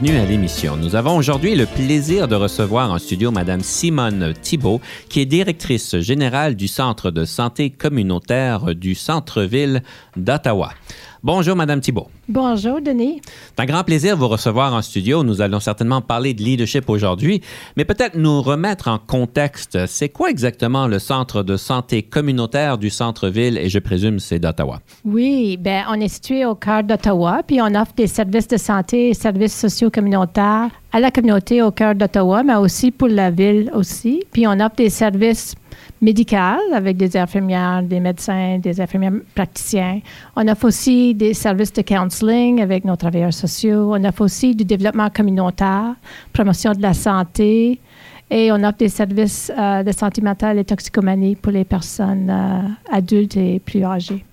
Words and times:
Bienvenue 0.00 0.20
à 0.20 0.26
l'émission. 0.26 0.76
Nous 0.76 0.94
avons 0.94 1.16
aujourd'hui 1.16 1.56
le 1.56 1.66
plaisir 1.66 2.28
de 2.28 2.36
recevoir 2.36 2.92
en 2.92 2.98
studio 2.98 3.32
Madame 3.32 3.62
Simone 3.62 4.32
Thibault, 4.40 4.80
qui 5.08 5.20
est 5.20 5.26
directrice 5.26 5.98
générale 5.98 6.54
du 6.54 6.68
Centre 6.68 7.10
de 7.10 7.24
santé 7.24 7.70
communautaire 7.70 8.76
du 8.76 8.94
centre-ville 8.94 9.82
d'Ottawa. 10.16 10.70
Bonjour, 11.22 11.56
Madame 11.56 11.80
Thibault. 11.80 12.06
Bonjour, 12.28 12.80
Denis. 12.80 13.20
C'est 13.24 13.62
un 13.62 13.66
grand 13.66 13.82
plaisir 13.82 14.14
de 14.14 14.20
vous 14.20 14.28
recevoir 14.28 14.72
en 14.72 14.82
studio. 14.82 15.24
Nous 15.24 15.40
allons 15.40 15.58
certainement 15.58 16.00
parler 16.00 16.32
de 16.32 16.42
leadership 16.42 16.88
aujourd'hui, 16.88 17.42
mais 17.76 17.84
peut-être 17.84 18.16
nous 18.16 18.40
remettre 18.40 18.86
en 18.86 18.98
contexte. 18.98 19.86
C'est 19.86 20.10
quoi 20.10 20.30
exactement 20.30 20.86
le 20.86 21.00
centre 21.00 21.42
de 21.42 21.56
santé 21.56 22.02
communautaire 22.02 22.78
du 22.78 22.88
centre-ville? 22.88 23.58
Et 23.58 23.68
je 23.68 23.80
présume 23.80 24.20
c'est 24.20 24.38
d'Ottawa? 24.38 24.80
Oui, 25.04 25.56
ben 25.56 25.84
on 25.90 25.94
est 25.94 26.08
situé 26.08 26.44
au 26.46 26.54
cœur 26.54 26.84
d'Ottawa, 26.84 27.42
puis 27.44 27.60
on 27.60 27.74
offre 27.74 27.94
des 27.96 28.06
services 28.06 28.46
de 28.46 28.56
santé 28.56 29.08
et 29.08 29.14
services 29.14 29.58
sociaux 29.58 29.90
communautaires 29.90 30.70
à 30.92 31.00
la 31.00 31.10
communauté 31.10 31.62
au 31.62 31.72
cœur 31.72 31.96
d'Ottawa, 31.96 32.44
mais 32.44 32.54
aussi 32.54 32.92
pour 32.92 33.08
la 33.08 33.30
ville 33.30 33.70
aussi. 33.74 34.22
Puis 34.32 34.46
on 34.46 34.52
offre 34.60 34.76
des 34.76 34.90
services 34.90 35.54
médicales 36.00 36.60
avec 36.74 36.96
des 36.96 37.16
infirmières, 37.16 37.82
des 37.82 38.00
médecins, 38.00 38.58
des 38.58 38.80
infirmières 38.80 39.12
praticiens. 39.34 40.00
On 40.36 40.46
offre 40.48 40.66
aussi 40.66 41.14
des 41.14 41.34
services 41.34 41.72
de 41.72 41.82
counseling 41.82 42.60
avec 42.60 42.84
nos 42.84 42.96
travailleurs 42.96 43.34
sociaux. 43.34 43.94
On 43.94 44.04
offre 44.04 44.22
aussi 44.22 44.54
du 44.54 44.64
développement 44.64 45.10
communautaire, 45.10 45.94
promotion 46.32 46.72
de 46.72 46.82
la 46.82 46.94
santé. 46.94 47.80
Et 48.30 48.52
on 48.52 48.56
offre 48.56 48.78
des 48.78 48.88
services 48.88 49.50
euh, 49.56 49.82
de 49.82 49.92
santé 49.92 50.20
mentale 50.20 50.58
et 50.58 50.64
toxicomanie 50.64 51.34
pour 51.34 51.52
les 51.52 51.64
personnes 51.64 52.28
euh, 52.30 52.94
adultes 52.94 53.36
et 53.36 53.58
plus 53.58 53.82
âgées. 53.82 54.24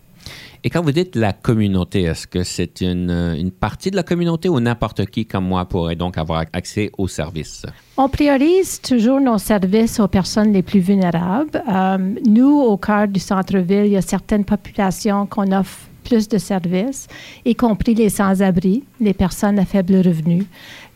Et 0.65 0.71
quand 0.71 0.81
vous 0.81 0.91
dites 0.91 1.15
la 1.15 1.31
communauté, 1.31 2.01
est-ce 2.01 2.25
que 2.25 2.41
c'est 2.41 2.81
une, 2.81 3.11
une, 3.11 3.51
partie 3.51 3.91
de 3.91 3.95
la 3.95 4.01
communauté 4.01 4.49
ou 4.49 4.59
n'importe 4.59 5.05
qui 5.05 5.27
comme 5.27 5.45
moi 5.45 5.65
pourrait 5.65 5.95
donc 5.95 6.17
avoir 6.17 6.45
accès 6.53 6.89
aux 6.97 7.07
services? 7.07 7.67
On 7.97 8.09
priorise 8.09 8.81
toujours 8.81 9.21
nos 9.21 9.37
services 9.37 9.99
aux 9.99 10.07
personnes 10.07 10.51
les 10.53 10.63
plus 10.63 10.79
vulnérables. 10.79 11.61
Euh, 11.71 12.15
nous, 12.25 12.61
au 12.61 12.77
cœur 12.77 13.07
du 13.07 13.19
centre-ville, 13.19 13.85
il 13.85 13.91
y 13.91 13.97
a 13.97 14.01
certaines 14.01 14.43
populations 14.43 15.27
qu'on 15.27 15.51
offre 15.51 15.81
plus 16.03 16.27
de 16.29 16.37
services, 16.37 17.07
y 17.43 17.55
compris 17.55 17.93
les 17.93 18.09
sans-abri, 18.09 18.83
les 19.01 19.13
personnes 19.13 19.59
à 19.59 19.65
faible 19.65 19.97
revenu, 19.97 20.45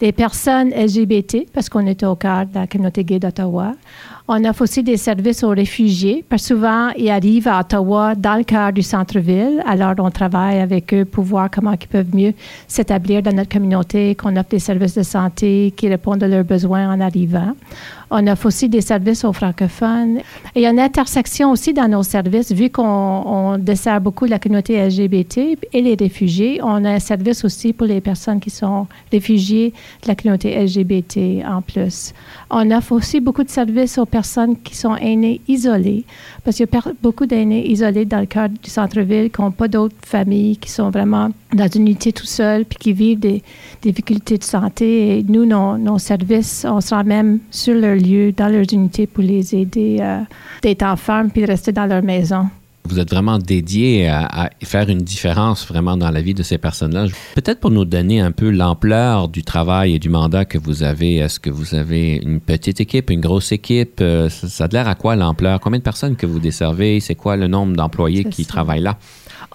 les 0.01 0.11
personnes 0.11 0.69
LGBT, 0.69 1.45
parce 1.51 1.67
qu'on 1.67 1.85
est 1.85 2.03
au 2.03 2.15
cœur 2.15 2.45
de 2.45 2.55
la 2.55 2.67
communauté 2.67 3.03
gay 3.03 3.19
d'Ottawa. 3.19 3.73
On 4.31 4.45
offre 4.45 4.61
aussi 4.61 4.83
des 4.83 4.97
services 4.97 5.43
aux 5.43 5.49
réfugiés, 5.49 6.23
parce 6.29 6.43
souvent, 6.43 6.89
ils 6.95 7.09
arrivent 7.09 7.47
à 7.47 7.61
Ottawa 7.61 8.13
dans 8.13 8.35
le 8.35 8.43
cœur 8.43 8.71
du 8.71 8.83
centre-ville. 8.83 9.63
Alors, 9.65 9.95
on 9.97 10.11
travaille 10.11 10.59
avec 10.59 10.93
eux 10.93 11.03
pour 11.03 11.23
voir 11.23 11.49
comment 11.49 11.71
ils 11.71 11.87
peuvent 11.87 12.15
mieux 12.15 12.35
s'établir 12.67 13.23
dans 13.23 13.35
notre 13.35 13.49
communauté, 13.49 14.13
qu'on 14.13 14.35
offre 14.37 14.49
des 14.49 14.59
services 14.59 14.93
de 14.93 15.01
santé 15.01 15.73
qui 15.75 15.89
répondent 15.89 16.21
à 16.21 16.27
leurs 16.27 16.43
besoins 16.43 16.93
en 16.93 16.99
arrivant. 16.99 17.55
On 18.11 18.25
offre 18.27 18.47
aussi 18.47 18.69
des 18.69 18.81
services 18.81 19.23
aux 19.23 19.33
francophones. 19.33 20.17
Et 20.55 20.59
il 20.59 20.61
y 20.61 20.65
a 20.65 20.71
une 20.71 20.79
intersection 20.79 21.51
aussi 21.51 21.73
dans 21.73 21.87
nos 21.87 22.03
services, 22.03 22.51
vu 22.51 22.69
qu'on 22.69 23.57
dessert 23.59 24.01
beaucoup 24.01 24.25
la 24.25 24.39
communauté 24.39 24.83
LGBT 24.83 25.57
et 25.73 25.81
les 25.81 25.95
réfugiés. 25.95 26.59
On 26.63 26.85
a 26.85 26.91
un 26.91 26.99
service 26.99 27.45
aussi 27.45 27.73
pour 27.73 27.87
les 27.87 28.01
personnes 28.01 28.39
qui 28.39 28.49
sont 28.49 28.87
réfugiées 29.11 29.73
de 30.03 30.07
la 30.07 30.15
communauté 30.15 30.55
LGBT 30.63 31.45
en 31.45 31.61
plus. 31.61 32.13
On 32.49 32.71
offre 32.71 32.93
aussi 32.93 33.19
beaucoup 33.19 33.43
de 33.43 33.49
services 33.49 33.97
aux 33.97 34.05
personnes 34.05 34.57
qui 34.57 34.75
sont 34.75 34.95
aînées 34.95 35.41
isolées, 35.47 36.03
parce 36.43 36.57
qu'il 36.57 36.67
y 36.71 36.77
a 36.77 36.81
beaucoup 37.01 37.25
d'aînés 37.25 37.69
isolés 37.69 38.05
dans 38.05 38.19
le 38.19 38.25
cœur 38.25 38.49
du 38.49 38.69
centre-ville 38.69 39.29
qui 39.29 39.41
n'ont 39.41 39.51
pas 39.51 39.67
d'autres 39.67 39.95
familles, 40.03 40.57
qui 40.57 40.71
sont 40.71 40.89
vraiment 40.89 41.29
dans 41.53 41.67
une 41.67 41.87
unité 41.87 42.11
tout 42.11 42.25
seuls, 42.25 42.65
puis 42.65 42.77
qui 42.77 42.93
vivent 42.93 43.19
des, 43.19 43.43
difficultés 43.81 44.37
de 44.37 44.43
santé. 44.43 45.19
Et 45.19 45.23
nous, 45.23 45.45
nos, 45.45 45.99
services, 45.99 46.65
on 46.69 46.81
sera 46.81 47.03
même 47.03 47.39
sur 47.49 47.75
leur 47.75 47.95
lieu, 47.99 48.31
dans 48.31 48.47
leurs 48.47 48.71
unités, 48.71 49.07
pour 49.07 49.23
les 49.23 49.55
aider 49.55 50.03
d'être 50.61 50.83
en 50.83 50.95
forme 50.95 51.29
puis 51.29 51.41
de 51.41 51.47
rester 51.47 51.71
dans 51.71 51.85
leur 51.85 52.03
maison 52.03 52.49
vous 52.89 52.99
êtes 52.99 53.09
vraiment 53.09 53.37
dédié 53.37 54.07
à, 54.07 54.49
faire 54.63 54.89
une 54.89 54.99
différence 54.99 55.65
vraiment 55.67 55.95
dans 55.95 56.09
la 56.09 56.21
vie 56.21 56.33
de 56.33 56.43
ces 56.43 56.57
personnes-là. 56.57 57.05
Peut-être 57.35 57.59
pour 57.59 57.69
nous 57.69 57.85
donner 57.85 58.19
un 58.19 58.31
peu 58.31 58.49
l'ampleur 58.49 59.29
du 59.29 59.43
travail 59.43 59.95
et 59.95 59.99
du 59.99 60.09
mandat 60.09 60.45
que 60.45 60.57
vous 60.57 60.83
avez. 60.83 61.17
Est-ce 61.17 61.39
que 61.39 61.49
vous 61.49 61.75
avez 61.75 62.15
une 62.15 62.39
petite 62.39 62.81
équipe, 62.81 63.11
une 63.11 63.21
grosse 63.21 63.51
équipe? 63.51 64.01
Euh, 64.01 64.27
ça, 64.29 64.65
a 64.65 64.67
l'air 64.67 64.87
à 64.87 64.95
quoi 64.95 65.15
l'ampleur? 65.15 65.59
Combien 65.59 65.79
de 65.79 65.83
personnes 65.83 66.15
que 66.15 66.25
vous 66.25 66.39
desservez? 66.39 66.99
C'est 66.99 67.15
quoi 67.15 67.37
le 67.37 67.47
nombre 67.47 67.75
d'employés 67.75 68.23
qui 68.23 68.45
travaillent 68.45 68.81
là? 68.81 68.97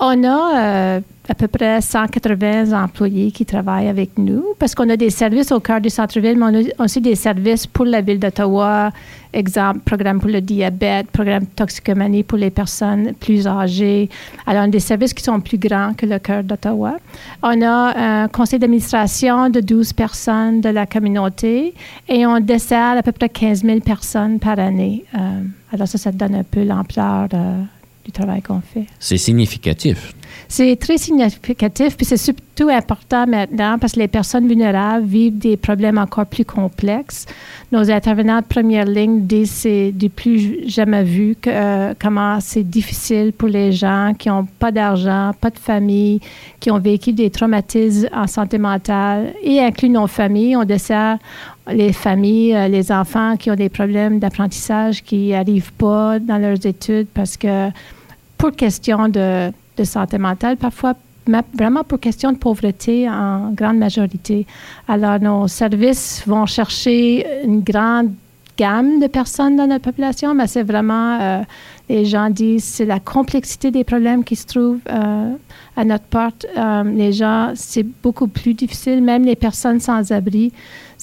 On 0.00 0.25
a 0.25 0.59
euh, 0.59 1.00
à 1.28 1.34
peu 1.34 1.47
près 1.47 1.81
180 1.81 2.72
employés 2.72 3.31
qui 3.31 3.47
travaillent 3.47 3.88
avec 3.88 4.19
nous 4.19 4.44
parce 4.59 4.75
qu'on 4.75 4.88
a 4.91 4.97
des 4.97 5.10
services 5.10 5.53
au 5.53 5.60
cœur 5.60 5.81
du 5.81 5.88
centre-ville, 5.88 6.37
mais 6.37 6.44
on 6.44 6.82
a 6.82 6.84
aussi 6.84 7.00
des 7.00 7.15
services 7.15 7.66
pour 7.66 7.84
la 7.84 8.00
ville 8.00 8.19
d'Ottawa, 8.19 8.91
exemple, 9.32 9.81
programme 9.81 10.21
pour 10.21 10.31
le 10.31 10.41
diabète, 10.41 11.10
programme 11.12 11.47
toxicomanie 11.47 12.25
pour 12.25 12.38
les 12.38 12.50
personnes 12.50 13.15
plus 13.15 13.47
âgées. 13.47 14.10
Alors, 14.47 14.62
on 14.62 14.66
a 14.66 14.71
des 14.71 14.81
services 14.81 15.15
qui 15.15 15.22
sont 15.22 15.41
plus 15.41 15.59
grands 15.59 15.94
que 15.94 16.06
le 16.06 16.19
cœur 16.19 16.43
d'Ottawa. 16.43 16.97
On 17.43 17.62
a 17.62 18.22
un 18.25 18.28
conseil 18.28 18.59
d'administration 18.59 19.49
de 19.49 19.61
12 19.61 19.93
personnes 19.93 20.61
de 20.61 20.71
la 20.71 20.87
communauté 20.87 21.72
et 22.09 22.26
on 22.26 22.41
dessert 22.41 22.99
à 22.99 23.03
peu 23.03 23.12
près 23.12 23.28
15 23.28 23.62
000 23.62 23.81
personnes 23.81 24.41
par 24.41 24.59
année. 24.59 25.05
Euh, 25.15 25.41
alors, 25.72 25.87
ça, 25.87 25.99
ça 25.99 26.11
donne 26.11 26.34
un 26.34 26.44
peu 26.44 26.65
l'ampleur. 26.65 27.28
Euh, 27.32 27.62
du 28.05 28.13
travail 28.13 28.43
qu'on 28.43 28.61
fait. 28.61 28.87
C'est 28.99 29.17
significatif. 29.19 30.15
C'est 30.49 30.77
très 30.77 30.99
significatif, 30.99 31.97
puis 31.97 32.07
c'est 32.07 32.17
surtout 32.17 32.69
important 32.69 33.27
maintenant 33.27 33.79
parce 33.79 33.95
que 33.95 34.01
les 34.01 34.09
personnes 34.09 34.47
vulnérables 34.47 35.07
vivent 35.07 35.39
des 35.39 35.57
problèmes 35.57 35.99
encore 35.99 36.27
plus 36.27 36.45
complexes. 36.45 37.27
Nos 37.73 37.91
intervenants 37.91 38.41
de 38.41 38.45
première 38.47 38.85
ligne 38.85 39.23
disent 39.27 39.51
c'est 39.51 39.91
du 39.93 40.11
plus 40.11 40.69
jamais 40.69 41.03
vu 41.03 41.37
que, 41.41 41.51
euh, 41.51 41.95
comment 41.99 42.39
c'est 42.41 42.63
difficile 42.63 43.33
pour 43.33 43.49
les 43.49 43.73
gens 43.73 44.13
qui 44.17 44.29
n'ont 44.29 44.47
pas 44.59 44.71
d'argent, 44.71 45.33
pas 45.41 45.51
de 45.51 45.59
famille, 45.59 46.21
qui 46.61 46.71
ont 46.71 46.79
vécu 46.79 47.13
des 47.13 47.31
traumatismes 47.31 48.09
en 48.13 48.27
santé 48.27 48.59
mentale 48.59 49.33
et 49.43 49.61
inclut 49.61 49.89
nos 49.89 50.07
familles. 50.07 50.57
On 50.57 50.65
dessert 50.65 51.19
les 51.73 51.93
familles, 51.93 52.55
euh, 52.55 52.69
les 52.69 52.93
enfants 52.93 53.37
qui 53.37 53.51
ont 53.51 53.57
des 53.57 53.69
problèmes 53.71 54.19
d'apprentissage 54.19 55.03
qui 55.03 55.31
n'arrivent 55.31 55.73
pas 55.73 56.19
dans 56.19 56.39
leurs 56.39 56.65
études 56.67 57.09
parce 57.15 57.37
que 57.37 57.71
pour 58.44 58.55
question 58.55 59.09
de, 59.09 59.50
santé 59.84 60.19
mentale, 60.19 60.59
parfois 60.59 60.93
vraiment 61.55 61.82
pour 61.82 61.99
question 61.99 62.31
de 62.31 62.37
pauvreté 62.37 63.09
en 63.09 63.53
grande 63.53 63.78
majorité. 63.78 64.47
Alors, 64.87 65.19
nos 65.19 65.49
services 65.49 66.22
vont 66.26 66.44
chercher 66.44 67.26
une 67.43 67.62
grande 67.62 68.12
gamme 68.58 69.00
de 69.00 69.06
personnes 69.06 69.56
dans 69.56 69.67
notre 69.67 69.85
population, 69.85 70.35
mais 70.35 70.46
c'est 70.46 70.62
vraiment, 70.62 71.19
euh, 71.23 71.41
les 71.88 72.05
gens 72.05 72.29
disent, 72.29 72.64
c'est 72.64 72.85
la 72.85 73.00
complexité 73.00 73.70
des 73.70 73.82
problèmes 73.82 74.23
qui 74.25 74.37
se 74.37 74.44
trouvent 74.44 74.79
euh, 74.90 75.32
à 75.75 75.85
notre 75.87 76.05
porte. 76.05 76.44
les 76.85 77.12
gens, 77.14 77.52
c'est 77.55 77.87
beaucoup 78.02 78.26
plus 78.26 78.52
difficile, 78.52 79.02
même 79.02 79.25
les 79.25 79.37
personnes 79.37 79.81
sans 79.81 80.12
abri 80.12 80.52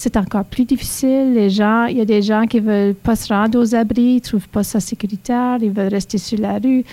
c'est 0.02 0.16
encore 0.16 0.44
plus 0.44 0.64
difficile. 0.64 1.32
Les 1.32 1.48
gens, 1.48 1.84
il 1.84 1.96
y 1.96 2.00
a 2.00 2.04
des 2.04 2.22
gens 2.22 2.46
qui 2.46 2.58
veulent 2.58 2.94
pas 2.94 3.14
se 3.14 3.32
rendre 3.32 3.56
aux 3.60 3.72
abris, 3.72 4.16
ils 4.16 4.20
trouvent 4.20 4.48
pas 4.48 4.64
ça 4.64 4.80
sécuritaire, 4.80 5.58
ils 5.60 5.70
veulent 5.70 5.92
rester 5.92 6.18
sur 6.18 6.40
la 6.40 6.54
rue. 6.54 6.84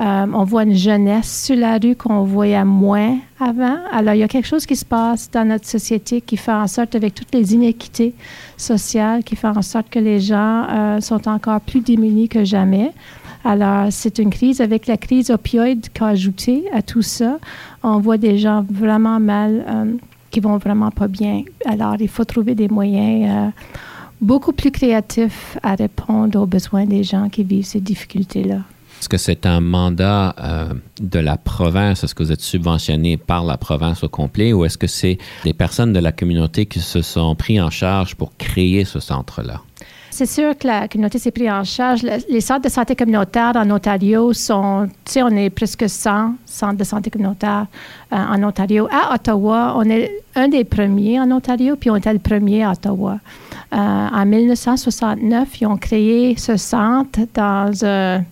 Euh, 0.00 0.26
on 0.34 0.44
voit 0.44 0.64
une 0.64 0.74
jeunesse 0.74 1.44
sur 1.46 1.56
la 1.56 1.78
rue 1.78 1.96
qu'on 1.96 2.24
voyait 2.24 2.62
moins 2.66 3.16
avant. 3.40 3.78
Alors, 3.90 4.12
il 4.12 4.18
y 4.18 4.22
a 4.22 4.28
quelque 4.28 4.46
chose 4.46 4.66
qui 4.66 4.76
se 4.76 4.84
passe 4.84 5.30
dans 5.30 5.48
notre 5.48 5.66
société 5.66 6.20
qui 6.20 6.36
fait 6.36 6.52
en 6.52 6.66
sorte, 6.66 6.94
avec 6.94 7.14
toutes 7.14 7.34
les 7.34 7.54
inéquités 7.54 8.12
sociales, 8.58 9.24
qui 9.24 9.34
fait 9.34 9.48
en 9.48 9.62
sorte 9.62 9.88
que 9.88 9.98
les 9.98 10.20
gens 10.20 10.66
euh, 10.68 11.00
sont 11.00 11.26
encore 11.26 11.62
plus 11.62 11.80
démunis 11.80 12.28
que 12.28 12.44
jamais. 12.44 12.92
Alors, 13.44 13.86
c'est 13.90 14.18
une 14.18 14.28
crise 14.28 14.60
avec 14.60 14.86
la 14.86 14.98
crise 14.98 15.30
opioïde 15.30 15.88
qui 15.94 16.02
a 16.02 16.08
ajouté 16.08 16.64
à 16.74 16.82
tout 16.82 17.02
ça. 17.02 17.38
On 17.82 17.98
voit 17.98 18.18
des 18.18 18.36
gens 18.36 18.66
vraiment 18.68 19.20
mal. 19.20 19.64
Euh, 19.66 19.84
qui 20.30 20.40
vont 20.40 20.58
vraiment 20.58 20.90
pas 20.90 21.08
bien. 21.08 21.42
Alors, 21.64 21.96
il 21.98 22.08
faut 22.08 22.24
trouver 22.24 22.54
des 22.54 22.68
moyens 22.68 23.30
euh, 23.30 23.62
beaucoup 24.20 24.52
plus 24.52 24.70
créatifs 24.70 25.58
à 25.62 25.74
répondre 25.74 26.40
aux 26.40 26.46
besoins 26.46 26.84
des 26.84 27.02
gens 27.02 27.28
qui 27.28 27.44
vivent 27.44 27.64
ces 27.64 27.80
difficultés-là. 27.80 28.60
Est-ce 29.00 29.08
que 29.08 29.16
c'est 29.16 29.46
un 29.46 29.60
mandat 29.60 30.34
euh, 30.40 30.74
de 31.00 31.20
la 31.20 31.36
province? 31.36 32.02
Est-ce 32.02 32.16
que 32.16 32.24
vous 32.24 32.32
êtes 32.32 32.40
subventionné 32.40 33.16
par 33.16 33.44
la 33.44 33.56
province 33.56 34.02
au 34.02 34.08
complet 34.08 34.52
ou 34.52 34.64
est-ce 34.64 34.76
que 34.76 34.88
c'est 34.88 35.18
des 35.44 35.52
personnes 35.52 35.92
de 35.92 36.00
la 36.00 36.10
communauté 36.10 36.66
qui 36.66 36.80
se 36.80 37.00
sont 37.00 37.36
pris 37.36 37.60
en 37.60 37.70
charge 37.70 38.16
pour 38.16 38.36
créer 38.36 38.84
ce 38.84 38.98
centre-là? 38.98 39.60
C'est 40.10 40.26
sûr 40.26 40.56
que 40.56 40.66
la 40.66 40.88
communauté 40.88 41.18
s'est 41.18 41.30
pris 41.30 41.50
en 41.50 41.64
charge. 41.64 42.02
Les 42.28 42.40
centres 42.40 42.62
de 42.62 42.68
santé 42.68 42.96
communautaire 42.96 43.52
en 43.54 43.70
Ontario 43.70 44.32
sont, 44.32 44.88
tu 45.04 45.12
sais, 45.12 45.22
on 45.22 45.28
est 45.28 45.50
presque 45.50 45.88
100 45.88 46.34
centres 46.44 46.76
de 46.76 46.84
santé 46.84 47.10
communautaire 47.10 47.66
euh, 48.12 48.16
en 48.16 48.42
Ontario. 48.42 48.88
À 48.90 49.14
Ottawa, 49.14 49.74
on 49.76 49.88
est 49.88 50.10
un 50.34 50.48
des 50.48 50.64
premiers 50.64 51.20
en 51.20 51.30
Ontario, 51.30 51.76
puis 51.76 51.90
on 51.90 51.96
était 51.96 52.12
le 52.12 52.18
premier 52.18 52.64
à 52.64 52.72
Ottawa. 52.72 53.18
Euh, 53.70 53.76
en 53.76 54.24
1969, 54.24 55.60
ils 55.60 55.66
ont 55.66 55.76
créé 55.76 56.34
ce 56.38 56.56
centre 56.56 57.20
dans 57.34 57.84
un 57.84 58.24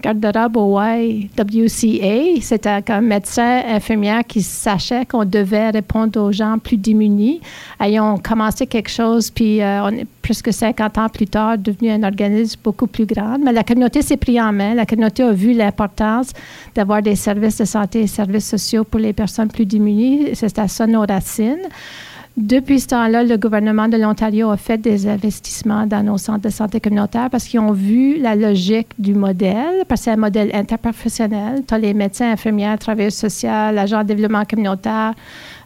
garde-robe 0.00 0.56
au 0.56 0.78
WCA. 0.78 2.40
C'était 2.40 2.82
comme 2.82 3.06
médecin, 3.06 3.62
infirmière 3.66 4.22
qui 4.24 4.40
sachait 4.42 5.04
qu'on 5.04 5.24
devait 5.24 5.70
répondre 5.70 6.20
aux 6.20 6.30
gens 6.30 6.58
plus 6.58 6.76
démunis. 6.76 7.40
Ils 7.80 7.98
ont 7.98 8.18
commencé 8.18 8.68
quelque 8.68 8.90
chose, 8.90 9.30
puis 9.30 9.60
euh, 9.62 9.82
on 9.82 9.88
est 9.88 10.06
presque 10.22 10.52
50 10.52 10.98
ans 10.98 11.08
plus 11.08 11.26
tard 11.26 11.58
devenu 11.58 11.90
un 11.90 12.02
organisme 12.04 12.60
beaucoup 12.62 12.86
plus 12.86 13.06
grand. 13.06 13.38
Mais 13.38 13.52
la 13.52 13.64
communauté 13.64 14.00
s'est 14.00 14.16
pris 14.16 14.40
en 14.40 14.52
main. 14.52 14.74
La 14.74 14.86
communauté 14.86 15.24
a 15.24 15.32
vu 15.32 15.54
l'importance 15.54 16.32
d'avoir 16.74 17.02
des 17.02 17.16
services 17.16 17.58
de 17.58 17.64
santé 17.64 18.02
et 18.02 18.06
services 18.06 18.48
sociaux 18.48 18.84
pour 18.84 19.00
les 19.00 19.12
personnes 19.12 19.48
plus 19.48 19.66
démunies. 19.66 20.30
C'est 20.34 20.56
à 20.58 20.68
ça 20.68 20.86
nos 20.86 21.00
racines. 21.00 21.68
Depuis 22.36 22.80
ce 22.80 22.88
temps-là, 22.88 23.22
le 23.22 23.36
gouvernement 23.36 23.86
de 23.86 23.96
l'Ontario 23.96 24.50
a 24.50 24.56
fait 24.56 24.76
des 24.76 25.06
investissements 25.06 25.86
dans 25.86 26.02
nos 26.02 26.18
centres 26.18 26.40
de 26.40 26.48
santé 26.48 26.80
communautaire 26.80 27.30
parce 27.30 27.44
qu'ils 27.44 27.60
ont 27.60 27.70
vu 27.70 28.18
la 28.18 28.34
logique 28.34 28.88
du 28.98 29.14
modèle, 29.14 29.84
parce 29.86 30.00
que 30.00 30.04
c'est 30.06 30.10
un 30.10 30.16
modèle 30.16 30.50
interprofessionnel. 30.52 31.62
Tu 31.64 31.78
les 31.78 31.94
médecins, 31.94 32.32
infirmières, 32.32 32.76
travailleurs 32.80 33.12
sociaux, 33.12 33.48
agents 33.50 34.02
de 34.02 34.08
développement 34.08 34.44
communautaire, 34.44 35.14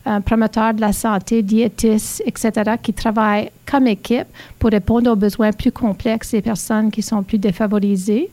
un 0.07 0.21
promoteur 0.21 0.75
de 0.75 0.81
la 0.81 0.93
santé, 0.93 1.43
diétistes, 1.43 2.23
etc., 2.25 2.73
qui 2.83 2.93
travaillent 2.93 3.51
comme 3.67 3.87
équipe 3.87 4.27
pour 4.59 4.71
répondre 4.71 5.11
aux 5.11 5.17
besoins 5.17 5.53
plus 5.53 5.73
complexes 5.73 6.31
des 6.31 6.43
personnes 6.43 6.91
qui 6.91 7.03
sont 7.03 7.23
plus 7.23 7.39
défavorisées. 7.39 8.31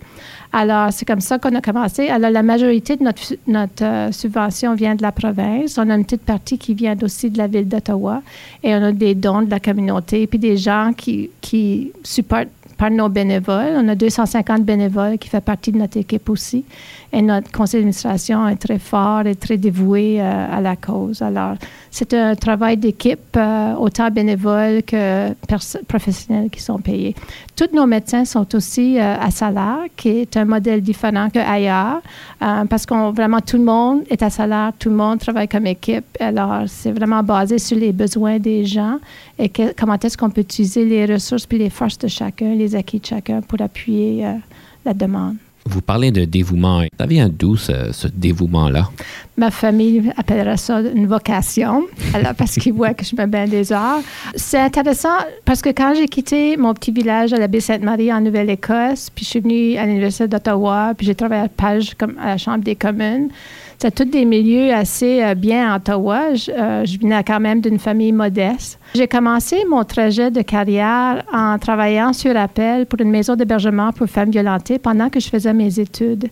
Alors, 0.53 0.93
c'est 0.93 1.05
comme 1.05 1.19
ça 1.19 1.37
qu'on 1.37 1.53
a 1.53 1.61
commencé. 1.61 2.07
Alors, 2.07 2.31
la 2.31 2.43
majorité 2.43 2.95
de 2.95 3.03
notre, 3.03 3.21
notre 3.45 3.83
euh, 3.83 4.11
subvention 4.11 4.73
vient 4.73 4.95
de 4.95 5.01
la 5.01 5.11
province. 5.11 5.77
On 5.77 5.89
a 5.89 5.95
une 5.95 6.05
petite 6.05 6.21
partie 6.21 6.57
qui 6.57 6.73
vient 6.73 6.95
aussi 7.01 7.29
de 7.29 7.37
la 7.37 7.47
ville 7.47 7.67
d'Ottawa 7.67 8.21
et 8.63 8.73
on 8.73 8.81
a 8.83 8.91
des 8.93 9.15
dons 9.15 9.41
de 9.41 9.51
la 9.51 9.59
communauté, 9.59 10.27
puis 10.27 10.39
des 10.39 10.55
gens 10.55 10.91
qui, 10.95 11.29
qui 11.41 11.91
supportent 12.03 12.47
par 12.77 12.91
nos 12.91 13.09
bénévoles. 13.09 13.73
On 13.75 13.87
a 13.87 13.95
250 13.95 14.63
bénévoles 14.63 15.17
qui 15.17 15.29
font 15.29 15.41
partie 15.41 15.71
de 15.71 15.77
notre 15.77 15.97
équipe 15.97 16.29
aussi. 16.29 16.65
Et 17.13 17.21
notre 17.21 17.51
conseil 17.51 17.79
d'administration 17.79 18.47
est 18.47 18.57
très 18.57 18.79
fort 18.79 19.25
et 19.25 19.35
très 19.35 19.57
dévoué 19.57 20.17
euh, 20.19 20.57
à 20.57 20.59
la 20.59 20.75
cause. 20.75 21.21
Alors, 21.21 21.55
c'est 21.89 22.13
un 22.13 22.35
travail 22.35 22.77
d'équipe, 22.77 23.37
euh, 23.37 23.73
autant 23.75 24.11
bénévole 24.11 24.83
que 24.83 25.33
professionnels 25.87 26.49
qui 26.49 26.61
sont 26.61 26.79
payés. 26.79 27.15
Tous 27.55 27.69
nos 27.73 27.85
médecins 27.85 28.25
sont 28.25 28.53
aussi 28.53 28.99
euh, 28.99 29.15
à 29.17 29.31
salaire, 29.31 29.85
qui 29.95 30.09
est 30.09 30.35
un 30.35 30.45
modèle 30.45 30.81
différent 30.81 31.29
qu'ailleurs, 31.29 32.01
parce 32.39 32.85
qu'on 32.85 33.11
vraiment 33.11 33.41
tout 33.41 33.57
le 33.57 33.63
monde 33.63 34.03
est 34.09 34.21
à 34.21 34.29
salaire, 34.29 34.71
tout 34.77 34.89
le 34.89 34.95
monde 34.95 35.19
travaille 35.19 35.47
comme 35.47 35.67
équipe. 35.67 36.05
Alors, 36.19 36.63
c'est 36.67 36.91
vraiment 36.91 37.23
basé 37.23 37.57
sur 37.59 37.77
les 37.77 37.91
besoins 37.91 38.39
des 38.39 38.65
gens 38.65 38.99
et 39.39 39.49
comment 39.49 39.97
est-ce 39.97 40.17
qu'on 40.17 40.29
peut 40.29 40.41
utiliser 40.41 40.85
les 40.85 41.05
ressources 41.05 41.45
puis 41.45 41.57
les 41.57 41.69
forces 41.69 41.97
de 41.97 42.07
chacun, 42.07 42.53
les 42.55 42.75
acquis 42.75 42.99
de 42.99 43.05
chacun 43.05 43.41
pour 43.41 43.61
appuyer 43.61 44.25
la 44.85 44.93
demande. 44.93 45.37
Vous 45.67 45.81
parlez 45.81 46.11
de 46.11 46.25
dévouement. 46.25 46.83
Ça 46.99 47.07
vient 47.07 47.27
d'où 47.27 47.55
ce, 47.55 47.91
ce 47.91 48.07
dévouement-là? 48.07 48.89
Ma 49.37 49.51
famille 49.51 50.11
appellerait 50.15 50.57
ça 50.57 50.79
une 50.79 51.07
vocation, 51.07 51.83
alors 52.13 52.35
parce 52.35 52.55
qu'ils 52.55 52.71
voient 52.71 52.93
que 52.93 53.03
je 53.03 53.15
me 53.15 53.25
baigne 53.25 53.49
des 53.49 53.73
heures. 53.73 53.99
C'est 54.35 54.59
intéressant 54.59 55.17
parce 55.43 55.61
que 55.61 55.69
quand 55.69 55.93
j'ai 55.95 56.07
quitté 56.07 56.55
mon 56.55 56.73
petit 56.73 56.91
village 56.91 57.33
à 57.33 57.37
la 57.37 57.47
baie 57.47 57.59
Sainte-Marie 57.59 58.13
en 58.13 58.21
Nouvelle-Écosse, 58.21 59.09
puis 59.09 59.25
je 59.25 59.29
suis 59.31 59.39
venue 59.41 59.75
à 59.77 59.85
l'Université 59.85 60.27
d'Ottawa, 60.27 60.93
puis 60.95 61.07
j'ai 61.07 61.15
travaillé 61.15 61.41
à 61.41 61.49
Page 61.49 61.95
comme 61.97 62.15
à 62.21 62.27
la 62.27 62.37
Chambre 62.37 62.63
des 62.63 62.75
communes, 62.75 63.29
c'est 63.77 63.93
tous 63.93 64.05
des 64.05 64.25
milieux 64.25 64.73
assez 64.73 65.23
euh, 65.23 65.35
bien 65.35 65.71
à 65.71 65.77
Ottawa. 65.77 66.33
Je, 66.33 66.51
euh, 66.51 66.85
je 66.85 66.97
venais 66.99 67.23
quand 67.23 67.39
même 67.39 67.61
d'une 67.61 67.79
famille 67.79 68.11
modeste. 68.11 68.79
J'ai 68.95 69.07
commencé 69.07 69.63
mon 69.69 69.83
trajet 69.83 70.31
de 70.31 70.41
carrière 70.41 71.23
en 71.33 71.57
travaillant 71.59 72.13
sur 72.13 72.35
appel 72.37 72.85
pour 72.85 72.99
une 73.01 73.11
maison 73.11 73.35
d'hébergement 73.35 73.91
pour 73.91 74.07
femmes 74.07 74.31
violentées 74.31 74.79
pendant 74.79 75.09
que 75.09 75.19
je 75.19 75.29
faisais 75.29 75.53
mes 75.53 75.79
études. 75.79 76.29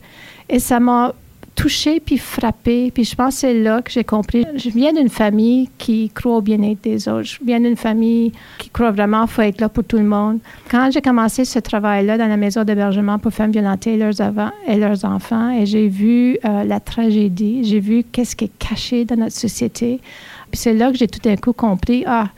Et 0.50 0.60
ça 0.60 0.80
m'a 0.80 1.14
touchée 1.56 2.00
puis 2.00 2.18
frappée. 2.18 2.92
Puis 2.92 3.04
je 3.04 3.16
pense 3.16 3.36
que 3.36 3.40
c'est 3.42 3.54
là 3.54 3.82
que 3.82 3.92
j'ai 3.92 4.04
compris. 4.04 4.46
Je 4.56 4.70
viens 4.70 4.94
d'une 4.94 5.10
famille 5.10 5.70
qui 5.78 6.10
croit 6.10 6.38
au 6.38 6.42
bien-être 6.42 6.82
des 6.84 7.08
autres. 7.08 7.24
Je 7.24 7.38
viens 7.46 7.60
d'une 7.60 7.76
famille 7.76 8.32
qui 8.58 8.70
croit 8.70 8.92
vraiment 8.92 9.22
qu'il 9.22 9.32
faut 9.32 9.42
être 9.44 9.62
là 9.62 9.70
pour 9.70 9.84
tout 9.84 9.98
le 9.98 10.04
monde. 10.04 10.40
Quand 10.70 10.90
j'ai 10.92 11.02
commencé 11.02 11.46
ce 11.46 11.60
travail-là 11.60 12.18
dans 12.18 12.28
la 12.28 12.38
maison 12.38 12.64
d'hébergement 12.64 13.20
pour 13.20 13.34
femmes 13.34 13.52
violentées 13.52 13.94
et 13.94 13.98
leurs, 13.98 14.14
et 14.68 14.78
leurs 14.78 15.06
enfants, 15.06 15.52
et 15.52 15.66
j'ai 15.66 15.88
vu 15.88 16.38
euh, 16.46 16.64
la 16.64 16.80
tragédie, 16.80 17.64
j'ai 17.64 17.80
vu 17.80 18.04
qu'est-ce 18.04 18.36
qui 18.36 18.46
est 18.46 18.58
caché 18.60 19.06
dans 19.06 19.18
notre 19.18 19.36
société. 19.36 20.00
Puis 20.52 20.60
c'est 20.60 20.74
là 20.74 20.92
que 20.92 20.98
j'ai 20.98 21.08
tout 21.08 21.20
d'un 21.20 21.36
coup 21.36 21.54
compris, 21.54 22.04
ah, 22.08 22.30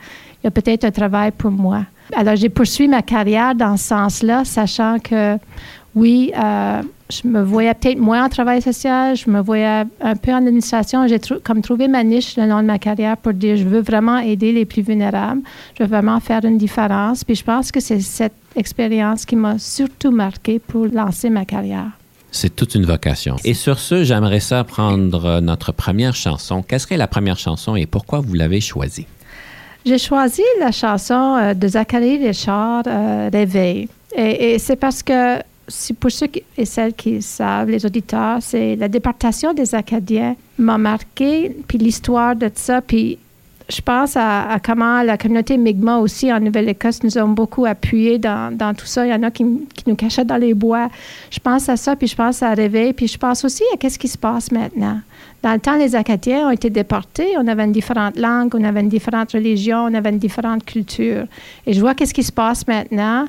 il 0.42 0.46
y 0.46 0.48
a 0.48 0.50
peut-être 0.50 0.84
un 0.84 0.90
travail 0.90 1.32
pour 1.32 1.50
moi. 1.50 1.84
Alors 2.14 2.36
j'ai 2.36 2.48
poursuivi 2.48 2.88
ma 2.88 3.02
carrière 3.02 3.54
dans 3.54 3.76
ce 3.76 3.88
sens-là, 3.88 4.44
sachant 4.44 4.98
que 4.98 5.38
oui, 5.94 6.30
euh, 6.36 6.82
je 7.08 7.28
me 7.28 7.42
voyais 7.42 7.72
peut-être 7.74 7.98
moins 7.98 8.24
en 8.24 8.28
travail 8.28 8.60
social, 8.60 9.16
je 9.16 9.30
me 9.30 9.40
voyais 9.40 9.84
un 10.00 10.16
peu 10.16 10.32
en 10.32 10.38
administration. 10.38 11.06
J'ai 11.06 11.20
comme 11.44 11.62
trouvé 11.62 11.86
ma 11.88 12.02
niche 12.02 12.36
le 12.36 12.46
long 12.46 12.60
de 12.60 12.66
ma 12.66 12.78
carrière 12.78 13.16
pour 13.16 13.32
dire 13.32 13.56
je 13.56 13.64
veux 13.64 13.80
vraiment 13.80 14.18
aider 14.18 14.52
les 14.52 14.64
plus 14.64 14.82
vulnérables, 14.82 15.42
je 15.78 15.84
veux 15.84 15.88
vraiment 15.88 16.18
faire 16.20 16.44
une 16.44 16.58
différence. 16.58 17.22
Puis 17.22 17.36
je 17.36 17.44
pense 17.44 17.70
que 17.70 17.80
c'est 17.80 18.00
cette 18.00 18.34
expérience 18.56 19.24
qui 19.24 19.36
m'a 19.36 19.58
surtout 19.58 20.10
marqué 20.10 20.58
pour 20.58 20.86
lancer 20.86 21.30
ma 21.30 21.44
carrière. 21.44 21.90
C'est 22.32 22.54
toute 22.54 22.74
une 22.74 22.84
vocation. 22.84 23.36
Et 23.44 23.54
sur 23.54 23.78
ce, 23.78 24.02
j'aimerais 24.02 24.40
ça 24.40 24.64
prendre 24.64 25.40
notre 25.40 25.72
première 25.72 26.14
chanson. 26.14 26.62
Qu'est-ce 26.62 26.86
qu'est 26.86 26.96
la 26.96 27.06
première 27.06 27.38
chanson 27.38 27.76
et 27.76 27.86
pourquoi 27.86 28.20
vous 28.20 28.34
l'avez 28.34 28.60
choisie? 28.60 29.06
J'ai 29.86 29.98
choisi 29.98 30.42
la 30.58 30.72
chanson 30.72 31.36
euh, 31.38 31.54
de 31.54 31.68
Zachary 31.68 32.26
Richard, 32.26 32.82
euh, 32.88 33.30
Réveil. 33.32 33.88
et 34.16 34.58
c'est 34.58 34.74
parce 34.74 35.04
que 35.04 35.38
pour 35.98 36.10
ceux 36.10 36.28
et 36.56 36.64
celles 36.64 36.94
qui 36.94 37.20
savent, 37.22 37.68
les 37.68 37.84
auditeurs, 37.84 38.38
c'est 38.40 38.76
la 38.76 38.88
déportation 38.88 39.52
des 39.52 39.74
Acadiens 39.74 40.36
m'a 40.58 40.78
marqué, 40.78 41.56
puis 41.66 41.78
l'histoire 41.78 42.36
de 42.36 42.50
ça, 42.54 42.80
puis 42.80 43.18
je 43.68 43.80
pense 43.80 44.16
à, 44.16 44.58
comment 44.64 45.02
la 45.02 45.18
communauté 45.18 45.58
Mi'kmaq 45.58 46.00
aussi 46.00 46.32
en 46.32 46.38
Nouvelle-Écosse 46.38 47.02
nous 47.02 47.18
ont 47.18 47.28
beaucoup 47.28 47.66
appuyé 47.66 48.18
dans, 48.18 48.74
tout 48.76 48.86
ça. 48.86 49.04
Il 49.04 49.10
y 49.10 49.14
en 49.14 49.24
a 49.24 49.30
qui, 49.30 49.44
qui, 49.74 49.84
nous 49.88 49.96
cachaient 49.96 50.24
dans 50.24 50.36
les 50.36 50.54
bois. 50.54 50.88
Je 51.30 51.40
pense 51.40 51.68
à 51.68 51.76
ça, 51.76 51.96
puis 51.96 52.06
je 52.06 52.14
pense 52.14 52.42
à 52.42 52.54
Réveil, 52.54 52.92
puis 52.92 53.08
je 53.08 53.18
pense 53.18 53.44
aussi 53.44 53.64
à 53.74 53.76
qu'est-ce 53.76 53.98
qui 53.98 54.08
se 54.08 54.18
passe 54.18 54.52
maintenant. 54.52 55.00
Dans 55.42 55.52
le 55.52 55.58
temps, 55.58 55.76
les 55.76 55.94
Acadiens 55.94 56.48
ont 56.48 56.50
été 56.50 56.70
déportés. 56.70 57.34
On 57.38 57.46
avait 57.46 57.64
une 57.64 57.72
différente 57.72 58.16
langue, 58.16 58.54
on 58.54 58.64
avait 58.64 58.80
une 58.80 58.88
différente 58.88 59.32
religion, 59.32 59.78
on 59.78 59.94
avait 59.94 60.10
une 60.10 60.18
différente 60.18 60.64
culture. 60.64 61.26
Et 61.66 61.72
je 61.72 61.80
vois 61.80 61.94
qu'est-ce 61.94 62.14
qui 62.14 62.22
se 62.22 62.32
passe 62.32 62.66
maintenant 62.66 63.26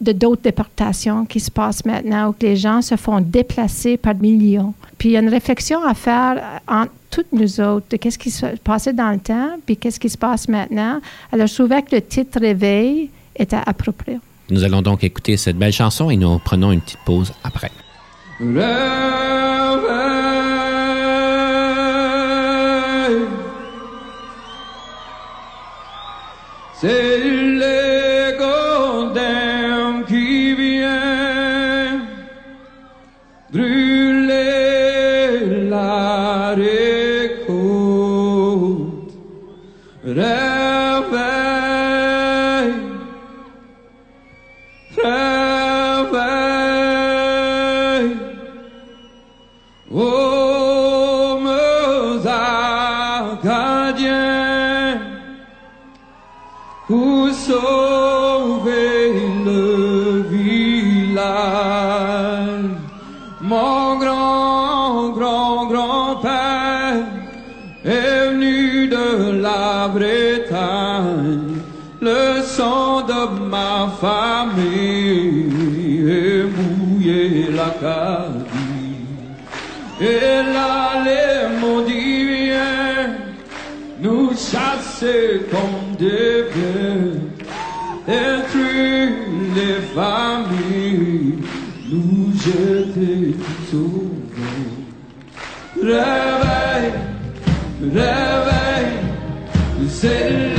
de 0.00 0.12
d'autres 0.12 0.42
déportations 0.42 1.26
qui 1.26 1.40
se 1.40 1.50
passent 1.50 1.84
maintenant 1.84 2.30
où 2.30 2.34
les 2.40 2.56
gens 2.56 2.82
se 2.82 2.96
font 2.96 3.20
déplacer 3.20 3.96
par 3.96 4.14
millions. 4.14 4.74
Puis 4.98 5.10
il 5.10 5.12
y 5.12 5.16
a 5.16 5.20
une 5.20 5.28
réflexion 5.28 5.84
à 5.84 5.94
faire 5.94 6.60
entre 6.66 6.92
toutes 7.10 7.32
nous 7.32 7.60
autres 7.60 7.86
de 7.90 7.96
qu'est-ce 7.96 8.18
qui 8.18 8.30
se 8.30 8.46
passait 8.64 8.92
dans 8.92 9.10
le 9.10 9.18
temps 9.18 9.56
puis 9.66 9.76
qu'est-ce 9.76 10.00
qui 10.00 10.08
se 10.08 10.18
passe 10.18 10.48
maintenant. 10.48 11.00
Alors 11.32 11.46
je 11.46 11.54
trouvais 11.54 11.82
que 11.82 11.94
le 11.96 12.02
titre 12.02 12.40
Réveil 12.40 13.10
était 13.36 13.60
approprié. 13.66 14.18
Nous 14.50 14.64
allons 14.64 14.82
donc 14.82 15.04
écouter 15.04 15.36
cette 15.36 15.56
belle 15.56 15.72
chanson 15.72 16.10
et 16.10 16.16
nous 16.16 16.38
prenons 16.38 16.72
une 16.72 16.80
petite 16.80 16.98
pause 17.04 17.32
après. 17.44 17.70
C'est 26.80 27.39
famille 74.00 75.50
est 76.08 76.44
mouillé 76.56 77.50
la 77.52 77.70
cabine. 77.82 78.46
Et 80.00 80.42
là, 80.54 81.04
les 81.04 81.60
maudits 81.60 82.24
viennent 82.24 83.18
nous 84.00 84.30
chasser 84.30 85.42
comme 85.50 85.96
des 85.98 86.44
bêtes, 86.52 87.46
détruire 88.06 89.10
les 89.54 89.80
familles, 89.94 91.34
nous 91.92 92.32
jeter 92.32 93.36
tous 93.70 93.76
au 93.76 94.08
vent. 94.34 94.78
Réveille, 95.82 96.92
réveille, 97.82 98.98
c'est 99.88 100.49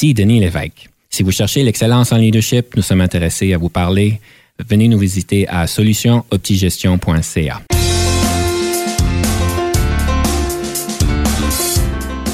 Ici 0.00 0.14
Denis 0.14 0.38
Lévesque. 0.38 0.77
Si 1.18 1.24
vous 1.24 1.32
cherchez 1.32 1.64
l'excellence 1.64 2.12
en 2.12 2.16
leadership, 2.16 2.76
nous 2.76 2.82
sommes 2.82 3.00
intéressés 3.00 3.52
à 3.52 3.58
vous 3.58 3.70
parler. 3.70 4.20
Venez 4.60 4.86
nous 4.86 5.00
visiter 5.00 5.48
à 5.48 5.66
solutionoptigestion.ca. 5.66 7.62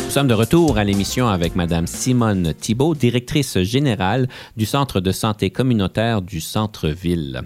Nous 0.05 0.11
sommes 0.11 0.29
de 0.29 0.35
retour 0.35 0.77
à 0.77 0.85
l'émission 0.85 1.29
avec 1.29 1.57
Mme 1.57 1.87
Simone 1.87 2.53
Thibault, 2.53 2.95
directrice 2.95 3.59
générale 3.61 4.29
du 4.59 4.67
Centre 4.67 5.01
de 5.01 5.13
santé 5.13 5.49
communautaire 5.49 6.21
du 6.21 6.43
Centre-Ville. 6.43 7.41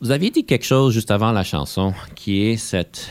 Vous 0.00 0.12
aviez 0.12 0.30
dit 0.30 0.44
quelque 0.44 0.66
chose 0.66 0.94
juste 0.94 1.10
avant 1.10 1.32
la 1.32 1.42
chanson, 1.42 1.94
qui 2.14 2.42
est 2.44 2.56
cette 2.56 3.10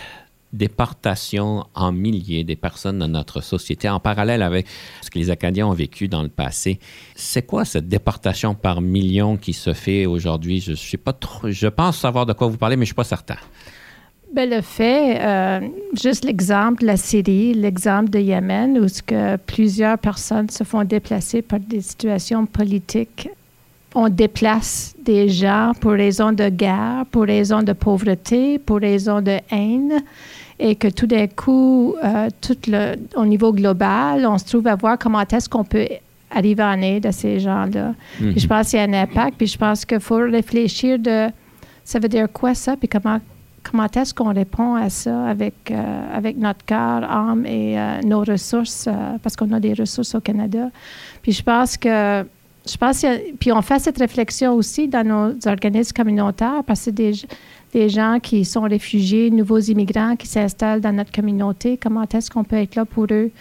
déportation 0.54 1.66
en 1.76 1.92
milliers 1.92 2.44
des 2.44 2.56
personnes 2.56 3.00
dans 3.00 3.08
notre 3.08 3.42
société, 3.42 3.90
en 3.90 4.00
parallèle 4.00 4.42
avec 4.42 4.68
ce 5.02 5.10
que 5.10 5.20
les 5.20 5.30
Acadiens 5.30 5.68
ont 5.68 5.74
vécu 5.74 6.08
dans 6.08 6.24
le 6.24 6.30
passé. 6.30 6.80
C'est 7.16 7.44
quoi 7.44 7.66
cette 7.66 7.88
déportation 7.88 8.56
par 8.56 8.82
millions 8.82 9.38
qui 9.38 9.54
se 9.54 9.74
fait 9.74 10.06
aujourd'hui? 10.06 10.60
Je, 10.60 10.74
sais 10.74 10.98
pas 10.98 11.14
trop, 11.14 11.50
je 11.50 11.68
pense 11.68 11.98
savoir 11.98 12.26
de 12.26 12.34
quoi 12.34 12.48
vous 12.48 12.58
parlez, 12.58 12.76
mais 12.76 12.86
je 12.86 12.90
suis 12.90 12.96
pas 12.96 13.04
certain. 13.04 13.38
Ben, 14.34 14.50
le 14.50 14.62
fait, 14.62 15.22
euh, 15.22 15.68
juste 15.94 16.26
l'exemple 16.26 16.82
de 16.82 16.88
la 16.88 16.98
Syrie, 16.98 17.54
l'exemple 17.54 18.10
de 18.10 18.20
Yémen, 18.20 18.78
où 18.78 18.88
ce 18.88 19.02
que 19.02 19.38
plusieurs 19.38 19.98
personnes 19.98 20.50
se 20.50 20.66
font 20.66 20.84
déplacer 20.84 21.42
par 21.42 21.60
des 21.60 21.82
situations 21.82 22.46
politiques. 22.46 23.30
On 24.00 24.10
déplace 24.10 24.94
des 25.04 25.28
gens 25.28 25.72
pour 25.82 25.94
raison 25.94 26.32
de 26.32 26.50
guerre, 26.50 27.04
pour 27.10 27.24
raison 27.24 27.64
de 27.64 27.74
pauvreté, 27.74 28.60
pour 28.60 28.78
raison 28.78 29.22
de 29.22 29.40
haine, 29.50 30.04
et 30.60 30.76
que 30.76 30.88
tout 30.88 31.08
d'un 31.08 31.26
coup, 31.26 31.96
euh, 32.04 32.30
tout 32.40 32.58
le, 32.68 32.94
au 33.16 33.26
niveau 33.26 33.52
global, 33.52 34.24
on 34.28 34.38
se 34.38 34.46
trouve 34.46 34.68
à 34.68 34.76
voir 34.76 35.00
comment 35.00 35.22
est-ce 35.22 35.50
qu'on 35.50 35.64
peut 35.64 35.88
arriver 36.30 36.62
en 36.62 36.80
aide 36.80 37.08
à 37.08 37.12
ces 37.12 37.40
gens-là. 37.40 37.96
Je 38.20 38.46
pense 38.46 38.70
qu'il 38.70 38.78
y 38.78 38.82
a 38.84 38.86
un 38.86 38.94
impact, 38.94 39.36
puis 39.36 39.48
je 39.48 39.58
pense 39.58 39.84
qu'il 39.84 40.00
faut 40.00 40.18
réfléchir 40.18 41.00
de 41.00 41.30
Ça 41.84 41.98
veut 41.98 42.10
dire 42.10 42.28
quoi 42.32 42.54
ça? 42.54 42.78
Puis 42.78 42.88
comment, 42.88 43.20
comment 43.64 43.88
est-ce 43.88 44.14
qu'on 44.14 44.32
répond 44.32 44.76
à 44.76 44.92
ça 44.92 45.26
avec, 45.26 45.72
euh, 45.72 46.16
avec 46.16 46.38
notre 46.38 46.64
cœur, 46.66 47.04
âme 47.04 47.48
et 47.48 47.80
euh, 47.80 48.02
nos 48.04 48.20
ressources, 48.20 48.88
parce 49.24 49.36
qu'on 49.36 49.52
a 49.54 49.60
des 49.60 49.74
ressources 49.74 50.14
au 50.14 50.22
Canada. 50.22 50.70
Puis 51.24 51.32
je 51.32 51.42
pense 51.42 51.78
que, 51.78 52.24
je 52.70 52.78
pense, 52.78 53.04
a- 53.04 53.18
puis 53.40 53.52
on 53.52 53.62
fait 53.62 53.80
cette 53.80 53.98
réflexion 53.98 54.54
aussi 54.54 54.88
dans 54.88 55.06
nos 55.08 55.48
organismes 55.48 55.94
communautaires, 55.94 56.64
parce 56.66 56.86
que 56.86 56.90
des, 56.92 57.14
des 57.74 57.90
gens 57.90 58.20
qui 58.22 58.46
sont 58.46 58.62
réfugiés, 58.62 59.30
nouveaux 59.32 59.60
immigrants 59.60 60.16
qui 60.16 60.28
s'installent 60.28 60.82
dans 60.82 60.94
notre 60.94 61.12
communauté. 61.12 61.78
Comment 61.82 62.06
est-ce 62.14 62.30
qu'on 62.30 62.44
peut 62.44 62.58
être 62.58 62.76
là 62.76 62.86
pour 62.86 63.08
eux? 63.12 63.32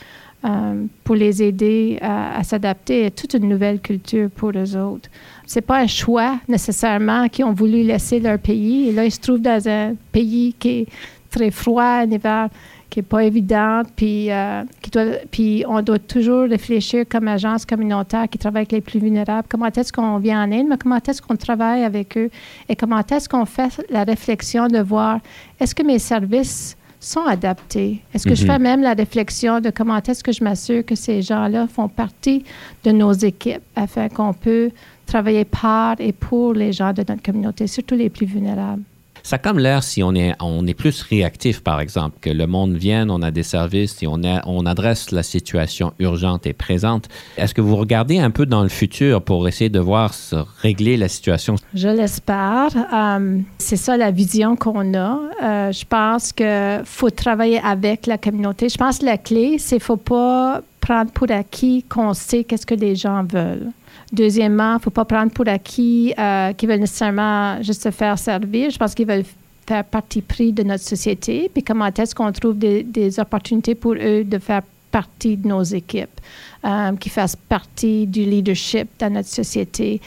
euh, 0.45 0.85
pour 1.02 1.16
les 1.16 1.42
aider 1.42 1.99
à, 2.00 2.38
à 2.38 2.45
s'adapter 2.45 3.06
à 3.06 3.11
toute 3.11 3.35
une 3.35 3.49
nouvelle 3.49 3.80
culture 3.80 4.28
pour 4.30 4.50
eux 4.50 4.76
autres? 4.76 5.09
C'est 5.47 5.62
pas 5.62 5.78
un 5.80 5.87
choix 5.87 6.38
nécessairement 6.47 7.28
qu'ils 7.28 7.47
ont 7.47 7.52
voulu 7.54 7.83
laisser 7.83 8.21
leur 8.21 8.38
pays. 8.38 8.88
Et 8.90 8.92
là, 8.92 9.04
ils 9.06 9.11
se 9.11 9.18
trouvent 9.18 9.40
dans 9.40 9.66
un 9.66 9.95
pays 10.12 10.54
qui 10.59 10.68
est 10.68 10.87
très 11.30 11.50
froid, 11.50 11.83
un 12.04 12.11
hiver 12.11 12.49
qui 12.90 12.99
n'est 13.00 13.05
pas 13.05 13.25
évident. 13.25 13.83
Puis, 13.97 14.31
euh, 14.31 14.62
qui 14.83 14.90
doit, 14.90 15.05
puis 15.31 15.64
on 15.69 15.83
doit 15.83 15.99
toujours 15.99 16.49
réfléchir 16.49 17.05
comme 17.09 17.28
agence 17.28 17.66
communautaire 17.66 18.28
qui 18.28 18.38
travaille 18.38 18.61
avec 18.61 18.73
les 18.73 18.81
plus 18.81 19.00
vulnérables. 19.00 19.47
Comment 19.49 19.66
est-ce 19.66 19.93
qu'on 19.93 20.19
vient 20.19 20.43
en 20.45 20.50
aide, 20.50 20.66
mais 20.69 20.76
comment 20.78 20.99
est-ce 21.07 21.21
qu'on 21.21 21.37
travaille 21.37 21.85
avec 21.85 22.16
eux? 22.16 22.31
Et 22.69 22.76
comment 22.76 23.00
est-ce 23.11 23.28
qu'on 23.28 23.45
fait 23.45 23.81
la 23.90 24.05
réflexion 24.05 24.69
de 24.69 24.78
voir 24.78 25.21
est-ce 25.61 25.75
que 25.75 25.83
mes 25.83 25.99
services 25.99 26.76
sont 27.00 27.25
adaptés? 27.26 28.00
Est-ce 28.14 28.26
que 28.26 28.35
je 28.35 28.45
Mhm. 28.45 28.50
fais 28.52 28.59
même 28.59 28.83
la 28.83 28.95
réflexion 28.95 29.61
de 29.61 29.71
comment 29.71 29.99
est-ce 29.99 30.25
que 30.25 30.33
je 30.33 30.43
m'assure 30.43 30.85
que 30.85 30.95
ces 30.95 31.23
gens-là 31.23 31.66
font 31.66 31.88
partie 31.88 32.45
de 32.85 32.90
nos 32.93 33.12
équipes 33.12 33.62
afin 33.76 34.09
qu'on 34.09 34.33
peut 34.33 34.71
travailler 35.07 35.45
par 35.45 35.97
et 36.00 36.12
pour 36.12 36.55
les 36.55 36.73
gens 36.73 36.93
de 36.93 37.05
notre 37.09 37.23
communauté, 37.23 37.66
surtout 37.66 37.95
les 37.95 38.11
plus 38.11 38.26
vulnérables? 38.26 38.83
Ça 39.26 39.35
a 39.35 39.38
comme 39.40 39.59
l'air 39.59 39.83
si 39.83 40.04
on 40.04 40.14
est, 40.14 40.35
on 40.40 40.64
est 40.68 40.75
plus 40.75 41.02
réactif, 41.02 41.61
par 41.61 41.80
exemple, 41.80 42.18
que 42.21 42.30
le 42.30 42.47
monde 42.47 42.75
vienne, 42.75 43.11
on 43.11 43.23
a 43.23 43.33
des 43.33 43.42
services 43.42 44.00
et 44.00 44.06
on, 44.06 44.23
a- 44.23 44.40
on 44.47 44.64
adresse 44.66 45.11
la 45.11 45.25
situation 45.25 45.92
urgente 45.99 46.47
et 46.47 46.52
présente. 46.52 47.09
Est-ce 47.37 47.52
que 47.52 47.61
vous 47.61 47.75
regardez 47.75 48.21
un 48.21 48.30
peu 48.30 48.47
dans 48.47 48.62
le 48.62 48.68
futur 48.68 49.21
pour 49.21 49.49
essayer 49.49 49.68
de 49.68 49.80
voir 49.80 50.14
se 50.14 50.37
régler 50.62 50.97
la 50.97 51.09
situation? 51.09 51.56
Je 51.75 51.88
l'espère. 51.88 52.68
Euh, 52.95 53.40
c'est 53.59 53.75
ça 53.75 53.97
la 53.97 54.12
vision 54.12 54.54
qu'on 54.54 54.95
a. 54.95 55.18
Euh, 55.42 55.73
je 55.73 55.85
pense 55.85 56.33
qu'il 56.33 56.83
faut 56.85 57.11
travailler 57.11 57.61
avec 57.64 58.06
la 58.06 58.18
communauté. 58.18 58.68
Je 58.68 58.78
pense 58.78 58.99
que 59.00 59.06
la 59.06 59.18
clé, 59.18 59.56
c'est 59.59 59.78
qu'il 59.78 59.83
ne 59.83 59.87
faut 59.87 59.97
pas 59.97 60.62
prendre 60.80 61.11
pour 61.11 61.28
acquis 61.33 61.85
qu'on 61.88 62.14
sait 62.14 62.45
qu'est-ce 62.45 62.64
que 62.64 62.76
les 62.76 62.95
gens 62.95 63.25
veulent. 63.25 63.73
Deuxièmement, 64.13 64.73
il 64.73 64.77
ne 64.77 64.81
faut 64.81 64.91
pas 64.91 65.05
prendre 65.05 65.33
pour 65.33 65.49
acquis 65.49 66.15
euh, 66.19 66.53
qu'ils 66.53 66.69
veulent 66.69 66.81
nécessairement 66.81 67.61
juste 67.63 67.83
se 67.83 67.91
faire 67.91 68.19
servir. 68.19 68.71
Je 68.71 68.79
pense 68.79 68.95
qu'ils 68.95 69.07
veulent 69.07 69.25
faire 69.67 69.85
partie 69.85 70.23
pris 70.23 70.53
de 70.53 70.63
notre 70.63 70.85
société. 70.85 71.51
Puis 71.53 71.63
comment 71.63 71.87
est-ce 71.87 72.15
qu'on 72.15 72.31
trouve 72.33 72.57
des, 72.57 73.21
opportunités 73.21 73.75
pour 73.75 73.95
eux 73.95 74.23
de 74.25 74.39
faire 74.39 74.63
partie 74.93 75.37
de 75.37 75.49
nos 75.49 75.63
équipes, 75.63 76.21
euh, 76.65 76.93
qui 76.97 77.09
fassent 77.09 77.37
partie 77.37 78.07
du 78.07 78.21
leadership 78.23 78.89
dans 78.99 79.13
notre 79.13 79.29
société? 79.29 80.01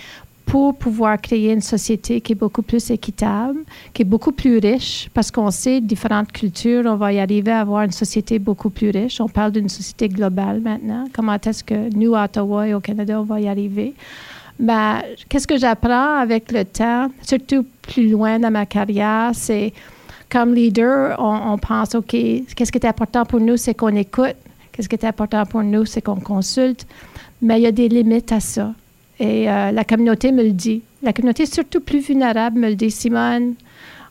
Pour 0.49 0.75
pouvoir 0.75 1.21
créer 1.21 1.53
une 1.53 1.61
société 1.61 2.21
qui 2.21 2.31
est 2.31 2.35
beaucoup 2.35 2.63
plus 2.63 2.89
équitable, 2.89 3.59
qui 3.93 4.01
est 4.01 4.05
beaucoup 4.05 4.31
plus 4.31 4.57
riche, 4.57 5.07
parce 5.13 5.29
qu'on 5.29 5.51
sait, 5.51 5.79
différentes 5.79 6.31
cultures, 6.31 6.85
on 6.87 6.95
va 6.95 7.13
y 7.13 7.19
arriver 7.19 7.51
à 7.51 7.59
avoir 7.59 7.83
une 7.83 7.91
société 7.91 8.39
beaucoup 8.39 8.71
plus 8.71 8.89
riche. 8.89 9.21
On 9.21 9.27
parle 9.27 9.51
d'une 9.51 9.69
société 9.69 10.09
globale 10.09 10.59
maintenant. 10.59 11.05
Comment 11.13 11.37
est-ce 11.39 11.63
que 11.63 11.95
nous, 11.95 12.15
à 12.15 12.23
Ottawa 12.23 12.67
et 12.67 12.73
au 12.73 12.79
Canada, 12.79 13.21
on 13.21 13.25
va 13.25 13.39
y 13.39 13.47
arriver? 13.47 13.93
Ben, 14.59 15.03
qu'est-ce 15.29 15.45
que 15.45 15.57
j'apprends 15.57 16.17
avec 16.17 16.51
le 16.51 16.65
temps, 16.65 17.11
surtout 17.21 17.63
plus 17.83 18.09
loin 18.09 18.39
dans 18.39 18.51
ma 18.51 18.65
carrière, 18.65 19.29
c'est 19.33 19.71
comme 20.31 20.55
leader, 20.55 21.15
on, 21.19 21.53
on 21.53 21.57
pense, 21.59 21.93
OK, 21.93 22.09
qu'est-ce 22.09 22.71
qui 22.71 22.77
est 22.79 22.87
important 22.87 23.23
pour 23.23 23.39
nous, 23.39 23.55
c'est 23.55 23.75
qu'on 23.75 23.95
écoute. 23.95 24.35
Qu'est-ce 24.71 24.89
qui 24.89 24.95
est 24.95 25.05
important 25.05 25.45
pour 25.45 25.61
nous, 25.61 25.85
c'est 25.85 26.01
qu'on 26.01 26.19
consulte. 26.19 26.87
Mais 27.39 27.59
il 27.59 27.63
y 27.63 27.67
a 27.67 27.71
des 27.71 27.87
limites 27.87 28.31
à 28.31 28.39
ça. 28.39 28.73
Et 29.19 29.49
euh, 29.49 29.71
la 29.71 29.83
communauté 29.83 30.31
me 30.31 30.43
le 30.43 30.51
dit. 30.51 30.81
La 31.03 31.13
communauté, 31.13 31.45
surtout 31.45 31.81
plus 31.81 31.99
vulnérable, 31.99 32.59
me 32.59 32.69
le 32.69 32.75
dit. 32.75 32.91
Simone, 32.91 33.55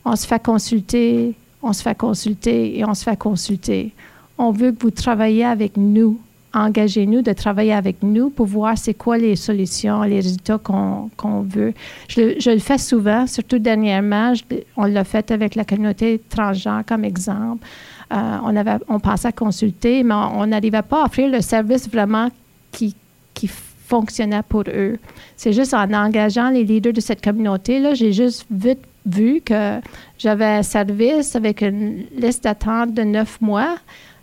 on 0.05 0.17
se 0.17 0.27
fait 0.27 0.43
consulter, 0.43 1.35
on 1.63 1.73
se 1.73 1.83
fait 1.83 1.97
consulter 1.97 2.79
et 2.79 2.85
on 2.85 2.95
se 2.95 3.05
fait 3.05 3.17
consulter. 3.19 3.93
On 4.37 4.51
veut 4.53 4.73
que 4.73 4.83
vous 4.83 4.91
travaillez 4.91 5.45
avec 5.45 5.77
nous. 5.77 6.19
Engagez-nous 6.55 7.21
de 7.21 7.33
travailler 7.35 7.75
avec 7.75 8.03
nous 8.03 8.31
pour 8.31 8.47
voir 8.47 8.79
c'est 8.79 8.95
quoi 8.95 9.19
les 9.19 9.37
solutions, 9.37 10.03
les 10.03 10.17
résultats 10.17 10.59
qu'on 10.59 11.41
veut. 11.43 11.75
Je, 12.09 12.51
le- 12.51 12.59
fais 12.59 12.79
souvent, 12.79 13.27
surtout 13.27 13.59
dernièrement. 13.59 14.33
on 14.77 14.85
l'a 14.85 15.05
fait 15.05 15.31
avec 15.31 15.55
la 15.55 15.65
communauté 15.65 16.21
transgenre 16.31 16.85
comme 16.87 17.05
exemple. 17.05 17.67
Euh, 18.13 18.39
on, 18.45 18.57
avait, 18.57 18.77
on 18.89 18.99
pensait 18.99 19.29
à 19.29 19.33
consulter, 19.33 20.03
mais 20.03 20.15
on 20.15 20.47
n'arrivait 20.47 20.81
pas 20.83 21.03
à 21.03 21.07
offrir 21.07 21.31
le 21.31 21.43
service 21.43 21.89
vraiment 21.89 22.31
qui, 22.73 22.95
qui 23.35 23.51
fonctionnait 23.89 24.43
pour 24.49 24.65
eux. 24.69 24.99
C'est 25.37 25.53
juste 25.53 25.75
en 25.75 25.93
engageant 25.93 26.51
les 26.51 26.65
leaders 26.65 26.93
de 26.93 27.01
cette 27.01 27.23
communauté-là, 27.25 27.95
j'ai 27.95 28.13
juste 28.13 28.45
vite 28.51 28.81
vu 29.07 29.41
que 29.41 29.81
j'avais 30.19 30.45
un 30.45 30.63
service 30.63 31.35
avec 31.35 31.63
une 31.63 32.05
liste 32.15 32.45
d'attente 32.45 32.93
de 32.93 33.03
neuf 33.03 33.41
mois. 33.41 33.77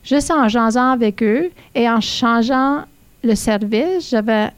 Juste 0.03 0.29
en 0.29 0.47
jasant 0.47 0.91
avec 0.91 1.23
eux 1.23 1.49
et 1.73 1.89
en 1.89 1.99
changeant 1.99 2.83
le 3.23 3.33
service, 3.33 4.09
j'avais 4.11 4.49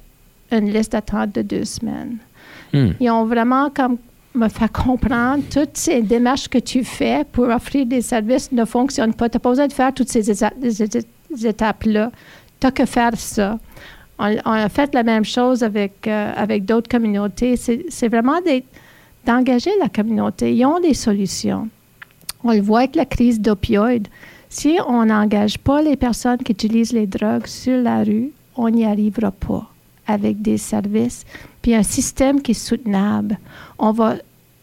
une 0.51 0.69
liste 0.73 0.91
d'attente 0.91 1.33
de 1.33 1.41
deux 1.41 1.63
semaines. 1.63 2.17
Hmm. 2.73 2.89
Ils 2.99 3.09
ont 3.09 3.23
vraiment 3.25 3.69
comme 3.69 3.97
me 4.35 4.49
fait 4.49 4.71
comprendre 4.71 5.41
toutes 5.49 5.77
ces 5.77 6.01
démarches 6.01 6.49
que 6.49 6.57
tu 6.59 6.83
fais 6.83 7.23
pour 7.31 7.45
offrir 7.47 7.85
des 7.85 8.01
services 8.01 8.51
ne 8.51 8.65
fonctionnent 8.65 9.13
pas. 9.13 9.29
Tu 9.29 9.37
n'as 9.37 9.39
pas 9.39 9.49
besoin 9.49 9.67
de 9.67 9.73
faire 9.73 9.93
toutes 9.93 10.09
ces 10.09 10.29
éta- 10.29 10.51
ces 10.61 10.83
éta- 10.85 11.05
étapes-là. 11.45 12.11
Tu 12.59 12.67
n'as 12.67 12.71
que 12.71 12.85
faire 12.85 13.13
ça. 13.15 13.57
On, 14.19 14.51
a 14.51 14.69
fait 14.69 14.93
la 14.93 15.03
même 15.03 15.25
chose 15.25 15.63
avec, 15.63 16.07
euh, 16.07 16.33
avec 16.35 16.65
d'autres 16.65 16.89
communautés. 16.89 17.55
C'est 17.55 18.07
vraiment 18.07 18.39
d'engager 19.25 19.71
la 19.79 19.89
communauté. 19.89 20.55
Ils 20.55 20.65
ont 20.65 20.79
des 20.79 20.95
solutions. 20.95 21.67
On 22.43 22.51
le 22.51 22.61
voit 22.61 22.79
avec 22.79 22.95
la 22.95 23.05
crise 23.05 23.39
d'opioïdes. 23.39 24.07
Si 24.49 24.77
on 24.87 25.05
n'engage 25.05 25.57
pas 25.57 25.81
les 25.81 25.95
personnes 25.95 26.37
qui 26.37 26.51
utilisent 26.51 26.93
les 26.93 27.05
drogues 27.05 27.47
sur 27.47 27.79
la 27.81 28.03
rue, 28.03 28.31
on 28.55 28.69
n'y 28.69 28.85
arrivera 28.85 29.31
pas 29.31 29.69
avec 30.07 30.41
des 30.41 30.57
services, 30.57 31.25
puis 31.61 31.75
un 31.75 31.83
système 31.83 32.41
qui 32.41 32.51
est 32.51 32.53
soutenable. 32.53 33.37
On 33.77 33.91
va, 33.91 34.15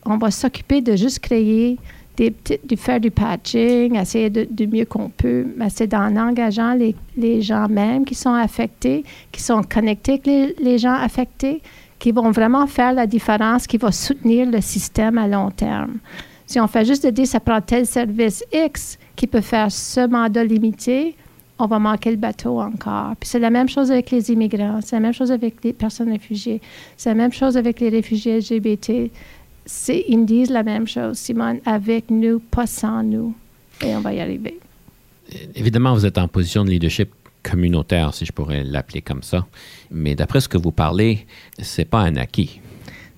on 0.07 0.17
va 0.17 0.31
s'occuper 0.31 0.81
de 0.81 0.97
juste 0.97 1.19
créer 1.19 1.79
des 2.17 2.35
de 2.65 2.77
faire 2.77 3.01
du 3.01 3.11
patching, 3.11 3.97
essayer 3.97 4.31
de, 4.31 4.47
du 4.49 4.67
mieux 4.67 4.85
qu'on 4.85 5.09
peut, 5.09 5.47
mais 5.57 5.69
c'est 5.69 5.93
en 5.95 6.17
engageant 6.17 6.75
les, 6.75 6.95
les 7.17 7.43
gens 7.43 7.69
même 7.69 8.05
qui 8.05 8.15
sont 8.15 8.35
affectés, 8.35 9.05
qui 9.33 9.43
sont 9.43 9.63
connectés 9.63 10.13
avec 10.13 10.27
les, 10.27 10.55
les 10.61 10.79
gens 10.79 10.95
affectés, 10.95 11.61
qui 11.99 12.13
vont 12.13 12.31
vraiment 12.31 12.67
faire 12.67 12.93
la 12.93 13.07
différence, 13.07 13.67
qui 13.67 13.79
va 13.79 13.91
soutenir 13.91 14.51
le 14.51 14.61
système 14.61 15.19
à 15.19 15.27
long 15.27 15.51
terme. 15.51 15.99
Si 16.47 16.61
on 16.61 16.67
fait 16.67 16.85
juste 16.85 17.05
de 17.05 17.11
dire 17.11 17.27
ça 17.27 17.41
prend 17.41 17.61
tel 17.61 17.87
service 17.87 18.45
X 18.53 18.99
qui 19.17 19.27
peut 19.27 19.41
faire 19.41 19.73
ce 19.73 20.07
mandat 20.07 20.45
limité, 20.45 21.17
on 21.59 21.67
va 21.67 21.79
manquer 21.79 22.11
le 22.11 22.17
bateau 22.17 22.61
encore. 22.61 23.15
Puis 23.19 23.29
c'est 23.29 23.39
la 23.39 23.51
même 23.51 23.69
chose 23.69 23.91
avec 23.91 24.11
les 24.11 24.31
immigrants, 24.31 24.81
c'est 24.83 24.97
la 24.97 25.01
même 25.01 25.13
chose 25.13 25.33
avec 25.33 25.63
les 25.65 25.73
personnes 25.73 26.11
réfugiées, 26.11 26.61
c'est 26.97 27.11
la 27.11 27.15
même 27.15 27.33
chose 27.33 27.57
avec 27.57 27.81
les 27.81 27.89
réfugiés 27.89 28.39
LGBT. 28.39 29.11
C'est, 29.67 30.05
ils 30.09 30.19
me 30.19 30.27
disent 30.27 30.51
la 30.51 30.63
même 30.63 30.87
chose, 30.87 31.17
Simone, 31.17 31.61
avec 31.65 32.11
nous, 32.11 32.39
pas 32.39 32.67
sans 32.67 33.03
nous. 33.03 33.35
Et 33.83 33.95
on 33.97 34.01
va 34.01 34.13
y 34.13 34.21
arriver. 34.21 34.59
Évidemment, 35.55 35.95
vous 35.95 36.07
êtes 36.07 36.19
en 36.19 36.29
position 36.29 36.65
de 36.65 36.71
leadership 36.71 37.11
communautaire, 37.43 38.13
si 38.15 38.25
je 38.25 38.33
pourrais 38.33 38.65
l'appeler 38.65 39.03
comme 39.03 39.23
ça. 39.23 39.47
Mais 39.91 40.15
d'après 40.15 40.41
ce 40.41 40.49
que 40.49 40.59
vous 40.59 40.73
parlez, 40.73 41.27
c'est 41.59 41.85
pas 41.85 42.01
un 42.01 42.17
acquis. 42.17 42.61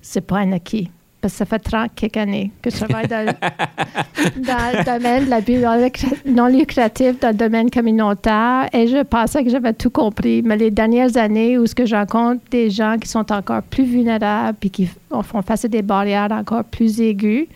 C'est 0.01 0.21
pas 0.21 0.39
un 0.39 0.51
acquis. 0.51 0.89
Parce 1.19 1.33
que 1.33 1.37
ça 1.39 1.45
fait 1.45 1.59
30 1.59 1.91
quelques 1.95 2.17
années 2.17 2.51
que 2.61 2.69
je 2.69 2.77
travaille 2.77 3.07
dans, 3.07 3.25
dans 4.37 4.77
le 4.77 4.85
domaine 4.85 5.25
de 5.25 5.29
la 5.29 5.41
bibliothèque 5.41 6.05
non 6.25 6.47
lucrative, 6.47 7.17
dans 7.19 7.29
le 7.29 7.33
domaine 7.33 7.71
communautaire, 7.71 8.69
et 8.71 8.87
je 8.87 9.01
pensais 9.03 9.43
que 9.43 9.49
j'avais 9.49 9.73
tout 9.73 9.89
compris. 9.89 10.43
Mais 10.43 10.57
les 10.57 10.69
dernières 10.69 11.17
années 11.17 11.57
où 11.57 11.65
ce 11.65 11.73
que 11.73 11.85
je 11.85 11.95
rencontre 11.95 12.41
des 12.51 12.69
gens 12.69 12.97
qui 13.01 13.09
sont 13.09 13.31
encore 13.31 13.63
plus 13.63 13.85
vulnérables 13.85 14.57
puis 14.59 14.69
qui 14.69 14.89
font 15.09 15.41
face 15.41 15.65
à 15.65 15.67
des 15.67 15.81
barrières 15.81 16.31
encore 16.31 16.63
plus 16.63 17.01
aiguës, 17.01 17.47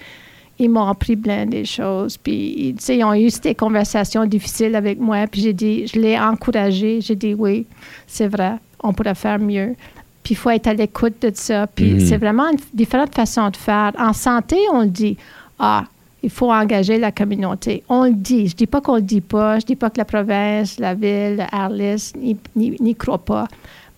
ils 0.62 0.70
m'ont 0.70 0.88
appris 0.88 1.16
plein 1.16 1.48
des 1.48 1.66
choses. 1.66 2.18
Puis, 2.18 2.76
tu 2.78 2.84
sais, 2.84 2.98
ils 2.98 3.04
ont 3.04 3.16
eu 3.16 3.32
ces 3.32 3.56
conversations 3.56 4.26
difficiles 4.26 4.76
avec 4.76 5.00
moi. 5.00 5.26
Puis 5.26 5.42
j'ai 5.42 5.54
dit, 5.54 5.88
je 5.88 6.00
l'ai 6.00 6.20
encouragé. 6.20 7.02
J'ai 7.02 7.16
dit, 7.16 7.34
oui, 7.34 7.66
c'est 8.06 8.28
vrai, 8.28 8.54
on 8.84 8.94
pourrait 8.94 9.16
faire 9.16 9.40
mieux. 9.40 9.76
Puis 10.24 10.34
il 10.34 10.38
faut 10.38 10.50
être 10.52 10.68
à 10.68 10.74
l'écoute 10.74 11.16
de 11.22 11.32
ça. 11.34 11.68
Puis 11.68 11.94
Mhm. 11.94 12.00
c'est 12.02 12.18
vraiment 12.18 12.50
une 12.50 12.58
f- 12.58 12.64
différente 12.74 13.14
façon 13.16 13.50
de 13.50 13.58
faire. 13.58 13.92
En 13.98 14.14
santé, 14.14 14.58
on 14.72 14.82
le 14.82 14.88
dit, 14.90 15.18
ah, 15.60 15.86
il 16.24 16.30
faut 16.30 16.52
engager 16.52 17.00
la 17.00 17.12
communauté. 17.12 17.84
On 17.90 18.04
le 18.06 18.12
dit. 18.14 18.48
Je 18.48 18.56
dis 18.56 18.68
pas 18.68 18.82
qu'on 18.82 18.96
le 18.98 19.02
dit 19.02 19.22
pas. 19.22 19.58
Je 19.60 19.66
dis 19.66 19.76
pas 19.76 19.90
que 19.90 19.98
la 19.98 20.06
province, 20.06 20.78
la 20.80 20.94
ville, 20.94 21.46
Arlis 21.52 22.14
n'y- 22.16 22.96
croient 22.96 23.18
pas. 23.18 23.48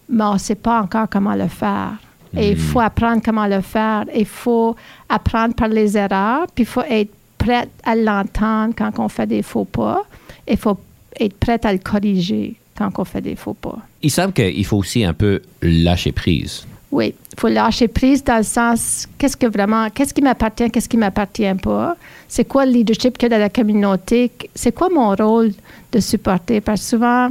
Mais 0.09 0.23
on 0.23 0.33
ne 0.33 0.37
sait 0.37 0.55
pas 0.55 0.81
encore 0.81 1.07
comment 1.09 1.35
le 1.35 1.47
faire. 1.47 1.93
Et 2.35 2.51
il 2.51 2.57
faut 2.57 2.79
apprendre 2.79 3.21
comment 3.23 3.45
le 3.45 3.61
faire. 3.61 4.05
Il 4.15 4.25
faut 4.25 4.75
apprendre 5.09 5.53
par 5.53 5.67
les 5.67 5.97
erreurs, 5.97 6.47
puis 6.55 6.63
il 6.63 6.67
faut 6.67 6.81
être 6.89 7.11
prêt 7.37 7.67
à 7.83 7.95
l'entendre 7.95 8.73
quand 8.77 8.91
on 8.99 9.07
fait 9.09 9.27
des 9.27 9.43
faux 9.43 9.65
pas. 9.65 10.01
Il 10.47 10.57
faut 10.57 10.77
être 11.19 11.37
prêt 11.37 11.59
à 11.63 11.71
le 11.73 11.79
corriger 11.79 12.55
quand 12.77 12.89
on 12.97 13.05
fait 13.05 13.21
des 13.21 13.35
faux 13.35 13.53
pas. 13.53 13.77
Ils 14.01 14.11
savent 14.11 14.33
qu'il 14.33 14.65
faut 14.65 14.77
aussi 14.77 15.03
un 15.03 15.13
peu 15.13 15.41
lâcher 15.61 16.11
prise. 16.11 16.65
Oui, 16.91 17.15
il 17.31 17.39
faut 17.39 17.47
lâcher 17.47 17.87
prise 17.87 18.23
dans 18.23 18.37
le 18.37 18.43
sens 18.43 19.07
qu'est-ce 19.17 19.35
que 19.35 19.47
vraiment, 19.47 19.89
qu'est-ce 19.89 20.13
qui 20.13 20.21
m'appartient, 20.21 20.69
qu'est-ce 20.69 20.87
qui 20.87 20.97
m'appartient 20.97 21.55
pas? 21.61 21.97
C'est 22.27 22.45
quoi 22.45 22.67
le 22.67 22.71
leadership 22.71 23.17
qu'il 23.17 23.31
y 23.31 23.33
a 23.33 23.37
dans 23.37 23.41
la 23.41 23.49
communauté? 23.49 24.31
C'est 24.53 24.73
quoi 24.73 24.89
mon 24.89 25.15
rôle 25.15 25.53
de 25.91 25.99
supporter? 25.99 26.61
Parce 26.61 26.81
que 26.81 26.87
souvent, 26.87 27.29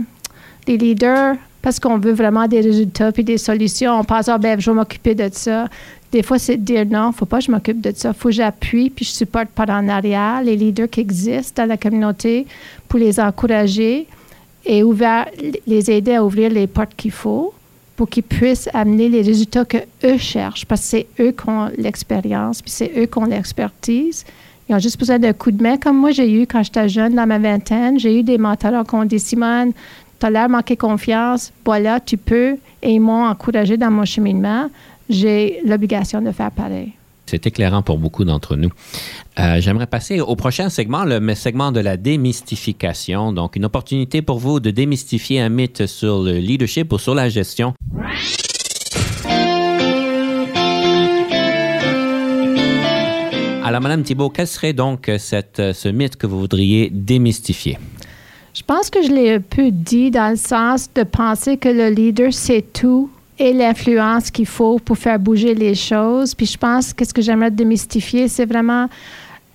les 0.66 0.76
leaders, 0.76 1.36
parce 1.62 1.78
qu'on 1.78 1.98
veut 1.98 2.12
vraiment 2.12 2.48
des 2.48 2.60
résultats 2.60 3.12
puis 3.12 3.22
des 3.22 3.38
solutions, 3.38 4.00
on 4.00 4.02
pense, 4.02 4.28
ah 4.28 4.36
ben, 4.36 4.60
je 4.60 4.68
vais 4.68 4.74
m'occuper 4.74 5.14
de 5.14 5.28
ça. 5.32 5.68
Des 6.10 6.24
fois, 6.24 6.40
c'est 6.40 6.56
de 6.56 6.62
dire 6.62 6.84
non, 6.84 7.12
faut 7.12 7.24
pas 7.24 7.38
que 7.38 7.44
je 7.44 7.52
m'occupe 7.52 7.80
de 7.80 7.92
ça. 7.94 8.12
faut 8.12 8.30
que 8.30 8.34
j'appuie 8.34 8.90
puis 8.90 9.04
je 9.04 9.12
supporte 9.12 9.48
par 9.48 9.70
en 9.70 9.88
arrière 9.88 10.42
les 10.42 10.56
leaders 10.56 10.90
qui 10.90 11.00
existent 11.00 11.62
dans 11.62 11.68
la 11.68 11.76
communauté 11.76 12.48
pour 12.88 12.98
les 12.98 13.20
encourager 13.20 14.08
et 14.64 14.82
ouvert, 14.82 15.26
les 15.66 15.90
aider 15.90 16.14
à 16.14 16.24
ouvrir 16.24 16.50
les 16.50 16.66
portes 16.66 16.94
qu'il 16.96 17.10
faut 17.10 17.52
pour 17.96 18.08
qu'ils 18.08 18.22
puissent 18.22 18.68
amener 18.72 19.08
les 19.08 19.22
résultats 19.22 19.64
que 19.64 19.78
eux 20.04 20.18
cherchent, 20.18 20.64
parce 20.64 20.80
que 20.80 20.86
c'est 20.86 21.06
eux 21.20 21.32
qui 21.32 21.48
ont 21.48 21.70
l'expérience, 21.76 22.62
puis 22.62 22.70
c'est 22.70 22.92
eux 22.96 23.06
qui 23.06 23.18
ont 23.18 23.26
l'expertise. 23.26 24.24
Ils 24.68 24.74
ont 24.74 24.78
juste 24.78 24.98
besoin 24.98 25.18
d'un 25.18 25.32
coup 25.32 25.50
de 25.50 25.62
main, 25.62 25.76
comme 25.76 25.98
moi 25.98 26.12
j'ai 26.12 26.32
eu 26.32 26.46
quand 26.46 26.62
j'étais 26.62 26.88
jeune, 26.88 27.14
dans 27.14 27.26
ma 27.26 27.38
vingtaine. 27.38 27.98
J'ai 27.98 28.18
eu 28.18 28.22
des 28.22 28.38
mentors 28.38 28.86
qui 28.86 28.94
ont 28.94 29.04
dit 29.04 29.20
Simone, 29.20 29.72
tu 30.18 30.26
as 30.26 30.30
l'air 30.30 30.48
manquer 30.48 30.76
confiance, 30.76 31.52
voilà, 31.64 32.00
tu 32.00 32.16
peux. 32.16 32.56
Et 32.82 32.92
ils 32.92 33.00
m'ont 33.00 33.26
encouragé 33.26 33.76
dans 33.76 33.90
mon 33.90 34.04
cheminement. 34.04 34.68
J'ai 35.08 35.60
l'obligation 35.64 36.22
de 36.22 36.30
faire 36.30 36.50
pareil. 36.50 36.92
C'est 37.26 37.46
éclairant 37.46 37.82
pour 37.82 37.98
beaucoup 37.98 38.24
d'entre 38.24 38.56
nous. 38.56 38.70
Euh, 39.38 39.60
J'aimerais 39.60 39.86
passer 39.86 40.20
au 40.20 40.36
prochain 40.36 40.68
segment, 40.68 41.04
le 41.04 41.34
segment 41.34 41.72
de 41.72 41.80
la 41.80 41.96
démystification. 41.96 43.32
Donc, 43.32 43.56
une 43.56 43.64
opportunité 43.64 44.22
pour 44.22 44.38
vous 44.38 44.60
de 44.60 44.70
démystifier 44.70 45.40
un 45.40 45.48
mythe 45.48 45.86
sur 45.86 46.22
le 46.22 46.32
leadership 46.32 46.92
ou 46.92 46.98
sur 46.98 47.14
la 47.14 47.28
gestion. 47.28 47.74
Alors, 53.64 53.80
Madame 53.80 54.02
Thibault, 54.02 54.28
quel 54.28 54.46
serait 54.46 54.72
donc 54.72 55.10
cette, 55.18 55.62
ce 55.72 55.88
mythe 55.88 56.16
que 56.16 56.26
vous 56.26 56.40
voudriez 56.40 56.90
démystifier? 56.90 57.78
Je 58.54 58.62
pense 58.62 58.90
que 58.90 59.02
je 59.02 59.08
l'ai 59.08 59.32
un 59.32 59.40
peu 59.40 59.70
dit 59.70 60.10
dans 60.10 60.30
le 60.30 60.36
sens 60.36 60.92
de 60.94 61.04
penser 61.04 61.56
que 61.56 61.70
le 61.70 61.88
leader 61.88 62.34
sait 62.34 62.60
tout 62.60 63.08
et 63.42 63.52
l'influence 63.52 64.30
qu'il 64.30 64.46
faut 64.46 64.78
pour 64.78 64.96
faire 64.96 65.18
bouger 65.18 65.52
les 65.52 65.74
choses. 65.74 66.32
Puis 66.32 66.46
je 66.46 66.56
pense 66.56 66.94
que 66.94 67.04
ce 67.04 67.12
que 67.12 67.20
j'aimerais 67.20 67.50
démystifier, 67.50 68.28
c'est 68.28 68.46
vraiment, 68.46 68.88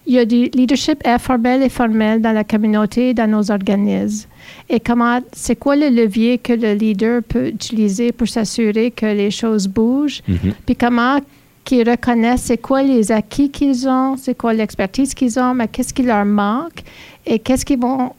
il 0.05 0.15
y 0.15 0.19
a 0.19 0.25
du 0.25 0.49
leadership 0.53 1.01
informel 1.07 1.63
et 1.63 1.69
formel 1.69 2.21
dans 2.21 2.33
la 2.33 2.43
communauté, 2.43 3.13
dans 3.13 3.31
nos 3.31 3.49
organismes. 3.49 4.27
Et 4.69 4.81
comment, 4.81 5.21
c'est 5.31 5.55
quoi 5.55 5.77
le 5.77 5.87
levier 5.87 6.37
que 6.37 6.51
le 6.51 6.73
leader 6.73 7.23
peut 7.23 7.47
utiliser 7.47 8.11
pour 8.11 8.27
s'assurer 8.27 8.91
que 8.91 9.05
les 9.05 9.31
choses 9.31 9.69
bougent? 9.69 10.21
Mhm. 10.27 10.53
Puis 10.65 10.75
comment 10.75 11.19
qu'ils 11.63 11.89
reconnaissent 11.89 12.43
c'est 12.43 12.57
quoi 12.57 12.83
les 12.83 13.09
acquis 13.13 13.49
qu'ils 13.49 13.87
ont, 13.87 14.17
c'est 14.17 14.35
quoi 14.35 14.53
l'expertise 14.53 15.13
qu'ils 15.13 15.39
ont, 15.39 15.53
mais 15.53 15.69
qu'est-ce 15.69 15.93
qui 15.93 16.03
leur 16.03 16.25
manque 16.25 16.83
et 17.25 17.39
qu'est-ce 17.39 17.65
qu'ils 17.65 17.79
vont 17.79 18.11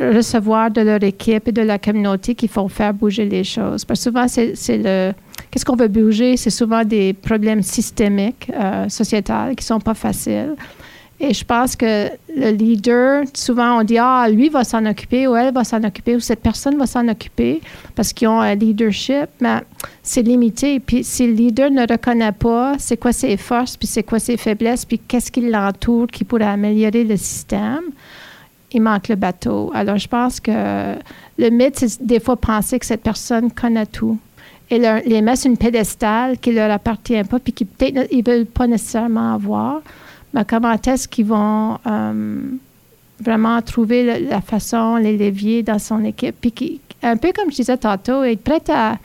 recevoir 0.00 0.70
de 0.70 0.80
leur 0.80 1.02
équipe 1.02 1.48
et 1.48 1.52
de 1.52 1.62
la 1.62 1.78
communauté 1.78 2.34
qui 2.34 2.48
font 2.48 2.68
faire 2.68 2.92
bouger 2.92 3.24
les 3.24 3.44
choses. 3.44 3.84
Parce 3.84 4.00
que 4.00 4.04
souvent, 4.04 4.26
c'est 4.28 4.54
le... 4.68 5.12
Qu'est-ce 5.50 5.64
qu'on 5.64 5.76
veut 5.76 5.88
bouger? 5.88 6.36
C'est 6.36 6.50
souvent 6.50 6.84
des 6.84 7.12
problèmes 7.12 7.62
systémiques, 7.62 8.50
euh, 8.54 8.86
qui 9.56 9.64
sont 9.64 9.80
pas 9.80 9.94
faciles. 9.94 10.54
Et 11.18 11.32
je 11.32 11.44
pense 11.44 11.76
que 11.76 12.10
le 12.28 12.50
leader, 12.50 13.24
souvent 13.32 13.80
on 13.80 13.84
dit, 13.84 13.96
ah, 13.98 14.28
lui 14.28 14.50
va 14.50 14.64
s'en 14.64 14.84
occuper 14.84 15.26
ou 15.26 15.34
elle 15.34 15.52
va 15.52 15.64
s'en 15.64 15.82
occuper 15.82 16.14
ou 16.14 16.20
cette 16.20 16.40
personne 16.40 16.76
va 16.76 16.86
s'en 16.86 17.08
occuper 17.08 17.62
parce 17.94 18.12
qu'ils 18.12 18.28
ont 18.28 18.40
un 18.40 18.54
leadership, 18.54 19.28
mais 19.40 19.60
c'est 20.02 20.20
limité. 20.20 20.78
Puis 20.78 21.04
si 21.04 21.26
le 21.26 21.32
leader 21.32 21.70
ne 21.70 21.90
reconnaît 21.90 22.32
pas 22.32 22.74
c'est 22.78 22.98
quoi 22.98 23.12
ses 23.12 23.38
forces, 23.38 23.78
puis 23.78 23.86
c'est 23.86 24.02
quoi 24.02 24.18
ses 24.18 24.36
faiblesses, 24.36 24.84
puis 24.84 24.98
qu'est-ce 24.98 25.32
qui 25.32 25.40
l'entoure 25.40 26.06
qui 26.06 26.24
pourrait 26.24 26.44
améliorer 26.44 27.04
le 27.04 27.16
système, 27.16 27.84
il 28.72 28.82
manque 28.82 29.08
le 29.08 29.14
bateau. 29.16 29.70
Alors 29.74 29.98
je 29.98 30.08
pense 30.08 30.40
que 30.40 30.94
le 31.38 31.50
mythe, 31.50 31.78
c'est 31.78 32.04
des 32.04 32.20
fois 32.20 32.36
penser 32.36 32.78
que 32.78 32.86
cette 32.86 33.02
personne 33.02 33.50
connaît 33.50 33.86
tout 33.86 34.18
et 34.70 34.78
leur- 34.78 35.00
les 35.06 35.22
mettre 35.22 35.42
sur 35.42 35.50
une 35.50 35.56
pédestal 35.56 36.38
qui 36.38 36.52
leur 36.52 36.70
appartient 36.70 37.22
pas, 37.24 37.38
puis 37.38 37.52
qui 37.52 37.64
peut-être 37.64 38.08
ils 38.10 38.24
veulent 38.24 38.46
pas 38.46 38.66
nécessairement 38.66 39.34
avoir. 39.34 39.80
Mais 40.34 40.44
comment 40.44 40.72
est-ce 40.72 41.06
qu'ils 41.08 41.26
vont 41.26 41.78
euh, 41.86 42.40
vraiment 43.20 43.62
trouver 43.62 44.20
la 44.28 44.40
façon, 44.40 44.96
les 44.96 45.16
leviers 45.16 45.62
dans 45.62 45.78
son 45.78 46.04
équipe, 46.04 46.34
puis 46.40 46.52
qui, 46.52 46.80
un 47.02 47.16
peu 47.16 47.32
comme 47.34 47.50
je 47.50 47.56
disais 47.56 47.76
tantôt, 47.76 48.24
être 48.24 48.42
prêt 48.42 48.62
à 48.68 48.96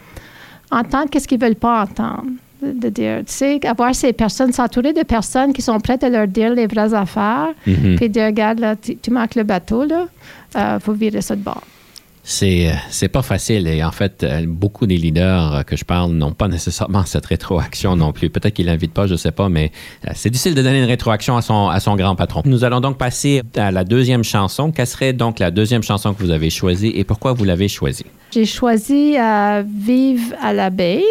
entendre 0.71 1.09
qu'est-ce 1.09 1.27
qu'ils 1.27 1.39
veulent 1.39 1.55
pas 1.55 1.83
entendre. 1.83 2.25
De, 2.61 2.89
dire, 2.89 3.19
tu 3.25 3.33
sais, 3.33 3.59
avoir 3.65 3.95
ces 3.95 4.13
personnes, 4.13 4.53
s'entourer 4.53 4.93
de 4.93 5.01
personnes 5.03 5.51
qui 5.51 5.61
sont 5.63 5.79
prêtes 5.79 6.03
à 6.03 6.09
leur 6.09 6.27
dire 6.27 6.53
les 6.53 6.67
vraies 6.67 6.93
affaires, 6.93 7.49
Mhm. 7.65 7.95
puis 7.95 8.09
dire, 8.09 8.25
regarde, 8.27 8.59
là, 8.59 8.75
tu, 8.75 8.95
tu 8.97 9.09
manques 9.11 9.35
le 9.35 9.43
bateau, 9.43 9.83
là, 9.85 10.07
euh, 10.55 10.79
faut 10.79 10.93
virer 10.93 11.21
ça 11.21 11.35
de 11.35 11.41
bord. 11.41 11.63
C'est 12.23 12.69
euh, 12.69 12.73
c'est 12.91 13.07
pas 13.07 13.23
facile 13.23 13.65
et 13.67 13.83
en 13.83 13.91
fait, 13.91 14.21
euh, 14.23 14.45
beaucoup 14.47 14.85
des 14.85 14.97
leaders 14.97 15.55
euh, 15.55 15.63
que 15.63 15.75
je 15.75 15.83
parle 15.83 16.11
n'ont 16.11 16.33
pas 16.33 16.47
nécessairement 16.47 17.03
cette 17.07 17.25
rétroaction 17.25 17.95
non 17.95 18.11
plus. 18.13 18.29
Peut-être 18.29 18.53
qu'ils 18.53 18.67
l'invitent 18.67 18.93
pas, 18.93 19.07
je 19.07 19.15
sais 19.15 19.31
pas, 19.31 19.49
mais 19.49 19.71
c'est 20.13 20.29
difficile 20.29 20.53
de 20.53 20.61
donner 20.61 20.77
une 20.83 20.85
rétroaction 20.87 21.35
à 21.35 21.41
son, 21.41 21.67
à 21.69 21.79
son 21.79 21.95
grand 21.95 22.15
patron. 22.15 22.43
Nous 22.45 22.63
allons 22.63 22.79
donc 22.79 22.99
passer 22.99 23.41
à 23.57 23.71
la 23.71 23.83
deuxième 23.83 24.23
chanson. 24.23 24.71
Quelle 24.71 24.85
serait 24.85 25.13
donc 25.13 25.39
la 25.39 25.49
deuxième 25.49 25.81
chanson 25.81 26.13
que 26.13 26.21
vous 26.23 26.29
avez 26.29 26.51
choisie 26.51 26.91
et 26.93 27.03
pourquoi 27.05 27.33
vous 27.33 27.43
l'avez 27.43 27.67
choisie? 27.67 28.05
J'ai 28.31 28.45
choisi 28.45 29.15
euh, 29.17 29.63
Vive 29.65 30.35
à 30.43 30.53
la 30.53 30.69
baie 30.69 31.01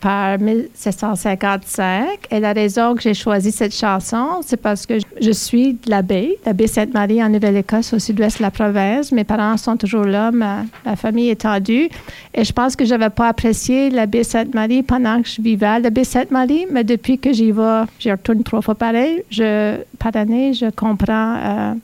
par 0.00 0.38
1755. 0.38 2.06
Et 2.30 2.40
la 2.40 2.52
raison 2.52 2.94
que 2.94 3.02
j'ai 3.02 3.14
choisi 3.14 3.50
cette 3.52 3.74
chanson, 3.74 4.40
c'est 4.44 4.56
parce 4.56 4.86
que 4.86 4.94
je- 5.20 5.30
suis 5.32 5.74
de 5.74 5.90
la 5.90 6.02
baie, 6.02 6.36
la 6.46 6.52
baie 6.52 6.66
Sainte-Marie 6.66 7.22
en 7.22 7.28
Nouvelle-Écosse, 7.28 7.92
au 7.92 7.98
sud-ouest 7.98 8.38
de 8.38 8.42
la 8.42 8.50
province. 8.50 9.12
Mes 9.12 9.24
parents 9.24 9.56
sont 9.56 9.76
toujours 9.76 10.04
là, 10.04 10.30
ma, 10.30 10.64
famille 10.96 11.28
est 11.28 11.32
étendue. 11.32 11.88
Et 12.34 12.44
je 12.44 12.52
pense 12.52 12.74
que 12.74 12.84
je 12.84 12.90
n'avais 12.94 13.10
pas 13.10 13.28
apprécié 13.28 13.90
la 13.90 14.06
baie 14.06 14.24
Sainte-Marie 14.24 14.82
pendant 14.82 15.20
que 15.22 15.28
je 15.28 15.42
vivais 15.42 15.66
à 15.66 15.78
la 15.78 15.90
baie 15.90 16.04
Sainte-Marie, 16.04 16.66
mais 16.70 16.84
depuis 16.84 17.18
que 17.18 17.32
j'y 17.32 17.52
vais, 17.52 17.82
j'y 17.98 18.10
retourne 18.10 18.42
trois 18.42 18.62
fois 18.62 18.74
pareil, 18.74 19.22
je, 19.30 19.76
par 19.98 20.16
année, 20.16 20.54
je 20.54 20.70
comprends 20.70 21.36
euh, 21.36 21.74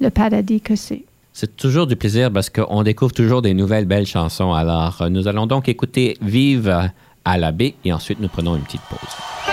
le 0.00 0.10
paradis 0.10 0.60
que 0.60 0.76
c'est. 0.76 1.02
C'est 1.32 1.56
toujours 1.56 1.86
du 1.86 1.96
plaisir 1.96 2.30
parce 2.30 2.50
qu'on 2.50 2.82
découvre 2.82 3.12
toujours 3.12 3.40
des 3.42 3.54
nouvelles 3.54 3.86
belles 3.86 4.06
chansons. 4.06 4.52
Alors, 4.52 5.00
euh, 5.00 5.08
nous 5.08 5.26
allons 5.28 5.46
donc 5.46 5.68
écouter 5.68 6.16
Vive 6.20 6.90
à 7.24 7.38
la 7.38 7.52
baie 7.52 7.74
et 7.84 7.92
ensuite 7.92 8.20
nous 8.20 8.28
prenons 8.28 8.56
une 8.56 8.62
petite 8.62 8.82
pause. 8.82 9.51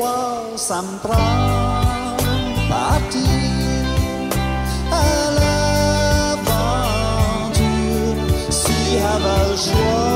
toi, 0.00 0.42
ça 0.56 0.80
me 0.82 0.98
prend 0.98 1.12
partir 2.68 3.20
à 4.90 5.30
l'aventure 6.30 6.64
si 8.50 8.96
elle 8.96 9.22
va 9.22 9.40
jouer. 9.56 10.09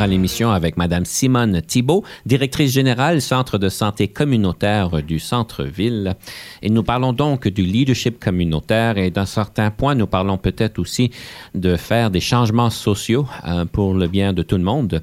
À 0.00 0.06
l'émission 0.06 0.50
avec 0.50 0.76
Madame 0.76 1.04
Simone 1.04 1.60
Thibault, 1.62 2.04
directrice 2.26 2.72
générale 2.72 3.20
Centre 3.20 3.58
de 3.58 3.68
santé 3.68 4.08
communautaire 4.08 5.02
du 5.02 5.18
centre-ville. 5.18 6.14
Et 6.62 6.70
nous 6.70 6.82
parlons 6.82 7.12
donc 7.12 7.48
du 7.48 7.62
leadership 7.62 8.18
communautaire 8.18 8.98
et 8.98 9.10
d'un 9.10 9.26
certain 9.26 9.70
point, 9.70 9.94
nous 9.94 10.06
parlons 10.06 10.38
peut-être 10.38 10.78
aussi 10.78 11.10
de 11.54 11.76
faire 11.76 12.10
des 12.10 12.20
changements 12.20 12.70
sociaux 12.70 13.26
euh, 13.46 13.64
pour 13.64 13.94
le 13.94 14.08
bien 14.08 14.32
de 14.32 14.42
tout 14.42 14.56
le 14.56 14.64
monde. 14.64 15.02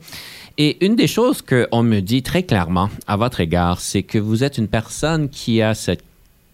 Et 0.58 0.86
une 0.86 0.96
des 0.96 1.08
choses 1.08 1.42
qu'on 1.42 1.84
me 1.84 2.00
dit 2.00 2.24
très 2.24 2.44
clairement 2.44 2.90
à 3.08 3.18
votre 3.18 3.42
égard, 3.42 3.82
c'est 3.82 4.04
que 4.04 4.18
vous 4.18 4.44
êtes 4.44 4.58
une 4.58 4.70
personne 4.70 5.30
qui 5.30 5.62
a 5.62 5.74
cette 5.74 6.04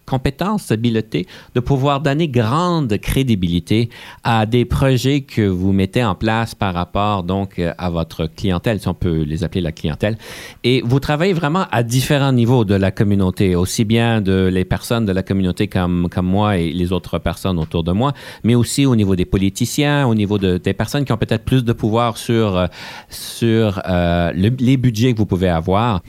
compétence, 0.06 0.72
habileté 0.72 1.28
de 1.56 1.60
pouvoir 1.60 2.02
donner 2.02 2.28
grande 2.28 2.98
crédibilité 2.98 3.90
à 4.24 4.46
des 4.46 4.66
projets 4.66 5.22
que 5.22 5.42
vous 5.48 5.72
mettez 5.74 6.04
en 6.04 6.16
place 6.16 6.56
par 6.56 6.74
rapport 6.74 7.24
donc 7.24 7.60
euh, 7.60 7.74
à 7.78 7.90
votre 7.90 8.26
clientèle, 8.28 8.80
si 8.80 8.88
on 8.88 8.94
peut 8.94 9.22
les 9.22 9.44
appeler 9.44 9.62
la 9.62 9.72
clientèle. 9.72 10.18
Et 10.64 10.82
vous 10.86 11.00
travaillez 11.00 11.34
vraiment 11.34 11.66
à 11.72 11.84
différents 11.84 12.34
niveaux 12.34 12.66
de 12.66 12.76
la 12.76 12.92
communauté, 12.92 13.56
aussi 13.56 13.86
bien 13.86 14.22
de 14.22 14.50
les 14.52 14.66
personnes 14.66 15.06
de 15.06 15.12
la 15.12 15.24
communauté 15.24 15.68
comme, 15.68 16.08
comme 16.10 16.26
moi 16.28 16.58
et 16.58 16.72
les 16.72 16.92
autres 16.92 17.20
personnes 17.20 17.58
autour 17.60 17.84
de 17.84 17.92
moi, 17.92 18.14
mais 18.44 18.56
aussi 18.56 18.86
au 18.86 18.96
niveau 18.96 19.16
des 19.16 19.26
politiciens, 19.26 20.08
au 20.08 20.16
niveau 20.16 20.38
de, 20.38 20.58
des 20.58 20.74
personnes 20.74 21.06
qui 21.06 21.12
ont 21.14 21.18
peut-être 21.18 21.46
plus 21.46 21.64
de 21.64 21.74
pouvoir 21.74 22.18
sur, 22.18 22.58
euh, 22.58 22.68
sur 23.10 23.82
euh, 23.88 24.32
le- 24.34 24.56
les 24.60 24.78
budgets 24.78 25.14
que 25.14 25.18
vous 25.18 25.26
pouvez 25.26 25.50
avoir. 25.50 26.02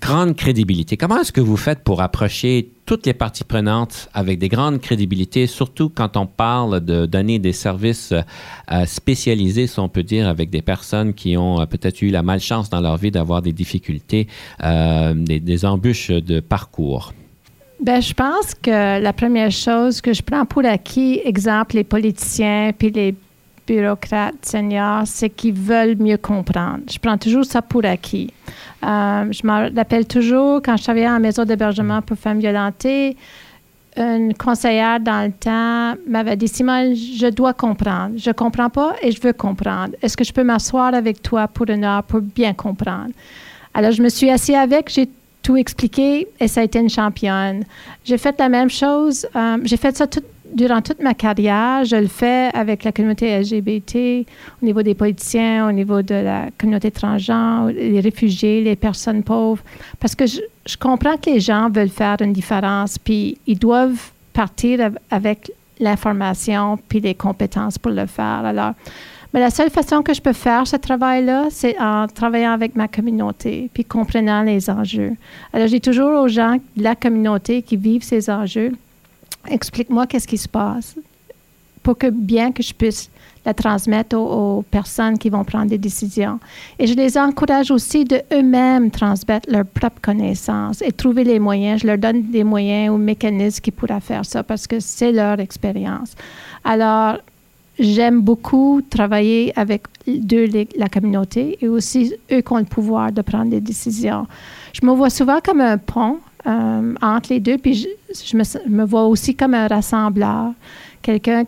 Grande 0.00 0.36
crédibilité. 0.36 0.96
Comment 0.96 1.20
est-ce 1.20 1.32
que 1.32 1.40
vous 1.40 1.56
faites 1.56 1.80
pour 1.84 2.00
approcher 2.02 2.70
toutes 2.92 3.06
les 3.06 3.14
parties 3.14 3.44
prenantes 3.44 4.10
avec 4.12 4.38
des 4.38 4.50
grandes 4.50 4.78
crédibilités, 4.78 5.46
surtout 5.46 5.88
quand 5.88 6.18
on 6.18 6.26
parle 6.26 6.84
de 6.84 7.06
donner 7.06 7.38
des 7.38 7.54
services 7.54 8.12
euh, 8.12 8.84
spécialisés, 8.84 9.66
si 9.66 9.80
on 9.80 9.88
peut 9.88 10.02
dire, 10.02 10.28
avec 10.28 10.50
des 10.50 10.60
personnes 10.60 11.14
qui 11.14 11.38
ont 11.38 11.58
euh, 11.58 11.64
peut-être 11.64 12.02
eu 12.02 12.10
la 12.10 12.20
malchance 12.20 12.68
dans 12.68 12.82
leur 12.82 12.98
vie 12.98 13.10
d'avoir 13.10 13.40
des 13.40 13.52
difficultés, 13.52 14.28
euh, 14.62 15.14
des, 15.14 15.64
embûches 15.64 16.10
de 16.10 16.40
parcours. 16.40 17.14
Ben, 17.80 18.02
je 18.02 18.12
pense 18.12 18.52
que 18.60 19.00
la 19.00 19.12
première 19.14 19.52
chose 19.52 20.02
que 20.02 20.12
je 20.12 20.22
prends 20.22 20.44
pour 20.44 20.66
acquis, 20.66 21.22
exemple, 21.24 21.76
les 21.76 21.84
politiciens 21.84 22.72
puis 22.78 22.90
les 22.90 23.14
bureaucrates 23.72 24.44
seniors, 24.44 25.02
c'est 25.06 25.30
qu'ils 25.30 25.54
veulent 25.54 25.96
mieux 25.98 26.18
comprendre. 26.18 26.80
Je 26.90 26.98
prends 26.98 27.16
toujours 27.18 27.44
ça 27.44 27.62
pour 27.62 27.84
acquis. 27.84 28.30
Euh, 28.84 29.24
je 29.36 29.46
me 29.46 29.74
rappelle 29.76 30.06
toujours, 30.06 30.60
quand 30.62 30.76
je 30.76 30.82
travaillais 30.84 31.08
en 31.08 31.20
maison 31.20 31.44
d'hébergement 31.44 32.02
pour 32.02 32.16
femmes 32.18 32.38
violentées, 32.40 33.16
une 33.96 34.32
conseillère 34.34 35.00
dans 35.00 35.22
le 35.26 35.32
temps 35.32 36.00
m'avait 36.08 36.36
dit 36.36 36.48
Simone, 36.48 36.94
je 36.94 37.28
dois 37.28 37.52
comprendre. 37.52 38.14
Je 38.16 38.30
comprends 38.30 38.70
pas 38.70 38.94
et 39.02 39.10
je 39.12 39.20
veux 39.20 39.34
comprendre. 39.34 39.94
Est-ce 40.02 40.16
que 40.16 40.24
je 40.24 40.32
peux 40.32 40.44
m'asseoir 40.44 40.94
avec 40.94 41.22
toi 41.22 41.46
pour 41.48 41.68
une 41.68 41.84
heure 41.84 42.02
pour 42.02 42.20
bien 42.20 42.54
comprendre? 42.54 43.12
Alors, 43.74 43.92
je 43.92 44.02
me 44.02 44.08
suis 44.08 44.30
assise 44.30 44.54
avec, 44.54 44.90
j'ai 44.90 45.08
tout 45.42 45.56
expliqué 45.56 46.26
et 46.40 46.48
ça 46.48 46.60
a 46.60 46.64
été 46.64 46.78
une 46.78 46.88
championne. 46.90 47.64
J'ai 48.04 48.18
fait 48.18 48.34
la 48.38 48.48
même 48.48 48.70
chose. 48.70 49.26
euh, 49.36 49.58
j'ai 49.64 49.76
fait 49.76 49.94
ça 49.96 50.06
tout- 50.06 50.22
durant 50.54 50.80
toute 50.82 51.02
ma 51.02 51.14
carrière. 51.14 51.84
Je 51.84 51.96
le 51.96 52.06
fais 52.08 52.50
avec 52.54 52.84
la 52.84 52.92
communauté 52.92 53.38
LGBT, 53.38 54.26
au 54.62 54.64
niveau 54.66 54.82
des 54.82 54.94
politiciens, 54.94 55.68
au 55.68 55.72
niveau 55.72 56.02
de 56.02 56.14
la 56.14 56.46
communauté 56.58 56.90
transgenre, 56.90 57.68
les 57.68 58.00
réfugiés, 58.00 58.62
les 58.62 58.76
personnes 58.76 59.22
pauvres. 59.22 59.62
Parce 60.00 60.14
que 60.14 60.26
je, 60.26 60.40
comprends 60.78 61.16
que 61.16 61.30
les 61.30 61.40
gens 61.40 61.68
veulent 61.70 61.88
faire 61.88 62.16
une 62.20 62.32
différence, 62.32 62.98
puis 62.98 63.38
ils 63.46 63.58
doivent 63.58 64.10
partir 64.32 64.80
av- 64.80 64.98
avec 65.10 65.50
l'information 65.80 66.78
puis 66.88 67.00
les 67.00 67.14
compétences 67.14 67.78
pour 67.78 67.92
le 67.92 68.06
faire. 68.06 68.44
Alors, 68.44 68.72
mais 69.34 69.40
la 69.40 69.50
seule 69.50 69.70
façon 69.70 70.02
que 70.02 70.12
je 70.12 70.20
peux 70.20 70.34
faire 70.34 70.66
ce 70.66 70.76
travail-là, 70.76 71.46
c'est 71.50 71.78
en 71.80 72.06
travaillant 72.06 72.52
avec 72.52 72.76
ma 72.76 72.86
communauté, 72.86 73.70
puis 73.72 73.84
comprenant 73.84 74.42
les 74.42 74.68
enjeux. 74.68 75.12
Alors, 75.54 75.68
j'ai 75.68 75.80
toujours 75.80 76.22
aux 76.22 76.28
gens 76.28 76.58
de 76.76 76.82
la 76.82 76.94
communauté 76.94 77.62
qui 77.62 77.76
vivent 77.76 78.02
ces 78.04 78.28
enjeux, 78.28 78.72
explique-moi 79.48 80.06
qu'est-ce 80.06 80.28
qui 80.28 80.38
se 80.38 80.48
passe 80.48 80.96
pour 81.82 81.98
que 81.98 82.08
bien 82.08 82.52
que 82.52 82.62
je 82.62 82.72
puisse 82.72 83.10
la 83.44 83.54
transmettre 83.54 84.16
aux, 84.16 84.62
personnes 84.70 85.18
qui 85.18 85.28
vont 85.28 85.44
prendre 85.44 85.66
des 85.66 85.78
décisions. 85.78 86.38
Et 86.78 86.86
je 86.86 86.94
les 86.94 87.18
encourage 87.18 87.70
aussi 87.70 88.04
de 88.04 88.20
eux-mêmes 88.32 88.90
transmettre 88.90 89.50
leurs 89.50 89.66
propres 89.66 90.00
connaissances 90.00 90.80
et 90.80 90.92
trouver 90.92 91.24
les 91.24 91.40
moyens. 91.40 91.80
Je 91.82 91.88
leur 91.88 91.98
donne 91.98 92.30
des 92.30 92.44
moyens 92.44 92.94
ou 92.94 92.98
mécanismes 92.98 93.60
qui 93.60 93.72
pourraient 93.72 94.00
faire 94.00 94.24
ça 94.24 94.42
parce 94.42 94.66
que 94.66 94.78
c'est 94.78 95.10
leur 95.10 95.40
expérience. 95.40 96.14
Alors, 96.62 97.18
j'aime 97.78 98.20
beaucoup 98.20 98.80
travailler 98.88 99.52
avec 99.56 99.82
la 100.06 100.88
communauté 100.88 101.58
et 101.60 101.68
aussi 101.68 102.14
eux 102.30 102.42
qui 102.42 102.52
ont 102.52 102.58
le 102.58 102.64
pouvoir 102.64 103.10
de 103.10 103.22
prendre 103.22 103.50
des 103.50 103.60
décisions. 103.60 104.26
Je 104.72 104.86
me 104.86 104.92
vois 104.92 105.10
souvent 105.10 105.40
comme 105.44 105.60
un 105.60 105.78
pont 105.78 106.18
euh, 106.46 106.94
entre 107.00 107.32
les 107.32 107.40
deux, 107.40 107.56
puis 107.56 107.86
je, 108.12 108.36
me, 108.36 108.84
vois 108.84 109.06
aussi 109.06 109.34
comme 109.34 109.54
un 109.54 109.68
rassembleur, 109.68 110.52
quelqu'un. 111.00 111.44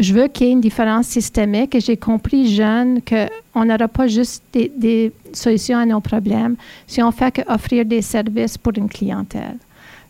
Je 0.00 0.12
veux 0.12 0.26
qu'il 0.26 0.48
y 0.48 0.50
ait 0.50 0.52
une 0.52 0.60
différence 0.60 1.06
systémique 1.06 1.76
et 1.76 1.80
j'ai 1.80 1.96
compris 1.96 2.52
jeune 2.52 3.00
qu'on 3.00 3.64
n'aura 3.64 3.86
pas 3.86 4.08
juste 4.08 4.42
des, 4.52 5.12
solutions 5.32 5.78
à 5.78 5.86
nos 5.86 6.00
problèmes 6.00 6.56
si 6.88 7.00
on 7.00 7.12
fait 7.12 7.30
que 7.30 7.42
offrir 7.52 7.84
des 7.84 8.02
services 8.02 8.58
pour 8.58 8.72
une 8.76 8.88
clientèle. 8.88 9.56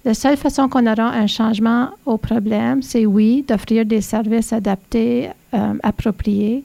La 0.06 0.14
seule 0.14 0.38
façon 0.38 0.68
qu'on 0.70 0.86
aura 0.86 1.10
un 1.10 1.26
changement 1.26 1.90
au 2.06 2.16
problème, 2.16 2.80
c'est 2.80 3.04
oui, 3.04 3.44
d'offrir 3.46 3.84
des 3.84 4.00
services 4.00 4.54
adaptés, 4.54 5.28
euh, 5.52 5.74
appropriés, 5.82 6.64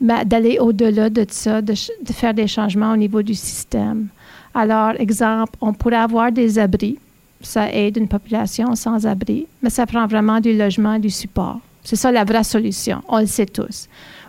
mais 0.00 0.24
d'aller 0.24 0.58
au-delà 0.58 1.10
de 1.10 1.26
ça, 1.28 1.60
de 1.60 1.74
faire 2.12 2.32
des 2.32 2.46
changements 2.46 2.92
au 2.92 2.96
niveau 2.96 3.20
du 3.20 3.34
système. 3.34 4.08
Alors, 4.54 4.92
exemple, 4.98 5.54
on 5.60 5.72
pourrait 5.72 5.96
avoir 5.96 6.30
des 6.30 6.58
abris. 6.58 6.98
Ça 7.40 7.70
aide 7.72 7.96
une 7.96 8.08
population 8.08 8.74
sans 8.74 9.04
abri, 9.06 9.46
mais 9.62 9.70
ça 9.70 9.84
prend 9.84 10.06
vraiment 10.06 10.40
du 10.40 10.56
logement, 10.56 10.98
du 10.98 11.10
support. 11.10 11.60
C'est 11.82 11.96
ça 11.96 12.10
la 12.10 12.24
vraie 12.24 12.44
solution. 12.44 13.02
On 13.08 13.18
le 13.18 13.26
sait 13.26 13.46
tous. 13.46 13.88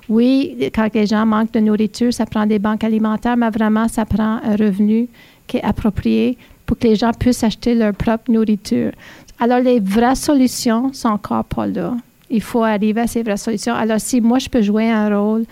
Oui, 0.10 0.58
quand 0.74 0.94
les 0.94 1.06
gens 1.06 1.26
manquent 1.26 1.54
de 1.54 1.60
nourriture, 1.60 2.14
ça 2.14 2.26
prend 2.26 2.46
des 2.46 2.60
banques 2.60 2.84
alimentaires, 2.84 3.38
mais 3.38 3.50
vraiment, 3.50 3.88
ça 3.88 4.06
prend 4.06 4.40
un 4.44 4.56
revenu 4.56 5.08
qui 5.48 5.58
est 5.58 5.64
approprié 5.64 6.38
pour 6.66 6.78
que 6.78 6.88
les 6.88 6.96
gens 6.96 7.12
puissent 7.12 7.44
acheter 7.44 7.74
leur 7.76 7.94
propre 7.94 8.30
nourriture. 8.32 8.92
Alors, 9.40 9.60
les 9.60 9.80
vraies 9.80 10.16
solutions 10.16 10.92
sont 10.92 11.10
encore 11.10 11.46
pas 11.46 11.68
là. 11.68 11.96
Il 12.30 12.42
faut 12.42 12.64
arriver 12.64 13.02
à 13.02 13.08
ces 13.08 13.24
vraies 13.24 13.38
solutions. 13.38 13.74
Alors, 13.74 14.00
si 14.00 14.20
moi, 14.20 14.40
je 14.40 14.50
peux 14.50 14.62
jouer 14.62 14.90
un 14.90 15.18
rôle 15.18 15.46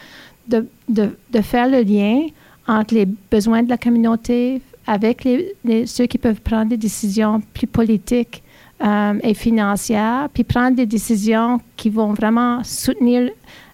de, 0.48 0.68
de, 0.90 1.16
de 1.32 1.42
faire 1.42 1.70
le 1.70 1.82
lien 1.82 2.28
entre 2.67 2.93
les 2.95 3.06
besoins 3.06 3.63
de 3.63 3.69
la 3.69 3.78
communauté 3.78 4.62
avec 4.88 5.23
les, 5.23 5.54
les- 5.63 5.86
ceux 5.86 6.06
qui 6.06 6.17
peuvent 6.17 6.41
prendre 6.41 6.69
des 6.69 6.78
décisions 6.78 7.41
plus 7.54 7.67
politiques 7.67 8.43
euh, 8.84 9.13
et 9.23 9.34
financières, 9.34 10.28
puis 10.34 10.43
prendre 10.43 10.76
des 10.76 10.86
décisions 10.86 11.62
qui 11.78 11.89
vont 11.89 12.13
vraiment 12.13 12.63
soutenir, 12.63 13.30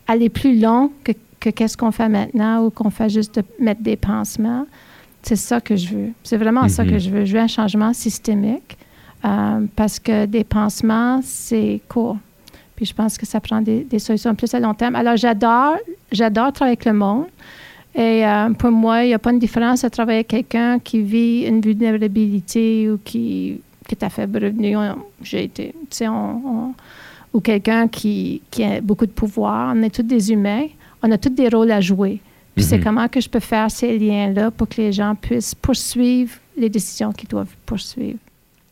aller 0.08 0.30
plus 0.30 0.60
long 0.60 0.92
que, 1.04 1.12
que 1.40 1.50
qu'est-ce 1.50 1.78
qu'on 1.78 1.92
fait 1.92 2.10
maintenant 2.10 2.64
ou 2.66 2.70
qu'on 2.70 2.90
fait 2.90 3.10
juste 3.10 3.36
de 3.36 3.44
mettre 3.60 3.82
des 3.82 3.96
pansements. 3.96 4.66
C'est 5.24 5.36
ça 5.36 5.60
que 5.62 5.76
je 5.76 5.90
veux. 5.90 6.10
C'est 6.24 6.38
vraiment 6.38 6.68
ça 6.70 6.84
que 6.86 6.98
je 7.00 7.10
veux. 7.10 7.26
Je 7.26 7.34
veux 7.34 7.40
un 7.42 7.48
changement 7.48 7.94
systémique 7.94 8.78
euh, 9.26 9.66
parce 9.76 10.00
que 10.00 10.26
des 10.26 10.44
pansements, 10.44 11.20
c'est 11.24 11.82
court. 11.90 12.18
Puis 12.76 12.86
je 12.86 12.94
pense 12.94 13.18
que 13.18 13.26
ça 13.26 13.40
prend 13.42 13.62
des, 13.62 13.84
des 13.84 14.00
solutions 14.00 14.34
plus 14.36 14.54
à 14.54 14.60
long 14.60 14.74
terme. 14.74 14.96
Alors 14.96 15.18
j'adore, 15.18 15.76
j'adore 16.12 16.54
travailler 16.54 16.78
avec 16.78 16.86
le 16.86 16.94
monde. 16.94 17.26
Et 18.00 18.26
euh, 18.26 18.50
pour 18.52 18.72
moi, 18.72 19.04
il 19.04 19.08
n'y 19.08 19.14
a 19.14 19.20
pas 19.20 19.32
une 19.34 19.40
différence 19.40 19.84
à 19.84 19.90
travailler 19.90 20.20
avec 20.20 20.30
quelqu'un 20.30 20.80
qui 20.80 21.02
vit 21.02 21.42
une 21.46 21.60
vulnérabilité 21.60 22.90
ou 22.90 22.98
qui, 23.04 23.60
qui 23.86 23.96
est 23.96 24.04
à 24.04 24.10
faible 24.10 24.42
revenu. 24.46 24.74
J'ai 25.22 25.44
été, 25.44 25.74
tu 25.90 25.98
sais, 25.98 26.08
ou 26.08 27.40
quelqu'un 27.42 27.90
qui, 27.90 28.42
qui 28.50 28.64
a 28.64 28.80
beaucoup 28.80 29.06
de 29.06 29.12
pouvoir. 29.12 29.74
On 29.76 29.84
est 29.84 29.94
tous 29.94 30.04
des 30.04 30.32
humains. 30.32 30.68
On 31.04 31.12
a 31.12 31.18
tous 31.18 31.30
des 31.30 31.50
rôles 31.50 31.72
à 31.72 31.82
jouer. 31.82 32.20
Puis 32.56 32.64
c'est 32.64 32.78
Mhm. 32.78 32.84
comment 32.86 33.08
que 33.10 33.20
je 33.20 33.30
peux 33.30 33.42
faire 33.42 33.70
ces 33.70 34.00
liens-là 34.00 34.50
pour 34.52 34.70
que 34.70 34.78
les 34.82 34.94
gens 34.94 35.14
puissent 35.16 35.54
poursuivre 35.56 36.36
les 36.58 36.70
décisions 36.70 37.12
qu'ils 37.12 37.28
doivent 37.30 37.54
poursuivre. 37.66 38.20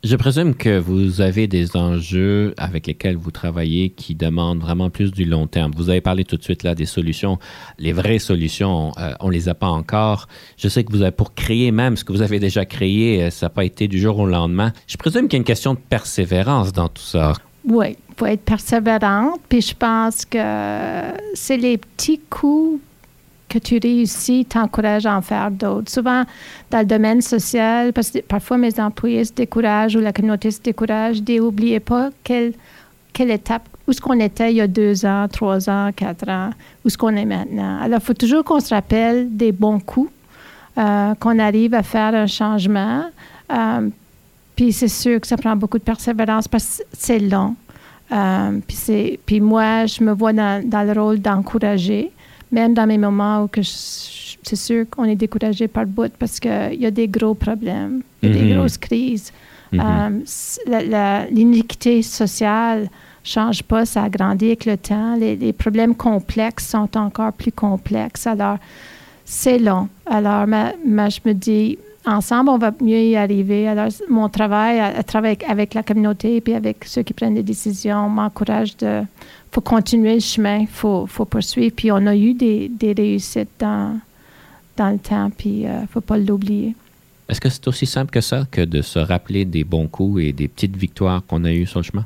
Je 0.10 0.16
présume 0.16 0.56
que 0.56 0.80
vous 0.80 1.20
avez 1.20 1.48
des 1.48 1.76
enjeux 1.76 2.54
avec 2.56 2.88
lesquels 2.88 3.18
vous 3.18 3.30
travaillez 3.30 3.90
qui 3.90 4.16
demandent 4.16 4.62
vraiment 4.62 4.90
plus 4.90 5.12
du 5.12 5.26
long 5.26 5.48
terme. 5.48 5.74
Vous 5.76 5.90
avez 5.90 6.00
parlé 6.00 6.24
tout 6.24 6.38
de 6.38 6.44
suite 6.44 6.64
là 6.64 6.76
des 6.76 6.86
solutions, 6.86 7.40
les 7.78 7.92
vraies 7.92 8.18
solutions, 8.18 8.94
euh, 9.00 9.12
on 9.20 9.28
les 9.28 9.50
a 9.50 9.54
pas 9.54 9.68
encore. 9.68 10.30
Je 10.56 10.70
sais 10.70 10.86
que 10.86 10.94
vous 10.94 11.02
avez 11.02 11.12
pour 11.12 11.34
créer 11.34 11.72
même 11.72 11.98
ce 11.98 12.06
que 12.06 12.14
vous 12.14 12.22
avez 12.22 12.40
déjà 12.40 12.64
créé, 12.64 13.22
euh, 13.22 13.30
ça 13.32 13.48
n'a 13.48 13.50
pas 13.50 13.66
été 13.66 13.90
du 13.90 14.00
jour 14.00 14.18
au 14.18 14.26
lendemain. 14.26 14.72
Je 14.88 14.96
présume 14.96 15.28
qu'il 15.28 15.34
y 15.34 15.36
a 15.36 15.40
une 15.40 15.44
question 15.44 15.74
de 15.74 15.80
persévérance 15.90 16.72
dans 16.72 16.88
tout 16.88 17.04
ça. 17.04 17.34
Oui, 17.68 17.98
il 18.08 18.16
faut 18.16 18.28
être 18.28 18.46
persévérante. 18.46 19.42
Puis 19.50 19.60
je 19.60 19.76
pense 19.76 20.24
que 20.24 20.40
c'est 21.34 21.58
les 21.58 21.78
petits 21.78 22.22
coups 22.30 22.80
que 23.50 23.60
tu 23.60 23.80
réussis 23.82 24.46
t'encouragent 24.46 25.06
à 25.06 25.18
en 25.18 25.22
faire 25.22 25.52
d'autres. 25.52 25.92
Souvent, 25.92 26.24
dans 26.70 26.80
le 26.80 26.86
domaine 26.86 27.22
social, 27.22 27.94
parce 27.94 28.12
que 28.12 28.20
parfois 28.20 28.58
mes 28.58 28.80
employés 28.80 29.26
se 29.26 29.34
découragent 29.34 29.96
ou 29.96 30.00
la 30.00 30.12
communauté 30.12 30.52
se 30.52 30.62
décourage, 30.62 31.22
dis, 31.22 31.40
oubliez 31.40 31.80
pas 31.80 32.10
quelle, 32.24 32.54
quelle 33.14 33.32
étape 33.32 33.68
où 33.88 33.92
est-ce 33.92 34.02
qu'on 34.02 34.20
était 34.20 34.52
il 34.52 34.58
y 34.58 34.62
a 34.62 34.68
deux 34.68 35.06
ans, 35.06 35.28
trois 35.32 35.70
ans, 35.70 35.92
quatre 35.96 36.28
ans, 36.30 36.50
où 36.84 36.88
est-ce 36.88 36.98
qu'on 36.98 37.16
est 37.16 37.26
maintenant. 37.26 37.80
Alors, 37.82 38.00
il 38.02 38.06
faut 38.06 38.14
toujours 38.14 38.44
qu'on 38.44 38.60
se 38.60 38.74
rappelle 38.74 39.36
des 39.36 39.54
bons 39.54 39.80
coups, 39.80 40.12
euh, 40.78 41.16
qu'on 41.16 41.40
arrive 41.40 41.74
à 41.74 41.84
faire 41.84 42.14
un 42.14 42.28
changement. 42.28 43.06
Euh, 43.52 43.90
puis 44.58 44.74
c'est 44.74 44.90
sûr 44.90 45.22
que 45.22 45.28
ça 45.28 45.38
prend 45.38 45.56
beaucoup 45.56 45.78
de 45.78 45.84
persévérance 45.84 46.50
parce 46.50 46.80
que 46.80 46.84
c'est 46.92 47.20
long. 47.20 47.56
Euh, 48.12 48.60
puis 49.26 49.40
moi, 49.40 49.86
je 49.86 50.04
me 50.04 50.12
vois 50.12 50.34
dans, 50.34 50.68
dans 50.68 50.84
le 50.84 51.00
rôle 51.00 51.20
d'encourager, 51.20 52.12
même 52.52 52.74
dans 52.74 52.86
mes 52.88 52.98
moments 52.98 53.44
où 53.44 53.48
que 53.48 53.62
c'est 53.64 54.56
sûr 54.56 54.86
qu'on 54.90 55.04
est 55.06 55.16
découragé 55.16 55.68
par 55.68 55.84
le 55.84 55.90
bout 55.90 56.12
parce 56.18 56.40
qu'il 56.40 56.78
y 56.80 56.86
a 56.86 56.92
des 56.92 57.08
gros 57.08 57.34
problèmes, 57.34 58.02
il 58.22 58.30
y 58.30 58.32
a 58.32 58.36
des 58.36 58.46
Mhm. 58.54 58.58
grosses 58.58 58.78
crises. 58.78 59.32
Euh, 59.74 60.10
la- 60.68 60.84
la- 60.84 61.26
L'iniquité 61.26 62.02
sociale 62.02 62.90
change 63.24 63.62
pas, 63.64 63.86
ça 63.86 64.04
agrandit 64.04 64.46
avec 64.46 64.66
le 64.66 64.78
temps. 64.78 65.16
Les, 65.18 65.36
les 65.36 65.52
problèmes 65.52 65.94
complexes 65.94 66.70
sont 66.70 66.90
encore 66.98 67.34
plus 67.34 67.52
complexes. 67.52 68.26
Alors, 68.28 68.58
c'est 69.26 69.60
long. 69.60 69.90
Alors, 70.06 70.48
ma- 70.48 70.72
ma- 70.86 71.10
je 71.10 71.20
me 71.26 71.34
dis, 71.34 71.78
ensemble, 72.08 72.50
on 72.50 72.58
va 72.58 72.72
mieux 72.82 73.02
y 73.02 73.16
arriver. 73.16 73.68
Alors, 73.68 73.90
mon 74.10 74.30
travail, 74.30 74.80
à, 74.80 74.88
à 74.98 75.04
travailler 75.04 75.38
avec, 75.48 75.74
la 75.74 75.84
communauté 75.84 76.42
et 76.46 76.56
avec 76.56 76.86
ceux 76.86 77.04
qui 77.04 77.14
prennent 77.14 77.36
des 77.36 77.44
décisions, 77.44 78.10
m'encourage 78.10 78.76
de. 78.78 79.02
faut 79.52 79.62
continuer 79.62 80.16
le 80.16 80.20
chemin, 80.20 80.60
il 80.60 80.68
faut, 80.68 81.06
faut 81.06 81.26
poursuivre. 81.26 81.74
Puis, 81.76 81.92
on 81.92 82.06
a 82.08 82.16
eu 82.16 82.34
des, 82.34 82.70
des 82.70 82.94
réussites 82.94 83.50
dans, 83.60 84.00
dans 84.76 84.90
le 84.90 84.98
temps, 85.00 85.30
puis 85.38 85.62
il 85.62 85.70
ne 85.70 85.88
faut 85.92 86.02
pas 86.02 86.18
l'oublier. 86.18 86.76
Est-ce 87.30 87.42
que 87.42 87.50
c'est 87.50 87.68
aussi 87.68 87.86
simple 87.86 88.10
que 88.12 88.22
ça 88.22 88.46
que 88.50 88.62
de 88.62 88.82
se 88.82 89.00
rappeler 89.00 89.44
des 89.44 89.64
bons 89.66 89.88
coups 89.88 90.22
et 90.24 90.32
des 90.32 90.48
petites 90.48 90.78
victoires 90.78 91.22
qu'on 91.28 91.44
a 91.44 91.52
eues 91.52 91.66
sur 91.66 91.80
le 91.80 91.84
chemin? 91.84 92.06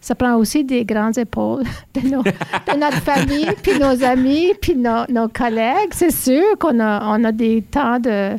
Ça 0.00 0.14
prend 0.14 0.34
aussi 0.36 0.64
des 0.64 0.84
grandes 0.84 1.16
épaules 1.18 1.64
de, 1.94 2.00
nos- 2.08 2.22
de 2.22 2.78
notre 2.78 3.00
famille, 3.02 3.48
puis 3.62 3.78
nos 3.78 4.02
amis, 4.04 4.52
puis 4.60 4.74
nos, 4.76 5.04
nos 5.10 5.28
collègues. 5.28 5.92
C'est 5.92 6.10
sûr 6.12 6.58
qu'on 6.58 6.78
a, 6.80 7.02
on 7.18 7.24
a 7.24 7.32
des 7.32 7.62
temps 7.62 7.98
de 7.98 8.36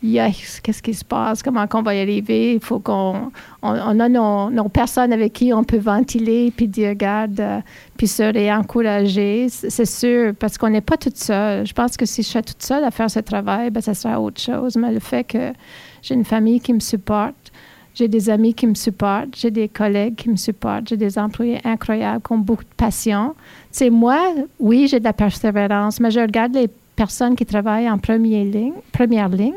Yes, 0.00 0.60
qu'est-ce 0.60 0.80
qui 0.80 0.94
se 0.94 1.04
passe? 1.04 1.42
Comment 1.42 1.66
qu'on 1.66 1.82
va 1.82 1.92
y 1.92 2.00
arriver? 2.00 2.54
Il 2.54 2.60
faut 2.60 2.78
qu'on. 2.78 3.32
On, 3.62 3.72
on 3.72 3.98
a 3.98 4.08
nos, 4.08 4.48
nos 4.48 4.68
personnes 4.68 5.12
avec 5.12 5.32
qui 5.32 5.52
on 5.52 5.64
peut 5.64 5.78
ventiler, 5.78 6.52
puis 6.56 6.68
dire, 6.68 6.90
regarde, 6.90 7.40
euh, 7.40 7.60
puis 7.96 8.06
se 8.06 8.22
réencourager. 8.22 9.48
C'est 9.48 9.84
sûr, 9.84 10.34
parce 10.38 10.56
qu'on 10.56 10.70
n'est 10.70 10.80
pas 10.80 10.96
toute 10.96 11.16
seule. 11.16 11.66
Je 11.66 11.72
pense 11.72 11.96
que 11.96 12.06
si 12.06 12.22
je 12.22 12.28
suis 12.28 12.42
toute 12.42 12.62
seule 12.62 12.84
à 12.84 12.92
faire 12.92 13.10
ce 13.10 13.18
travail, 13.18 13.70
ben, 13.70 13.80
ça 13.80 13.92
sera 13.92 14.20
autre 14.20 14.40
chose. 14.40 14.76
Mais 14.76 14.92
le 14.92 15.00
fait 15.00 15.24
que 15.24 15.52
j'ai 16.00 16.14
une 16.14 16.24
famille 16.24 16.60
qui 16.60 16.72
me 16.72 16.80
supporte, 16.80 17.50
j'ai 17.92 18.06
des 18.06 18.30
amis 18.30 18.54
qui 18.54 18.68
me 18.68 18.74
supportent, 18.74 19.36
j'ai 19.36 19.50
des 19.50 19.68
collègues 19.68 20.14
qui 20.14 20.28
me 20.28 20.36
supportent, 20.36 20.88
j'ai 20.88 20.96
des 20.96 21.18
employés 21.18 21.58
incroyables 21.64 22.22
qui 22.24 22.32
ont 22.32 22.38
beaucoup 22.38 22.62
de 22.62 22.74
passion. 22.76 23.34
C'est 23.72 23.90
moi, 23.90 24.20
oui, 24.60 24.86
j'ai 24.86 25.00
de 25.00 25.04
la 25.04 25.12
persévérance, 25.12 25.98
mais 25.98 26.12
je 26.12 26.20
regarde 26.20 26.54
les 26.54 26.68
personnes 26.94 27.34
qui 27.34 27.44
travaillent 27.44 27.90
en 27.90 27.98
première 27.98 28.44
ligne, 28.44 28.74
première 28.92 29.28
ligne 29.28 29.54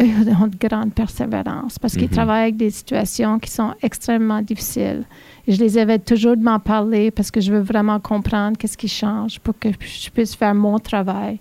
ont 0.00 0.46
de 0.48 0.56
grande 0.68 0.92
persévérance 0.92 1.78
parce 1.78 1.94
qu'ils 1.94 2.04
Mhm. 2.08 2.10
travaillent 2.10 2.42
avec 2.42 2.56
des 2.56 2.70
situations 2.70 3.38
qui 3.38 3.50
sont 3.50 3.74
extrêmement 3.82 4.42
difficiles. 4.42 5.04
Et 5.46 5.52
je 5.52 5.60
les 5.60 5.78
avais 5.78 5.98
toujours 5.98 6.36
de 6.36 6.42
m'en 6.42 6.58
parler 6.58 7.10
parce 7.10 7.30
que 7.30 7.40
je 7.40 7.52
veux 7.52 7.60
vraiment 7.60 8.00
comprendre 8.00 8.56
qu'est-ce 8.58 8.76
qui 8.76 8.88
change 8.88 9.38
pour 9.40 9.58
que 9.58 9.68
je 9.70 10.10
puisse 10.10 10.34
faire 10.34 10.54
mon 10.54 10.78
travail 10.78 11.38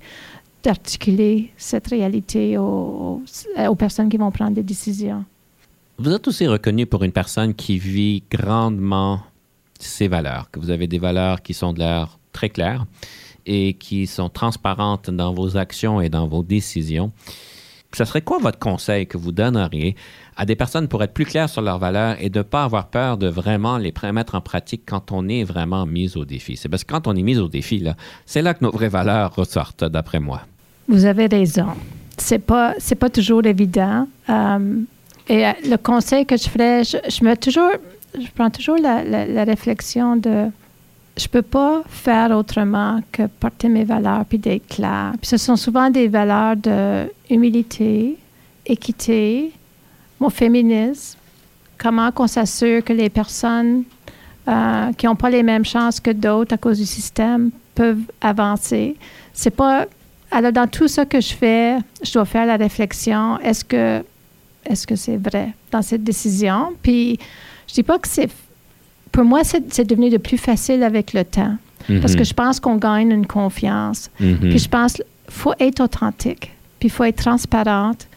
d'articuler 0.63 1.51
cette 1.57 1.87
réalité 1.87 2.57
aux, 2.57 2.63
aux- 2.63 3.21
aux 3.69 3.75
personnes 3.75 4.09
qui 4.09 4.17
vont 4.17 4.31
prendre 4.31 4.51
des 4.55 4.63
décisions. 4.63 5.25
Vous 5.97 6.11
êtes 6.11 6.27
aussi 6.27 6.47
reconnu 6.47 6.85
pour 6.85 7.03
une 7.03 7.11
personne 7.11 7.53
qui 7.53 7.77
vit 7.77 8.23
grandement 8.31 9.19
ses 9.79 10.07
valeurs, 10.07 10.49
que 10.51 10.59
vous 10.59 10.69
avez 10.69 10.87
des 10.87 10.99
valeurs 10.99 11.41
qui 11.41 11.53
sont 11.53 11.73
de 11.73 11.79
l'air 11.79 12.17
très 12.31 12.49
claires 12.49 12.85
et 13.45 13.73
qui 13.73 14.07
sont 14.07 14.29
transparentes 14.29 15.09
dans 15.09 15.33
vos 15.33 15.57
actions 15.57 15.99
et 15.99 16.07
dans 16.09 16.27
vos 16.27 16.43
décisions. 16.43 17.11
Ce 17.95 18.05
serait 18.05 18.21
quoi 18.21 18.39
votre 18.39 18.59
conseil 18.59 19.07
que 19.07 19.17
vous 19.17 19.31
donneriez 19.31 19.95
à 20.35 20.45
des 20.45 20.55
personnes 20.55 20.87
pour 20.87 21.03
être 21.03 21.13
plus 21.13 21.25
claires 21.25 21.49
sur 21.49 21.61
leurs 21.61 21.77
valeurs 21.77 22.15
et 22.19 22.29
de 22.29 22.39
ne 22.39 22.43
pas 22.43 22.63
avoir 22.63 22.87
peur 22.87 23.17
de 23.17 23.27
vraiment 23.27 23.77
les 23.77 23.93
mettre 24.11 24.35
en 24.35 24.41
pratique 24.41 24.83
quand 24.85 25.11
on 25.11 25.27
est 25.27 25.43
vraiment 25.43 25.85
mis 25.85 26.17
au 26.17 26.25
défi? 26.25 26.57
C'est 26.57 26.69
parce 26.69 26.83
que 26.83 26.91
quand 26.91 27.07
on 27.07 27.15
est 27.15 27.21
mis 27.21 27.37
au 27.37 27.47
défi, 27.47 27.85
c'est 28.25 28.41
là 28.41 28.53
que 28.53 28.63
nos 28.63 28.71
vraies 28.71 28.89
valeurs 28.89 29.35
ressortent, 29.35 29.83
d'après 29.83 30.19
moi. 30.19 30.41
Vous 30.87 31.05
avez 31.05 31.27
raison. 31.27 31.67
C'est 32.17 32.39
pas 32.39 32.73
pas 32.99 33.09
toujours 33.09 33.45
évident. 33.45 34.07
Euh, 34.29 34.75
et 35.29 35.45
euh, 35.45 35.51
le 35.69 35.77
conseil 35.77 36.25
que 36.25 36.37
je 36.37 36.49
ferais, 36.49 36.83
je, 36.83 36.97
je 37.09 37.23
me 37.23 37.35
toujours, 37.35 37.71
je 38.19 38.27
prends 38.35 38.49
toujours 38.49 38.77
la 38.77 39.43
réflexion 39.43 40.15
de, 40.17 40.49
je 41.17 41.27
peux 41.27 41.41
pas 41.41 41.83
faire 41.87 42.31
autrement 42.31 43.01
que 43.11 43.27
porter 43.27 43.69
mes 43.69 43.83
valeurs 43.83 44.25
puis 44.25 44.37
d'être 44.37 44.67
clair. 44.67 45.13
Puis 45.21 45.29
ce 45.29 45.37
sont 45.37 45.55
souvent 45.55 45.89
des 45.89 46.07
valeurs 46.07 46.55
de 46.55 47.11
humilité, 47.29 48.17
équité, 48.65 49.51
mon 50.19 50.29
féminisme, 50.29 51.17
comment 51.77 52.11
qu'on 52.11 52.27
s'assure 52.27 52.83
que 52.83 52.93
les 52.93 53.09
personnes 53.09 53.83
euh, 54.47 54.91
qui 54.93 55.05
n'ont 55.05 55.15
pas 55.15 55.29
les 55.29 55.43
mêmes 55.43 55.65
chances 55.65 55.99
que 55.99 56.11
d'autres 56.11 56.55
à 56.55 56.57
cause 56.57 56.79
du 56.79 56.85
système 56.85 57.51
peuvent 57.75 58.11
avancer. 58.21 58.95
C'est 59.33 59.55
pas 59.55 59.85
alors, 60.35 60.51
dans 60.51 60.67
tout 60.67 60.87
ce 60.87 61.01
que 61.01 61.21
je 61.21 61.31
fais, 61.31 61.77
je 62.01 62.11
dois 62.11 62.25
faire 62.25 62.47
la 62.47 62.57
réflexion, 62.57 63.37
est-ce 63.39 63.63
que 63.63 64.03
est-ce 64.65 64.87
que 64.87 64.95
c'est 64.95 65.17
vrai 65.17 65.53
dans 65.71 65.83
cette 65.83 66.03
décision? 66.03 66.73
Puis, 66.81 67.19
je 67.67 67.73
dis 67.73 67.83
pas 67.83 67.99
que 67.99 68.07
c'est... 68.07 68.29
Pour 69.13 69.23
moi, 69.23 69.43
c'est 69.43 69.85
devenu 69.85 70.09
de 70.09 70.17
plus 70.17 70.37
facile 70.37 70.83
avec 70.83 71.13
le 71.13 71.23
temps. 71.23 71.55
Parce 72.01 72.15
que 72.15 72.23
je 72.23 72.33
pense 72.33 72.59
qu'on 72.59 72.77
gagne 72.77 73.11
une 73.11 73.27
confiance. 73.27 74.09
Mhm. 74.19 74.37
Puis 74.37 74.59
je 74.59 74.69
pense 74.69 74.93
qu'il 74.93 75.05
faut 75.29 75.53
être 75.59 75.81
authentique, 75.81 76.51
puis 76.79 76.87
il 76.87 76.91
faut 76.91 77.03
être 77.03 77.17
transparente, 77.17 78.07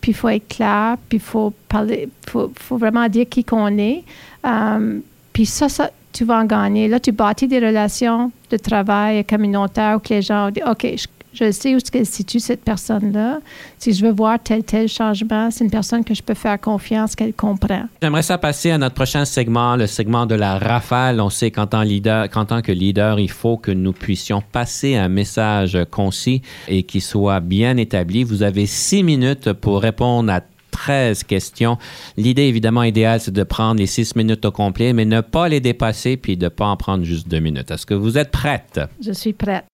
puis 0.00 0.12
il 0.12 0.14
faut 0.14 0.28
être 0.28 0.48
clair, 0.48 0.96
puis 1.08 1.18
il 1.18 1.22
faut 1.22 1.52
parler, 1.68 2.08
faut, 2.26 2.50
faut 2.58 2.76
vraiment 2.76 3.08
dire 3.08 3.26
qui 3.28 3.44
qu'on 3.44 3.76
est. 3.78 4.04
Euh, 4.46 4.98
puis 5.32 5.46
ça, 5.46 5.68
ça, 5.68 5.90
tu 6.12 6.24
vas 6.24 6.38
en 6.38 6.44
gagner. 6.44 6.88
Là, 6.88 6.98
tu 6.98 7.12
bâtis 7.12 7.48
des 7.48 7.58
relations 7.58 8.32
de 8.50 8.56
travail 8.56 9.24
communautaires 9.24 9.96
où 9.96 9.98
que 9.98 10.14
les 10.14 10.22
gens 10.22 10.50
disent, 10.50 10.64
OK, 10.66 10.82
je, 10.82 11.06
je 11.36 11.50
sais 11.50 11.74
où 11.74 11.78
se 11.78 12.04
situe 12.04 12.40
cette 12.40 12.62
personne-là. 12.62 13.40
Si 13.78 13.92
je 13.92 14.04
veux 14.04 14.12
voir 14.12 14.38
tel, 14.42 14.64
tel 14.64 14.88
changement, 14.88 15.50
c'est 15.50 15.64
une 15.64 15.70
personne 15.70 16.02
que 16.02 16.14
je 16.14 16.22
peux 16.22 16.34
faire 16.34 16.58
confiance, 16.60 17.14
qu'elle 17.14 17.34
comprend. 17.34 17.84
J'aimerais 18.02 18.22
ça 18.22 18.38
passer 18.38 18.70
à 18.70 18.78
notre 18.78 18.94
prochain 18.94 19.24
segment, 19.24 19.76
le 19.76 19.86
segment 19.86 20.24
de 20.26 20.34
la 20.34 20.58
rafale. 20.58 21.20
On 21.20 21.30
sait 21.30 21.50
qu'en 21.50 21.66
tant, 21.66 21.82
leader, 21.82 22.30
qu'en 22.30 22.46
tant 22.46 22.62
que 22.62 22.72
leader, 22.72 23.20
il 23.20 23.30
faut 23.30 23.58
que 23.58 23.70
nous 23.70 23.92
puissions 23.92 24.42
passer 24.52 24.96
un 24.96 25.08
message 25.08 25.78
concis 25.90 26.40
et 26.68 26.84
qui 26.84 27.00
soit 27.00 27.40
bien 27.40 27.76
établi. 27.76 28.24
Vous 28.24 28.42
avez 28.42 28.66
six 28.66 29.02
minutes 29.02 29.52
pour 29.52 29.82
répondre 29.82 30.32
à 30.32 30.40
13 30.70 31.24
questions. 31.24 31.78
L'idée, 32.16 32.42
évidemment, 32.42 32.82
idéale, 32.82 33.20
c'est 33.20 33.32
de 33.32 33.42
prendre 33.42 33.78
les 33.78 33.86
six 33.86 34.14
minutes 34.16 34.44
au 34.44 34.52
complet, 34.52 34.92
mais 34.92 35.04
ne 35.04 35.20
pas 35.20 35.48
les 35.48 35.60
dépasser 35.60 36.16
puis 36.16 36.36
de 36.36 36.44
ne 36.44 36.48
pas 36.48 36.66
en 36.66 36.76
prendre 36.76 37.04
juste 37.04 37.28
deux 37.28 37.40
minutes. 37.40 37.70
Est-ce 37.70 37.86
que 37.86 37.94
vous 37.94 38.18
êtes 38.18 38.30
prête? 38.30 38.80
Je 39.04 39.12
suis 39.12 39.32
prête. 39.32 39.64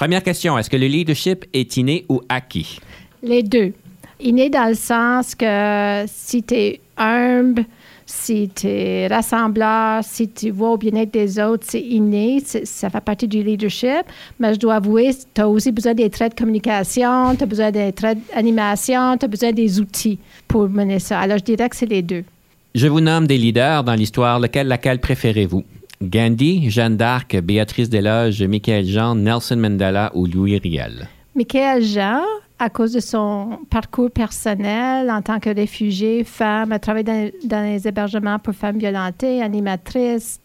Première 0.00 0.22
question, 0.22 0.56
est-ce 0.56 0.70
que 0.70 0.78
le 0.78 0.86
leadership 0.86 1.44
est 1.52 1.76
inné 1.76 2.06
ou 2.08 2.22
acquis? 2.26 2.78
Les 3.22 3.42
deux. 3.42 3.74
Inné 4.18 4.48
dans 4.48 4.70
le 4.70 4.74
sens 4.74 5.34
que 5.34 6.04
si 6.06 6.42
tu 6.42 6.54
es 6.54 6.80
humble, 6.96 7.66
si 8.06 8.48
tu 8.48 8.66
es 8.66 9.08
rassembleur, 9.08 10.02
si 10.02 10.30
tu 10.30 10.52
vois 10.52 10.70
au 10.70 10.78
bien-être 10.78 11.12
des 11.12 11.38
autres, 11.38 11.66
c'est 11.68 11.82
inné, 11.82 12.40
ça 12.40 12.88
fait 12.88 13.00
partie 13.02 13.28
du 13.28 13.42
leadership. 13.42 14.06
Mais 14.38 14.54
je 14.54 14.58
dois 14.58 14.76
avouer, 14.76 15.10
tu 15.34 15.40
as 15.42 15.46
aussi 15.46 15.70
besoin 15.70 15.92
des 15.92 16.08
traits 16.08 16.32
de 16.34 16.38
communication, 16.38 17.36
tu 17.36 17.42
as 17.42 17.46
besoin 17.46 17.70
des 17.70 17.92
traits 17.92 18.16
d'animation, 18.34 19.18
tu 19.18 19.26
as 19.26 19.28
besoin 19.28 19.52
des 19.52 19.80
outils 19.80 20.18
pour 20.48 20.66
mener 20.66 20.98
ça. 20.98 21.20
Alors, 21.20 21.36
je 21.36 21.44
dirais 21.44 21.68
que 21.68 21.76
c'est 21.76 21.84
les 21.84 22.00
deux. 22.00 22.24
Je 22.74 22.86
vous 22.86 23.02
nomme 23.02 23.26
des 23.26 23.36
leaders 23.36 23.84
dans 23.84 23.94
l'histoire. 23.94 24.40
Lequel, 24.40 24.66
laquelle 24.66 24.98
préférez-vous? 24.98 25.62
Gandhi, 26.02 26.70
Jeanne 26.70 26.96
d'Arc, 26.96 27.36
Béatrice 27.42 27.90
Desloges, 27.90 28.42
Michael 28.42 28.86
Jean, 28.86 29.14
Nelson 29.14 29.56
Mandela 29.56 30.10
ou 30.14 30.24
Louis 30.24 30.56
Riel? 30.56 31.06
Michael 31.34 31.82
Jean, 31.82 32.22
à 32.58 32.70
cause 32.70 32.94
de 32.94 33.00
son 33.00 33.58
parcours 33.68 34.10
personnel 34.10 35.10
en 35.10 35.20
tant 35.20 35.38
que 35.38 35.50
réfugiée, 35.50 36.24
femme, 36.24 36.72
a 36.72 36.78
travaillé 36.78 37.34
dans, 37.44 37.66
les 37.66 37.86
hébergements 37.86 38.38
pour 38.38 38.54
femmes 38.54 38.78
violentées, 38.78 39.42
animatrice, 39.42 40.40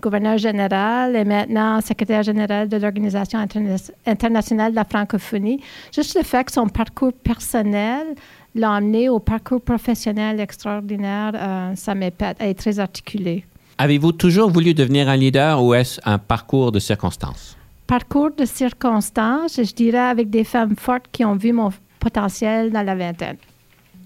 gouverneur 0.00 0.38
général 0.38 1.16
et 1.16 1.24
maintenant 1.24 1.82
secrétaire 1.82 2.22
général 2.22 2.70
de 2.70 2.78
l'Organisation 2.78 3.38
interna- 3.38 3.90
internationale 4.06 4.70
de 4.70 4.76
la 4.76 4.84
francophonie. 4.84 5.60
Juste 5.94 6.16
le 6.16 6.22
fait 6.22 6.44
que 6.44 6.52
son 6.52 6.68
parcours 6.68 7.12
personnel 7.12 8.06
l'a 8.54 8.72
amené 8.72 9.10
au 9.10 9.18
parcours 9.18 9.60
professionnel 9.60 10.40
extraordinaire, 10.40 11.32
euh, 11.34 11.74
ça 11.74 11.94
m'épate. 11.94 12.38
Elle 12.40 12.50
est 12.50 12.54
très 12.54 12.78
articulée. 12.78 13.44
Avez-vous 13.78 14.12
toujours 14.12 14.50
voulu 14.50 14.72
devenir 14.72 15.08
un 15.08 15.16
leader 15.16 15.62
ou 15.62 15.74
est-ce 15.74 16.00
un 16.04 16.18
parcours 16.18 16.72
de 16.72 16.78
circonstances? 16.78 17.56
parcours 17.86 18.30
de 18.36 18.46
circonstances, 18.46 19.56
je 19.62 19.74
dirais 19.74 19.98
avec 19.98 20.30
des 20.30 20.44
femmes 20.44 20.74
fortes 20.74 21.04
qui 21.12 21.24
ont 21.24 21.36
vu 21.36 21.52
mon 21.52 21.70
potentiel 22.00 22.72
dans 22.72 22.82
la 22.82 22.94
vingtaine. 22.94 23.36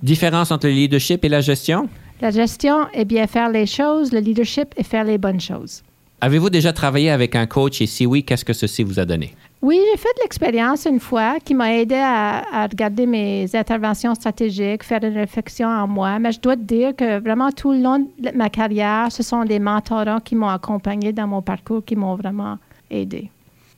Différence 0.02 0.50
entre 0.50 0.66
le 0.66 0.72
leadership 0.72 1.24
et 1.24 1.28
la 1.28 1.40
gestion? 1.40 1.88
La 2.20 2.30
gestion 2.32 2.88
est 2.92 3.04
bien 3.04 3.26
faire 3.26 3.48
les 3.48 3.66
choses, 3.66 4.12
le 4.12 4.18
leadership 4.18 4.74
est 4.76 4.82
faire 4.82 5.04
les 5.04 5.18
bonnes 5.18 5.40
choses. 5.40 5.82
Avez-vous 6.20 6.50
déjà 6.50 6.72
travaillé 6.72 7.10
avec 7.10 7.36
un 7.36 7.46
coach? 7.46 7.80
Et 7.80 7.86
si 7.86 8.04
oui, 8.04 8.24
qu'est-ce 8.24 8.44
que 8.44 8.52
ceci 8.52 8.82
vous 8.82 8.98
a 8.98 9.04
donné? 9.04 9.34
Oui, 9.60 9.80
j'ai 9.90 9.98
fait 9.98 10.14
l'expérience 10.22 10.84
une 10.84 11.00
fois 11.00 11.38
qui 11.44 11.52
m'a 11.52 11.74
aidé 11.74 11.96
à, 11.96 12.44
à 12.52 12.66
regarder 12.68 13.06
mes 13.06 13.44
interventions 13.54 14.14
stratégiques, 14.14 14.84
faire 14.84 15.02
une 15.02 15.16
réflexion 15.16 15.66
en 15.66 15.88
moi. 15.88 16.20
Mais 16.20 16.30
je 16.30 16.40
dois 16.40 16.54
te 16.54 16.62
dire 16.62 16.94
que 16.94 17.18
vraiment 17.18 17.50
tout 17.50 17.72
le 17.72 17.80
long 17.80 18.08
de 18.20 18.30
ma 18.36 18.50
carrière, 18.50 19.10
ce 19.10 19.24
sont 19.24 19.44
des 19.44 19.58
mentorants 19.58 20.20
qui 20.20 20.36
m'ont 20.36 20.48
accompagné 20.48 21.12
dans 21.12 21.26
mon 21.26 21.42
parcours, 21.42 21.84
qui 21.84 21.96
m'ont 21.96 22.14
vraiment 22.14 22.58
aidé. 22.88 23.30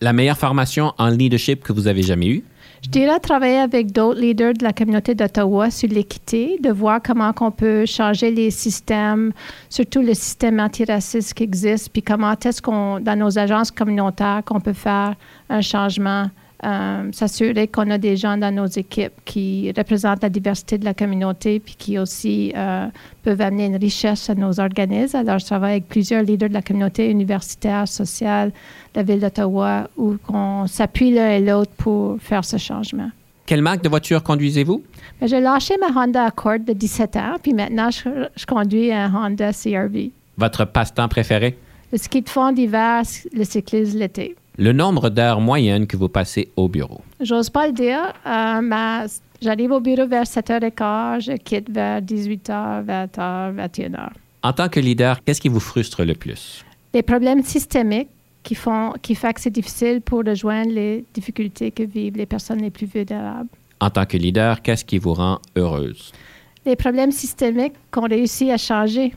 La 0.03 0.13
meilleure 0.13 0.39
formation 0.39 0.93
en 0.99 1.09
leadership 1.09 1.63
que 1.63 1.73
vous 1.73 1.87
avez 1.87 2.03
jamais 2.03 2.29
eue? 2.29 2.45
Je 2.83 2.89
dirais 2.89 3.21
travailler 3.21 3.59
avec 3.59 3.93
d'autres 3.93 4.19
leaders 4.19 4.55
de 4.55 4.65
la 4.65 4.73
communauté 4.73 5.15
d'Ottawa 5.15 5.71
sur 5.71 5.89
l'équité, 5.91 6.59
de 6.63 6.71
voir 6.71 7.01
comment 7.03 7.33
on 7.41 7.51
peut 7.51 7.85
changer 7.85 8.31
les 8.31 8.51
systèmes, 8.51 9.33
surtout 9.69 10.01
le 10.01 10.15
système 10.15 10.59
antiraciste 10.61 11.35
qui 11.35 11.43
existe, 11.43 11.91
puis 11.93 12.03
comment 12.03 12.33
est-ce 12.33 12.63
qu'on, 12.63 12.99
dans 12.99 13.19
nos 13.19 13.39
agences 13.39 13.71
communautaires, 13.71 14.43
qu'on 14.47 14.61
peut 14.61 14.73
faire 14.73 15.15
un 15.51 15.61
changement, 15.61 16.31
euh, 16.65 17.11
s'assurer 17.13 17.69
qu'on 17.69 17.91
a 17.91 17.97
des 17.97 18.17
gens 18.17 18.37
dans 18.37 18.55
nos 18.55 18.67
équipes 18.67 19.15
qui 19.25 19.73
représentent 19.77 20.23
la 20.23 20.29
diversité 20.29 20.77
de 20.77 20.85
la 20.85 20.93
communauté, 20.93 21.59
puis 21.61 21.75
qui 21.75 21.99
aussi 21.99 22.53
euh, 22.55 22.87
peuvent 23.23 23.41
amener 23.41 23.67
une 23.67 23.77
richesse 23.77 24.29
à 24.29 24.35
nos 24.35 24.59
organismes. 24.59 25.17
Alors, 25.17 25.39
je 25.39 25.47
travaille 25.47 25.73
avec 25.73 25.89
plusieurs 25.89 26.23
leaders 26.23 26.49
de 26.49 26.55
la 26.55 26.63
communauté 26.63 27.11
universitaire, 27.11 27.89
sociale, 27.89 28.53
la 28.95 29.03
ville 29.03 29.21
d'Ottawa, 29.21 29.89
où 29.97 30.17
on 30.33 30.67
s'appuie 30.67 31.13
l'un 31.13 31.31
et 31.31 31.41
l'autre 31.41 31.73
pour 31.77 32.17
faire 32.21 32.45
ce 32.45 32.57
changement. 32.57 33.11
Quelle 33.47 33.63
marque 33.63 33.83
de 33.83 33.89
voiture 33.89 34.23
conduisez-vous? 34.23 34.83
Mais 35.21 35.29
J'ai 35.29 35.41
lâché 35.41 35.75
ma 35.79 35.89
Honda 35.89 36.25
Accord 36.25 36.61
de 36.61 36.73
17 36.73 37.17
ans, 37.17 37.37
puis 37.43 37.53
maintenant, 37.53 37.91
je, 37.91 38.29
je 38.37 38.47
conduis 38.47 38.93
un 38.93 39.13
Honda 39.13 39.53
CRV. 39.53 40.11
Votre 40.37 40.65
passe-temps 40.65 41.09
préféré? 41.09 41.59
Le 41.93 41.99
ski 41.99 42.23
de 42.23 42.29
fond 42.29 42.53
d'hiver, 42.53 43.03
le 43.33 43.45
cyclisme 43.45 43.99
l'été. 43.99 44.37
Le 44.57 44.73
nombre 44.73 45.09
d'heures 45.11 45.41
moyennes 45.41 45.87
que 45.87 45.97
vous 45.97 46.09
passez 46.09 46.51
au 46.57 46.69
bureau? 46.69 47.01
J'ose 47.21 47.51
pas 47.51 47.67
le 47.67 47.73
dire, 47.73 48.13
euh, 48.27 48.61
mais 48.63 49.07
j'arrive 49.43 49.73
au 49.73 49.81
bureau 49.81 50.07
vers 50.07 50.25
7h15, 50.25 51.23
je 51.23 51.33
quitte 51.37 51.71
vers 51.71 52.01
18h, 52.01 52.85
20h, 52.85 53.55
21h. 53.57 54.09
En 54.43 54.53
tant 54.53 54.69
que 54.69 54.79
leader, 54.81 55.23
qu'est-ce 55.25 55.41
qui 55.41 55.49
vous 55.49 55.61
frustre 55.61 56.05
le 56.05 56.15
plus? 56.15 56.65
Les 56.95 57.03
problèmes 57.03 57.43
systémiques 57.43 58.09
qui 58.43 58.55
font 58.55 58.93
qui 59.03 59.15
fait 59.15 59.33
que 59.35 59.41
c'est 59.41 59.51
difficile 59.51 60.01
pour 60.01 60.23
rejoindre 60.25 60.73
les 60.73 61.05
difficultés 61.15 61.71
que 61.71 61.83
vivent 61.83 62.17
les 62.17 62.27
personnes 62.27 62.61
les 62.61 62.71
plus 62.71 62.87
vulnérables. 62.87 63.49
En 63.81 63.91
tant 63.91 64.07
que 64.07 64.17
leader, 64.17 64.63
qu'est-ce 64.63 64.85
qui 64.85 64.99
vous 64.99 65.15
rend 65.15 65.41
heureuse? 65.57 66.13
Les 66.67 66.77
problèmes 66.77 67.13
systémiques 67.13 67.75
qu'on 67.91 68.07
réussit 68.07 68.51
à 68.51 68.59
changer. 68.59 69.15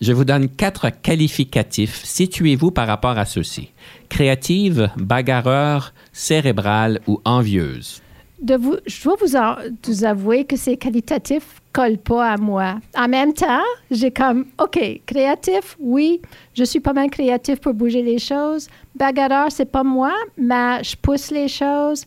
Je 0.00 0.12
vous 0.12 0.24
donne 0.24 0.48
quatre 0.48 0.90
qualificatifs. 0.90 2.04
Situez-vous 2.04 2.70
par 2.70 2.86
rapport 2.86 3.18
à 3.18 3.24
ceux-ci. 3.24 3.70
Créative, 4.08 4.90
bagarreur, 4.96 5.92
cérébrale 6.12 7.00
ou 7.06 7.20
envieuse. 7.24 8.02
Je 8.46 9.02
dois 9.02 9.16
vous, 9.16 10.04
avouer 10.04 10.44
que 10.44 10.56
ces 10.56 10.76
qualitatifs 10.76 11.60
collent 11.72 11.98
pas 11.98 12.32
à 12.32 12.36
moi. 12.36 12.76
En 12.96 13.08
même 13.08 13.32
temps, 13.32 13.62
j'ai 13.90 14.10
comme, 14.10 14.46
OK, 14.60 14.78
créatif, 15.06 15.76
oui, 15.80 16.20
je 16.54 16.64
suis 16.64 16.80
pas 16.80 16.92
mal 16.92 17.10
créatif 17.10 17.60
pour 17.60 17.74
bouger 17.74 18.02
les 18.02 18.18
choses. 18.18 18.68
Bagarreur, 18.94 19.50
c'est 19.50 19.70
pas 19.70 19.82
moi, 19.82 20.12
mais 20.36 20.82
je 20.84 20.94
pousse 20.96 21.30
les 21.30 21.48
choses. 21.48 22.04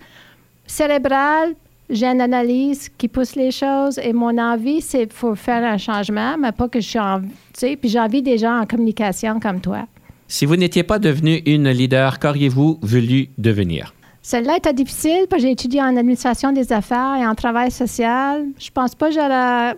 Cérébral, 0.68 1.56
j'ai 1.90 2.06
une 2.06 2.22
analyse 2.22 2.90
qui 2.98 3.08
pousse 3.08 3.36
les 3.36 3.52
choses 3.52 3.98
et 3.98 4.14
mon 4.14 4.38
envie, 4.38 4.82
c'est 4.82 5.08
pour 5.08 5.38
faire 5.38 5.64
un 5.64 5.78
changement, 5.78 6.38
mais 6.38 6.52
pas 6.52 6.68
que 6.68 6.80
je 6.80 6.88
suis 6.88 7.00
en, 7.00 7.22
tu 7.58 7.78
puis 7.78 7.90
j'ai 7.90 8.00
envie 8.00 8.22
des 8.22 8.38
gens 8.38 8.60
en 8.60 8.66
communication 8.66 9.40
comme 9.40 9.62
toi. 9.62 9.88
Si 10.28 10.46
vous 10.46 10.58
n'étiez 10.58 10.84
pas 10.84 11.00
devenu 11.00 11.42
une 11.46 11.70
leader, 11.70 12.20
qu'auriez-vous 12.20 12.80
voulu 12.82 13.30
devenir? 13.38 13.94
Celle-là 14.30 14.58
était 14.58 14.74
difficile 14.74 15.26
parce 15.30 15.42
j'ai 15.42 15.52
étudié 15.52 15.82
en 15.82 15.96
administration 15.96 16.52
des 16.52 16.74
affaires 16.74 17.16
et 17.16 17.26
en 17.26 17.34
travail 17.34 17.72
social. 17.72 18.44
Je 18.60 18.70
pense 18.72 18.94
pas 18.94 19.08
que 19.08 19.14
j'aurais 19.14 19.78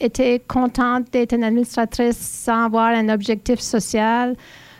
été 0.00 0.38
contente 0.38 1.12
d'être 1.12 1.34
une 1.34 1.44
administratrice 1.44 2.16
sans 2.16 2.64
avoir 2.64 2.94
un 2.94 3.10
objectif 3.10 3.60
social. 3.60 4.36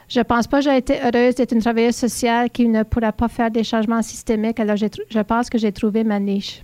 Je 0.09 0.21
pense 0.21 0.47
pas 0.47 0.61
que 0.61 0.65
j'aurais 0.65 0.79
été 0.79 0.95
heureuse 1.03 1.35
d'être 1.35 1.53
une 1.53 1.61
travailleuse 1.61 1.97
sociale 1.97 2.49
qui 2.49 2.67
ne 2.67 2.83
pourra 2.83 3.13
pas 3.13 3.29
faire 3.29 3.51
des 3.51 3.63
changements 3.63 4.01
systémiques. 4.01 4.59
Alors, 4.59 4.77
j'ai 4.77 4.89
je 5.11 5.21
pense 5.21 5.51
que 5.51 5.59
j'ai 5.59 5.71
trouvé 5.71 6.03
ma 6.03 6.19
niche. 6.19 6.63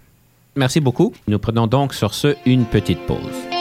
Merci 0.54 0.80
beaucoup. 0.80 1.12
Nous 1.28 1.38
prenons 1.38 1.66
donc 1.66 1.92
sur 1.92 2.14
ce 2.14 2.36
une 2.46 2.64
petite 2.64 3.00
pause. 3.00 3.55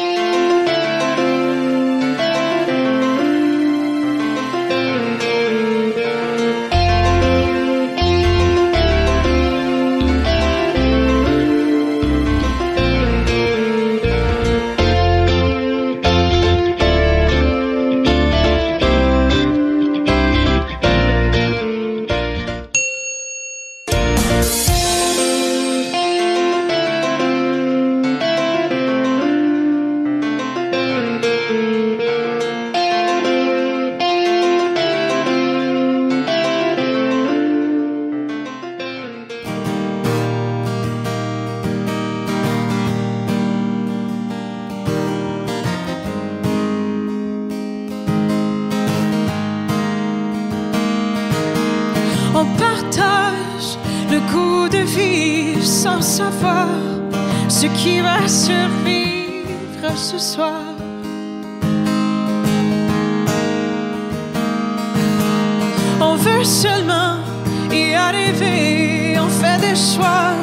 Choix 69.93 70.33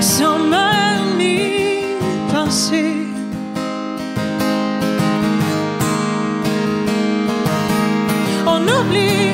sans 0.00 0.38
même 0.38 1.20
y 1.20 1.96
penser. 2.32 3.06
On 8.46 8.60
oublie 8.78 9.30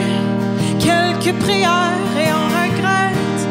quelques 0.78 1.34
prières 1.38 2.14
et 2.24 2.30
on 2.40 2.46
regrette 2.60 3.42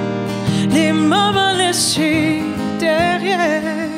les 0.70 0.92
moments 0.92 1.54
laissés 1.58 2.44
derrière. 2.80 3.90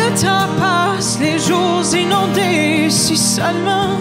Le 0.00 0.08
temps 0.22 0.48
passe, 0.60 1.18
les 1.20 1.38
jours 1.38 1.82
inondés, 1.92 2.88
si 2.88 3.16
seulement 3.16 3.98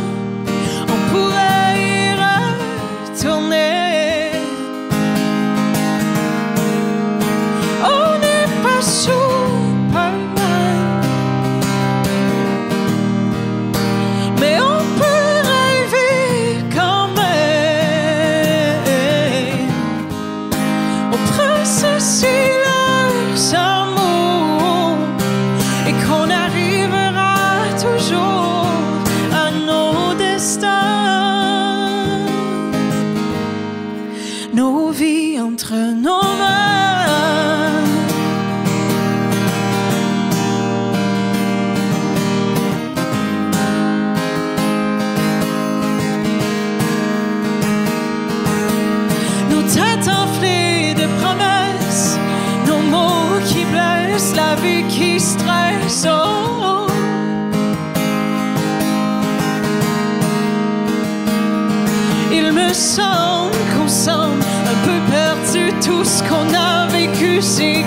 Tout 65.87 66.03
ce 66.03 66.21
qu'on 66.21 66.53
a 66.53 66.85
vécu, 66.87 67.41
c'est 67.41 67.85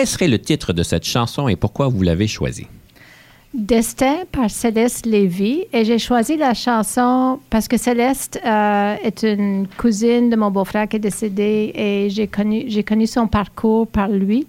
Quel 0.00 0.06
serait 0.06 0.28
le 0.28 0.38
titre 0.38 0.72
de 0.72 0.82
cette 0.82 1.04
chanson 1.04 1.46
et 1.46 1.56
pourquoi 1.56 1.88
vous 1.88 2.00
l'avez 2.00 2.26
choisi? 2.26 2.66
Destin 3.52 4.20
par 4.32 4.48
Céleste 4.48 5.04
Lévy. 5.04 5.66
Et 5.74 5.84
j'ai 5.84 5.98
choisi 5.98 6.38
la 6.38 6.54
chanson 6.54 7.38
parce 7.50 7.68
que 7.68 7.76
Céleste 7.76 8.40
euh, 8.42 8.94
est 9.04 9.22
une 9.24 9.68
cousine 9.76 10.30
de 10.30 10.36
mon 10.36 10.50
beau-frère 10.50 10.88
qui 10.88 10.96
est 10.96 11.00
décédé 11.00 11.72
et 11.74 12.08
j'ai 12.08 12.28
connu, 12.28 12.64
j'ai 12.68 12.82
connu 12.82 13.06
son 13.06 13.26
parcours 13.26 13.86
par 13.86 14.08
lui. 14.08 14.46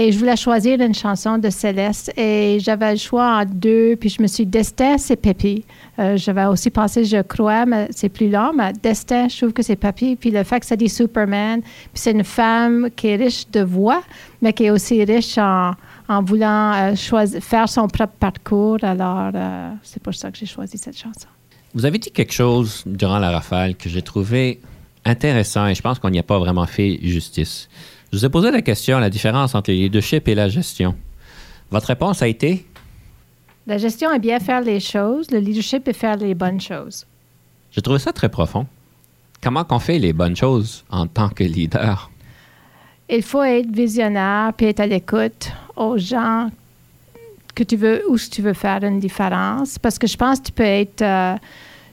Et 0.00 0.12
je 0.12 0.18
voulais 0.20 0.36
choisir 0.36 0.80
une 0.80 0.94
chanson 0.94 1.38
de 1.38 1.50
Céleste 1.50 2.12
et 2.16 2.58
j'avais 2.60 2.92
le 2.92 2.98
choix 2.98 3.40
en 3.40 3.44
deux. 3.44 3.96
Puis 3.96 4.10
je 4.10 4.22
me 4.22 4.28
suis 4.28 4.44
dit, 4.46 4.50
Destin, 4.52 4.96
c'est 4.96 5.16
Pépi. 5.16 5.64
Euh, 5.98 6.16
j'avais 6.16 6.44
aussi 6.44 6.70
pensé, 6.70 7.04
je 7.04 7.20
crois, 7.22 7.66
mais 7.66 7.88
c'est 7.90 8.08
plus 8.08 8.30
long, 8.30 8.52
mais 8.56 8.72
Destin, 8.80 9.26
je 9.26 9.36
trouve 9.38 9.52
que 9.52 9.64
c'est 9.64 9.74
Pépi. 9.74 10.14
Puis 10.14 10.30
le 10.30 10.44
fait 10.44 10.60
que 10.60 10.66
ça 10.66 10.76
dit 10.76 10.88
Superman, 10.88 11.62
puis 11.62 11.90
c'est 11.94 12.12
une 12.12 12.22
femme 12.22 12.90
qui 12.94 13.08
est 13.08 13.16
riche 13.16 13.50
de 13.50 13.62
voix, 13.62 14.04
mais 14.40 14.52
qui 14.52 14.66
est 14.66 14.70
aussi 14.70 15.02
riche 15.02 15.36
en, 15.36 15.72
en 16.08 16.22
voulant 16.22 16.74
euh, 16.74 16.94
choisir, 16.94 17.42
faire 17.42 17.68
son 17.68 17.88
propre 17.88 18.14
parcours. 18.20 18.78
Alors, 18.82 19.32
euh, 19.34 19.72
c'est 19.82 20.00
pour 20.00 20.14
ça 20.14 20.30
que 20.30 20.38
j'ai 20.38 20.46
choisi 20.46 20.78
cette 20.78 20.96
chanson. 20.96 21.26
Vous 21.74 21.84
avez 21.84 21.98
dit 21.98 22.12
quelque 22.12 22.32
chose 22.32 22.84
durant 22.86 23.18
la 23.18 23.32
rafale 23.32 23.74
que 23.74 23.88
j'ai 23.88 24.02
trouvé 24.02 24.60
intéressant 25.04 25.66
et 25.66 25.74
je 25.74 25.82
pense 25.82 25.98
qu'on 25.98 26.10
n'y 26.10 26.20
a 26.20 26.22
pas 26.22 26.38
vraiment 26.38 26.66
fait 26.66 27.00
justice. 27.02 27.68
Je 28.12 28.18
vous 28.18 28.24
ai 28.24 28.28
posé 28.30 28.50
la 28.50 28.62
question, 28.62 28.98
la 28.98 29.10
différence 29.10 29.54
entre 29.54 29.70
le 29.70 29.76
leadership 29.76 30.28
et 30.28 30.34
la 30.34 30.48
gestion. 30.48 30.94
Votre 31.70 31.88
réponse 31.88 32.22
a 32.22 32.28
été? 32.28 32.66
La 33.66 33.76
gestion 33.76 34.10
est 34.12 34.18
bien 34.18 34.40
faire 34.40 34.62
les 34.62 34.80
choses, 34.80 35.30
le 35.30 35.38
leadership 35.38 35.86
est 35.88 35.92
faire 35.92 36.16
les 36.16 36.34
bonnes 36.34 36.60
choses. 36.60 37.06
J'ai 37.70 37.82
trouvé 37.82 37.98
ça 37.98 38.12
très 38.12 38.30
profond. 38.30 38.66
Comment 39.42 39.62
qu'on 39.64 39.78
fait 39.78 39.98
les 39.98 40.14
bonnes 40.14 40.36
choses 40.36 40.84
en 40.88 41.06
tant 41.06 41.28
que 41.28 41.44
leader? 41.44 42.10
Il 43.10 43.22
faut 43.22 43.42
être 43.42 43.70
visionnaire 43.70 44.52
puis 44.56 44.66
être 44.66 44.80
à 44.80 44.86
l'écoute 44.86 45.52
aux 45.76 45.98
gens 45.98 46.50
que 47.54 47.62
tu 47.62 47.76
veux 47.76 48.02
où 48.08 48.18
tu 48.18 48.40
veux 48.40 48.54
faire 48.54 48.82
une 48.84 49.00
différence 49.00 49.78
parce 49.78 49.98
que 49.98 50.06
je 50.06 50.16
pense 50.16 50.40
que 50.40 50.46
tu 50.46 50.52
peux 50.52 50.62
être 50.62 51.02
euh, 51.02 51.36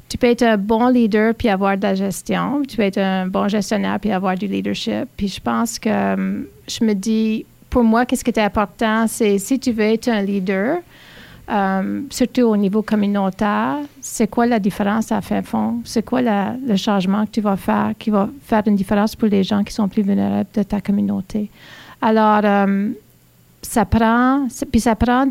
tu 0.09 0.17
peux 0.17 0.27
être 0.27 0.43
un 0.43 0.57
bon 0.57 0.87
leader 0.87 1.33
puis 1.33 1.49
avoir 1.49 1.77
de 1.77 1.83
la 1.83 1.95
gestion 1.95 2.61
tu 2.67 2.77
peux 2.77 2.83
être 2.83 2.99
un 2.99 3.27
bon 3.27 3.47
gestionnaire 3.47 3.99
puis 3.99 4.11
avoir 4.11 4.35
du 4.35 4.47
leadership 4.47 5.07
puis 5.17 5.27
je 5.27 5.39
pense 5.39 5.79
que 5.79 6.13
hum, 6.13 6.45
je 6.67 6.83
me 6.83 6.93
dis 6.93 7.45
pour 7.69 7.83
moi 7.83 8.05
qu'est-ce 8.05 8.23
qui 8.23 8.31
est 8.31 8.39
important 8.39 9.07
c'est 9.07 9.37
si 9.39 9.59
tu 9.59 9.71
veux 9.71 9.83
être 9.83 10.07
un 10.07 10.21
leader 10.21 10.79
euh, 11.47 12.01
surtout 12.09 12.41
au 12.41 12.57
niveau 12.57 12.81
communautaire, 12.81 13.77
c'est 14.01 14.27
quoi 14.27 14.47
la 14.47 14.57
différence 14.57 15.11
à 15.11 15.21
faire 15.21 15.45
fond? 15.45 15.81
C'est 15.85 16.03
quoi 16.03 16.21
le 16.21 16.75
changement 16.75 17.25
que 17.25 17.31
tu 17.31 17.41
vas 17.41 17.55
faire 17.55 17.93
qui 17.99 18.09
va 18.09 18.29
faire 18.43 18.63
une 18.65 18.75
différence 18.75 19.15
pour 19.15 19.27
les 19.27 19.43
gens 19.43 19.63
qui 19.63 19.73
sont 19.73 19.87
plus 19.87 20.01
vulnérables 20.01 20.49
de 20.53 20.63
ta 20.63 20.81
communauté? 20.81 21.51
Alors, 22.01 22.41
euh, 22.43 22.89
ça 23.61 23.85
prend, 23.85 24.47
puis 24.71 24.81
ça 24.81 24.95
prend 24.95 25.27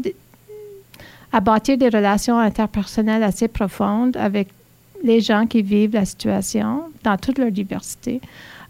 à 1.33 1.41
bâtir 1.41 1.77
des 1.77 1.89
relations 1.89 2.39
interpersonnelles 2.39 3.25
assez 3.25 3.49
profondes 3.49 4.17
avec 4.17 4.49
les 5.05 5.21
gens 5.21 5.47
qui 5.47 5.63
vivent 5.63 5.93
la 5.93 6.05
situation 6.05 6.85
dans 7.05 7.17
toute 7.17 7.39
leur 7.39 7.53
diversité. 7.53 8.21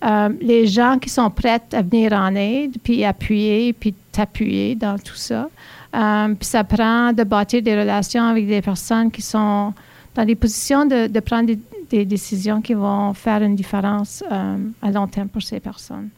Euh, 0.04 0.28
les 0.42 0.66
gens 0.66 0.98
qui 0.98 1.08
sont 1.08 1.30
prêts 1.30 1.62
à 1.72 1.80
venir 1.80 2.12
en 2.12 2.34
aide, 2.34 2.76
puis 2.82 3.04
appuyer, 3.04 3.72
puis 3.72 3.94
t'appuyer 4.12 4.74
dans 4.74 4.98
tout 4.98 5.14
ça. 5.14 5.48
Euh, 5.94 6.34
puis 6.34 6.46
ça 6.46 6.64
prend 6.64 7.12
de 7.12 7.22
bâtir 7.22 7.62
des 7.62 7.78
relations 7.78 8.24
avec 8.24 8.46
des 8.46 8.60
personnes 8.60 9.10
qui 9.10 9.22
sont 9.22 9.72
dans 10.14 10.24
des 10.24 10.34
positions 10.34 10.84
de, 10.84 11.20
prendre 11.20 11.50
des, 11.90 12.04
décisions 12.04 12.60
qui 12.60 12.74
vont 12.74 13.14
faire 13.14 13.40
une 13.42 13.54
différence 13.54 14.22
euh, 14.30 14.56
à 14.82 14.90
long 14.90 15.06
terme 15.06 15.28
pour 15.28 15.42
ces 15.42 15.60
personnes. 15.60 16.08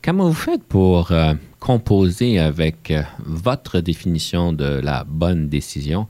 Comment 0.00 0.28
vous 0.28 0.34
faites 0.34 0.62
pour 0.62 1.12
composer 1.58 2.38
avec 2.38 2.92
votre 3.18 3.80
définition 3.80 4.52
de 4.52 4.80
la 4.82 5.02
bonne 5.04 5.48
décision? 5.48 6.06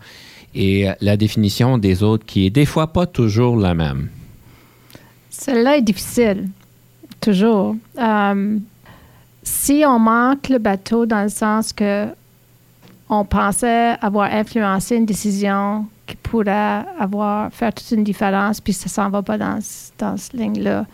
Et 0.54 0.88
la 1.00 1.16
définition 1.16 1.78
des 1.78 2.02
autres 2.02 2.24
qui 2.24 2.46
est 2.46 2.50
des 2.50 2.66
fois 2.66 2.92
pas 2.92 3.06
toujours 3.06 3.56
la 3.56 3.74
même? 3.74 4.08
Celle-là 5.30 5.78
est 5.78 5.82
difficile, 5.82 6.48
toujours. 7.20 7.76
Euh, 7.98 8.58
si 9.42 9.84
on 9.86 9.98
manque 9.98 10.48
le 10.48 10.58
bateau 10.58 11.06
dans 11.06 11.22
le 11.22 11.28
sens 11.28 11.72
que 11.72 12.06
on 13.08 13.24
pensait 13.24 13.96
avoir 14.00 14.32
influencé 14.32 14.96
une 14.96 15.06
décision 15.06 15.86
qui 16.06 16.16
pourrait 16.16 16.84
avoir 16.98 17.52
faire 17.52 17.72
toute 17.72 17.90
une 17.90 18.04
différence, 18.04 18.60
puis 18.60 18.72
ça 18.72 18.88
s'en 18.88 19.10
va 19.10 19.22
pas 19.22 19.36
dans, 19.36 19.58
dans 19.98 20.16
cette 20.16 20.32
ligne-là. 20.32 20.86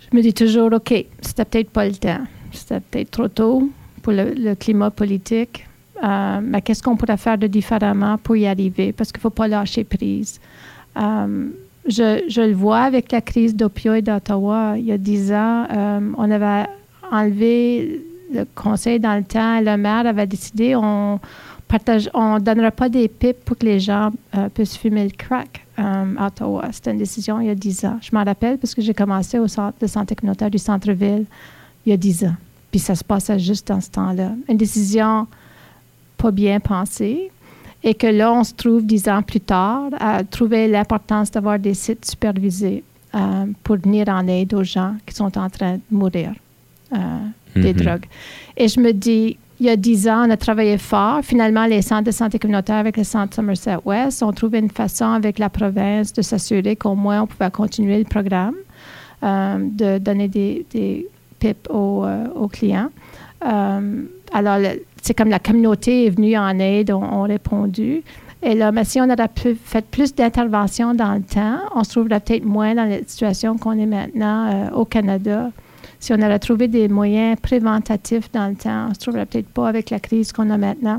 Je 0.00 0.16
me 0.16 0.22
dis 0.22 0.32
toujours, 0.32 0.72
OK, 0.72 0.94
c'était 1.20 1.44
peut-être 1.44 1.70
pas 1.70 1.86
le 1.86 1.94
temps. 1.94 2.24
C'était 2.52 2.80
peut-être 2.80 3.10
trop 3.10 3.28
tôt 3.28 3.68
pour 4.02 4.12
le 4.12 4.54
climat 4.54 4.90
politique. 4.90 5.66
Euh, 6.02 6.40
mais 6.42 6.60
qu'est-ce 6.62 6.82
qu'on 6.82 6.96
pourrait 6.96 7.16
faire 7.16 7.38
de 7.38 7.46
différemment 7.46 8.18
pour 8.18 8.36
y 8.36 8.46
arriver? 8.46 8.92
Parce 8.92 9.12
qu'il 9.12 9.18
ne 9.18 9.22
faut 9.22 9.30
pas 9.30 9.48
lâcher 9.48 9.84
prise. 9.84 10.40
Euh, 10.96 11.48
je, 11.86 12.24
je 12.28 12.40
le 12.40 12.52
vois 12.52 12.80
avec 12.80 13.12
la 13.12 13.20
crise 13.20 13.54
d'opioïdes 13.54 14.06
d'Ottawa. 14.06 14.74
Il 14.76 14.86
y 14.86 14.92
a 14.92 14.98
dix 14.98 15.32
ans, 15.32 15.66
euh, 15.70 16.00
on 16.16 16.30
avait 16.30 16.66
enlevé 17.12 18.02
le 18.32 18.44
conseil 18.54 18.98
dans 18.98 19.16
le 19.16 19.24
temps. 19.24 19.60
Le 19.60 19.76
maire 19.76 20.06
avait 20.06 20.26
décidé 20.26 20.74
on 20.74 21.20
partage, 21.68 22.10
on 22.14 22.38
donnera 22.38 22.70
pas 22.70 22.88
des 22.88 23.08
pipes 23.08 23.44
pour 23.44 23.56
que 23.56 23.66
les 23.66 23.80
gens 23.80 24.10
puissent 24.54 24.76
fumer 24.76 25.04
le 25.04 25.10
crack 25.10 25.64
à 25.76 26.26
Ottawa. 26.26 26.68
C'était 26.72 26.92
une 26.92 26.98
décision 26.98 27.40
il 27.40 27.46
y 27.46 27.50
a 27.50 27.54
dix 27.54 27.84
ans. 27.84 27.98
Je 28.00 28.10
m'en 28.12 28.24
rappelle 28.24 28.58
parce 28.58 28.74
que 28.74 28.82
j'ai 28.82 28.94
commencé 28.94 29.38
au 29.38 29.48
centre 29.48 29.78
de 29.80 29.86
santé 29.86 30.14
communautaire 30.14 30.50
du 30.50 30.58
centre-ville 30.58 31.26
il 31.86 31.90
y 31.90 31.92
a 31.92 31.96
dix 31.96 32.24
ans. 32.24 32.34
Puis 32.70 32.80
ça 32.80 32.94
se 32.94 33.04
passait 33.04 33.38
juste 33.38 33.68
dans 33.68 33.80
ce 33.80 33.90
temps-là. 33.90 34.32
Une 34.48 34.56
décision 34.56 35.26
pas 36.24 36.30
bien 36.44 36.58
pensée 36.60 37.30
et 37.82 37.94
que 38.00 38.06
là, 38.20 38.32
on 38.40 38.44
se 38.44 38.54
trouve 38.62 38.80
dix 38.94 39.04
ans 39.08 39.22
plus 39.30 39.40
tard 39.54 39.88
à 40.00 40.24
trouver 40.24 40.62
l'importance 40.74 41.30
d'avoir 41.30 41.58
des 41.58 41.74
sites 41.84 42.04
supervisés 42.12 42.82
euh, 43.14 43.46
pour 43.64 43.76
venir 43.76 44.04
en 44.08 44.26
aide 44.26 44.52
aux 44.54 44.64
gens 44.76 44.94
qui 45.06 45.14
sont 45.20 45.36
en 45.38 45.50
train 45.56 45.74
de 45.76 45.80
mourir 46.00 46.30
euh, 46.92 46.96
des 47.64 47.72
Mhm. 47.74 47.80
drogues. 47.82 48.06
Et 48.56 48.66
je 48.72 48.78
me 48.80 48.92
dis, 49.06 49.36
il 49.60 49.66
y 49.66 49.70
a 49.70 49.76
dix 49.76 50.08
ans, 50.08 50.22
on 50.26 50.30
a 50.30 50.36
travaillé 50.48 50.76
fort. 50.78 51.20
Finalement, 51.22 51.66
les 51.74 51.82
centres 51.82 52.04
de 52.10 52.10
santé 52.20 52.38
communautaire 52.42 52.76
avec 52.86 52.96
le 52.96 53.04
centre 53.04 53.32
Somerset 53.36 53.76
West 53.84 54.22
ont 54.22 54.32
trouvé 54.32 54.56
une 54.66 54.70
façon 54.82 55.08
avec 55.20 55.38
la 55.38 55.50
province 55.60 56.12
de 56.18 56.22
s'assurer 56.22 56.74
qu'au 56.76 56.94
moins 57.04 57.18
on 57.22 57.26
pouvait 57.32 57.50
continuer 57.62 57.98
le 57.98 58.08
programme, 58.16 58.56
euh, 59.22 59.58
de 59.82 59.98
donner 59.98 60.28
des, 60.28 60.64
des 60.74 61.06
PIP 61.38 61.68
aux, 61.70 62.04
aux 62.42 62.48
clients. 62.48 62.90
Alors, 64.38 64.58
le- 64.58 64.80
c'est 65.04 65.12
comme 65.12 65.28
la 65.28 65.38
communauté 65.38 66.06
est 66.06 66.10
venue 66.10 66.34
en 66.38 66.58
aide, 66.58 66.90
ont 66.90 67.22
répondu. 67.24 68.02
Et 68.42 68.54
là, 68.54 68.72
mais 68.72 68.84
si 68.84 68.98
on 69.02 69.04
aurait 69.04 69.28
fait 69.62 69.84
plus 69.84 70.14
d'interventions 70.14 70.94
dans 70.94 71.12
le 71.12 71.20
temps, 71.20 71.58
on 71.74 71.84
se 71.84 71.90
trouverait 71.90 72.20
peut-être 72.20 72.44
moins 72.44 72.74
dans 72.74 72.88
la 72.88 72.98
situation 73.06 73.58
qu'on 73.58 73.72
est 73.72 73.86
maintenant 73.86 74.50
euh, 74.50 74.70
au 74.70 74.86
Canada. 74.86 75.50
Si 76.00 76.14
on 76.14 76.22
aurait 76.22 76.38
trouvé 76.38 76.68
des 76.68 76.88
moyens 76.88 77.38
préventatifs 77.38 78.32
dans 78.32 78.48
le 78.48 78.54
temps, 78.54 78.88
on 78.90 78.94
se 78.94 79.00
trouverait 79.00 79.26
peut-être 79.26 79.48
pas 79.48 79.68
avec 79.68 79.90
la 79.90 80.00
crise 80.00 80.32
qu'on 80.32 80.48
a 80.48 80.56
maintenant. 80.56 80.98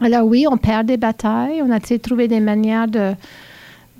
Alors 0.00 0.26
oui, 0.26 0.46
on 0.48 0.56
perd 0.56 0.86
des 0.86 0.96
batailles. 0.96 1.60
On 1.60 1.72
a 1.72 1.78
essayé 1.78 1.98
de 1.98 2.02
trouver 2.02 2.28
des 2.28 2.40
manières 2.40 2.86
de, 2.86 3.14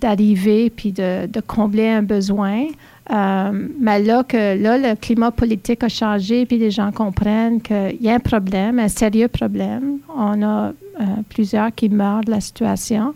d'arriver 0.00 0.70
puis 0.70 0.92
de 0.92 1.40
combler 1.44 1.88
un 1.88 2.02
besoin. 2.02 2.66
Euh, 3.10 3.68
mais 3.78 4.02
là, 4.02 4.24
que 4.24 4.56
là, 4.60 4.78
le 4.78 4.94
climat 4.96 5.30
politique 5.30 5.84
a 5.84 5.88
changé, 5.88 6.46
puis 6.46 6.58
les 6.58 6.70
gens 6.70 6.90
comprennent 6.90 7.60
qu'il 7.60 7.98
y 8.00 8.08
a 8.08 8.14
un 8.14 8.20
problème, 8.20 8.78
un 8.78 8.88
sérieux 8.88 9.28
problème. 9.28 9.98
On 10.14 10.42
a 10.42 10.68
euh, 10.68 11.04
plusieurs 11.28 11.74
qui 11.74 11.88
meurent 11.88 12.22
de 12.22 12.30
la 12.30 12.40
situation. 12.40 13.14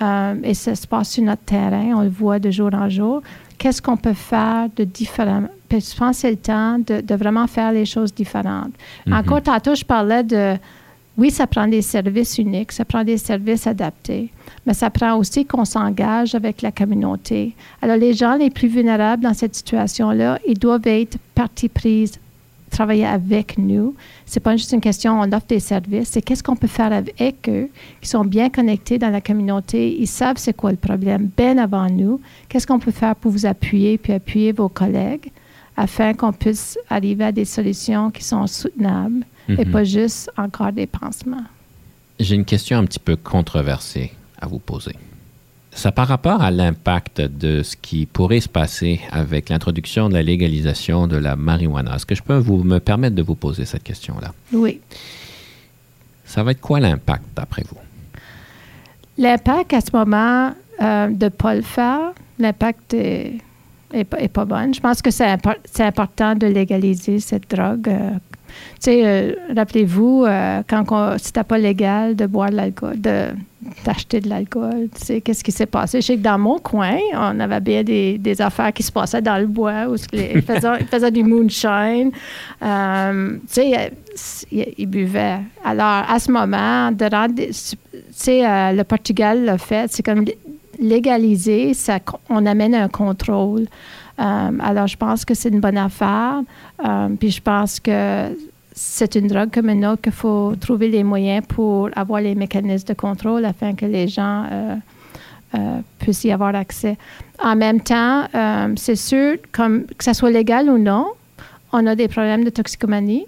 Euh, 0.00 0.34
et 0.44 0.54
ça 0.54 0.74
se 0.74 0.86
passe 0.86 1.10
sur 1.10 1.24
notre 1.24 1.42
terrain, 1.42 1.92
on 1.96 2.02
le 2.02 2.08
voit 2.08 2.38
de 2.38 2.50
jour 2.50 2.70
en 2.72 2.88
jour. 2.88 3.22
Qu'est-ce 3.58 3.80
qu'on 3.80 3.96
peut 3.96 4.12
faire 4.12 4.68
de 4.76 4.84
différent? 4.84 5.44
Puis 5.68 5.80
je 5.80 5.96
pense 5.96 6.16
que 6.16 6.20
c'est 6.20 6.30
le 6.30 6.36
temps 6.36 6.78
de, 6.78 7.00
de 7.00 7.14
vraiment 7.14 7.46
faire 7.46 7.72
les 7.72 7.86
choses 7.86 8.14
différentes. 8.14 8.74
Encore 9.10 9.42
tantôt, 9.42 9.74
je 9.74 9.84
parlais 9.84 10.22
de, 10.22 10.56
oui, 11.18 11.30
ça 11.30 11.46
prend 11.46 11.66
des 11.66 11.82
services 11.82 12.36
uniques, 12.36 12.72
ça 12.72 12.84
prend 12.84 13.02
des 13.02 13.16
services 13.16 13.66
adaptés, 13.66 14.30
mais 14.66 14.74
ça 14.74 14.90
prend 14.90 15.16
aussi 15.16 15.46
qu'on 15.46 15.64
s'engage 15.64 16.34
avec 16.34 16.60
la 16.60 16.70
communauté. 16.70 17.54
Alors, 17.80 17.96
les 17.96 18.12
gens 18.12 18.36
les 18.36 18.50
plus 18.50 18.68
vulnérables 18.68 19.22
dans 19.22 19.32
cette 19.32 19.54
situation-là, 19.54 20.38
ils 20.46 20.58
doivent 20.58 20.86
être 20.86 21.16
partie 21.34 21.70
prise, 21.70 22.20
travailler 22.70 23.06
avec 23.06 23.56
nous. 23.56 23.94
C'est 24.26 24.40
pas 24.40 24.56
juste 24.56 24.72
une 24.72 24.80
question, 24.82 25.18
on 25.18 25.32
offre 25.32 25.46
des 25.48 25.60
services, 25.60 26.10
c'est 26.10 26.20
qu'est-ce 26.20 26.42
qu'on 26.42 26.56
peut 26.56 26.66
faire 26.66 26.92
avec 26.92 27.48
eux, 27.48 27.70
qui 28.02 28.08
sont 28.08 28.24
bien 28.24 28.50
connectés 28.50 28.98
dans 28.98 29.10
la 29.10 29.22
communauté, 29.22 29.96
ils 29.98 30.06
savent 30.06 30.36
c'est 30.36 30.54
quoi 30.54 30.70
le 30.70 30.76
problème 30.76 31.30
bien 31.34 31.56
avant 31.56 31.88
nous, 31.88 32.20
qu'est-ce 32.48 32.66
qu'on 32.66 32.78
peut 32.78 32.90
faire 32.90 33.16
pour 33.16 33.32
vous 33.32 33.46
appuyer, 33.46 33.96
puis 33.96 34.12
appuyer 34.12 34.52
vos 34.52 34.68
collègues, 34.68 35.30
afin 35.76 36.14
qu'on 36.14 36.32
puisse 36.32 36.78
arriver 36.88 37.24
à 37.24 37.32
des 37.32 37.44
solutions 37.44 38.10
qui 38.10 38.24
sont 38.24 38.46
soutenables 38.46 39.24
et 39.48 39.64
Mhm. 39.64 39.70
pas 39.72 39.84
juste 39.84 40.30
encore 40.36 40.72
des 40.72 40.86
pansements. 40.86 41.44
J'ai 42.18 42.34
une 42.34 42.44
question 42.44 42.78
un 42.78 42.84
petit 42.84 42.98
peu 42.98 43.16
controversée 43.16 44.12
à 44.40 44.46
vous 44.46 44.58
poser. 44.58 44.94
Ça 45.70 45.92
par 45.92 46.08
rapport 46.08 46.40
à 46.40 46.50
l'impact 46.50 47.20
de 47.20 47.62
ce 47.62 47.76
qui 47.76 48.06
pourrait 48.06 48.40
se 48.40 48.48
passer 48.48 49.00
avec 49.12 49.50
l'introduction 49.50 50.08
de 50.08 50.14
la 50.14 50.22
légalisation 50.22 51.06
de 51.06 51.18
la 51.18 51.36
marijuana. 51.36 51.96
Est-ce 51.96 52.06
que 52.06 52.14
je 52.14 52.22
peux 52.22 52.38
vous, 52.38 52.64
me 52.64 52.78
permettre 52.80 53.14
de 53.14 53.22
vous 53.22 53.34
poser 53.34 53.66
cette 53.66 53.82
question-là? 53.82 54.32
Oui. 54.54 54.80
Ça 56.24 56.42
va 56.42 56.52
être 56.52 56.60
quoi 56.62 56.80
l'impact 56.80 57.24
d'après 57.36 57.62
vous? 57.68 57.76
L'impact 59.18 59.72
à 59.74 59.80
ce 59.80 59.90
moment 59.94 60.52
euh, 60.80 61.08
de 61.08 61.24
ne 61.26 61.28
pas 61.30 61.54
le 61.54 61.62
faire, 61.62 62.12
l'impact 62.38 62.94
est, 62.94 63.34
est, 64.00 64.04
pas- 64.04 64.18
est 64.20 64.28
pas 64.28 64.44
bon. 64.44 64.72
Je 64.72 64.80
pense 64.80 65.00
que 65.02 65.10
c'est 65.10 65.26
impor- 65.26 65.56
important 65.80 66.34
de 66.34 66.46
légaliser 66.46 67.20
cette 67.20 67.50
drogue. 67.50 67.88
euh. 67.88 68.10
tu 68.76 68.80
sais, 68.80 69.02
euh, 69.04 69.32
rappelez-vous, 69.54 70.24
euh, 70.26 70.62
quand 70.68 70.84
on- 70.90 71.18
c'était 71.18 71.44
pas 71.44 71.58
légal 71.58 72.14
de 72.16 72.26
boire 72.26 72.50
de 72.50 72.56
l'alcool, 72.56 73.00
de 73.00 73.26
d'acheter 73.84 74.20
de 74.20 74.28
l'alcool, 74.28 74.88
tu 74.96 75.04
sais, 75.04 75.20
qu'est-ce 75.20 75.42
qui 75.42 75.50
s'est 75.50 75.66
passé? 75.66 76.00
Je 76.00 76.06
sais 76.06 76.16
que 76.16 76.22
dans 76.22 76.38
mon 76.38 76.58
coin, 76.60 76.98
on 77.14 77.40
avait 77.40 77.58
bien 77.58 77.82
des, 77.82 78.16
des 78.16 78.40
affaires 78.40 78.72
qui 78.72 78.84
se 78.84 78.92
passaient 78.92 79.20
dans 79.20 79.38
le 79.38 79.46
bois, 79.48 79.86
où 79.88 79.96
ils, 80.12 80.40
faisaient, 80.40 80.76
ils 80.80 80.86
faisaient 80.86 81.10
du 81.10 81.24
moonshine. 81.24 82.12
Euh, 82.62 83.32
tu 83.40 83.40
sais, 83.48 83.92
ils, 84.52 84.66
ils 84.78 84.86
buvaient. 84.86 85.40
Alors, 85.64 86.04
à 86.08 86.16
ce 86.20 86.30
moment, 86.30 86.92
tu 86.96 87.52
sais, 88.12 88.42
le 88.72 88.82
Portugal 88.84 89.44
l'a 89.44 89.58
fait, 89.58 89.90
c'est 89.92 90.02
comme 90.04 90.24
légaliser, 90.78 91.72
on 92.28 92.46
amène 92.46 92.74
un 92.74 92.88
contrôle. 92.88 93.66
Euh, 94.18 94.50
alors, 94.60 94.86
je 94.86 94.96
pense 94.96 95.24
que 95.24 95.34
c'est 95.34 95.50
une 95.50 95.60
bonne 95.60 95.78
affaire. 95.78 96.42
Euh, 96.84 97.08
puis 97.18 97.30
je 97.30 97.40
pense 97.40 97.80
que 97.80 98.36
c'est 98.72 99.14
une 99.14 99.26
drogue 99.26 99.50
comme 99.52 99.70
une 99.70 99.86
autre 99.86 100.02
qu'il 100.02 100.12
faut 100.12 100.54
trouver 100.60 100.88
les 100.88 101.04
moyens 101.04 101.44
pour 101.46 101.90
avoir 101.96 102.20
les 102.20 102.34
mécanismes 102.34 102.88
de 102.88 102.94
contrôle 102.94 103.44
afin 103.44 103.74
que 103.74 103.86
les 103.86 104.08
gens 104.08 104.44
euh, 105.54 105.80
puissent 105.98 106.24
y 106.24 106.32
avoir 106.32 106.54
accès. 106.54 106.96
En 107.42 107.56
même 107.56 107.80
temps, 107.80 108.26
c'est 108.76 108.96
sûr, 108.96 109.36
que 109.52 109.86
ce 110.00 110.12
soit 110.12 110.30
légal 110.30 110.68
ou 110.68 110.78
non, 110.78 111.06
on 111.72 111.86
a 111.86 111.94
des 111.94 112.08
problèmes 112.08 112.44
de 112.44 112.50
toxicomanie. 112.50 113.26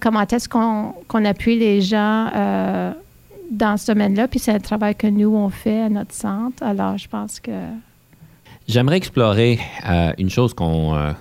Comment 0.00 0.22
est-ce 0.22 0.48
qu'on 0.48 1.24
appuie 1.24 1.58
les 1.58 1.80
gens 1.80 2.30
dans 3.50 3.76
ce 3.76 3.92
domaine-là? 3.92 4.28
Puis 4.28 4.38
c'est 4.38 4.52
un 4.52 4.58
travail 4.58 4.94
que 4.94 5.06
nous, 5.06 5.34
on 5.34 5.48
fait 5.48 5.82
à 5.82 5.88
notre 5.88 6.14
centre. 6.14 6.62
Alors, 6.62 6.98
je 6.98 7.08
pense 7.08 7.40
que... 7.40 7.52
J'aimerais 8.68 8.96
explorer 8.96 9.60
euh, 9.88 10.12
une 10.18 10.30
chose 10.30 10.52
qu'on 10.54 10.96
euh, 10.96 11.12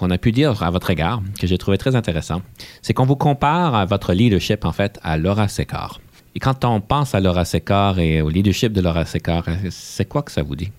a 0.00 0.18
pu 0.18 0.32
dire 0.32 0.62
à 0.62 0.70
votre 0.70 0.90
égard, 0.90 1.22
que 1.38 1.46
j'ai 1.46 1.58
trouvé 1.58 1.76
très 1.76 1.96
intéressant. 1.96 2.40
C'est 2.82 2.94
qu'on 2.94 3.04
vous 3.04 3.16
compare 3.16 3.74
à 3.74 3.84
votre 3.84 4.14
leadership, 4.14 4.64
en 4.64 4.72
fait, 4.72 4.98
à 5.02 5.18
Laura 5.18 5.48
Secar. 5.48 6.00
Et 6.34 6.40
quand 6.40 6.64
on 6.64 6.80
pense 6.80 7.14
à 7.14 7.20
Laura 7.20 7.44
Secar 7.44 7.98
et 7.98 8.22
au 8.22 8.30
leadership 8.30 8.72
de 8.72 8.80
Laura 8.80 9.04
Secar, 9.04 9.44
c'est 9.70 10.06
quoi 10.06 10.22
que 10.22 10.32
ça 10.32 10.42
vous 10.42 10.56
dit? 10.56 10.72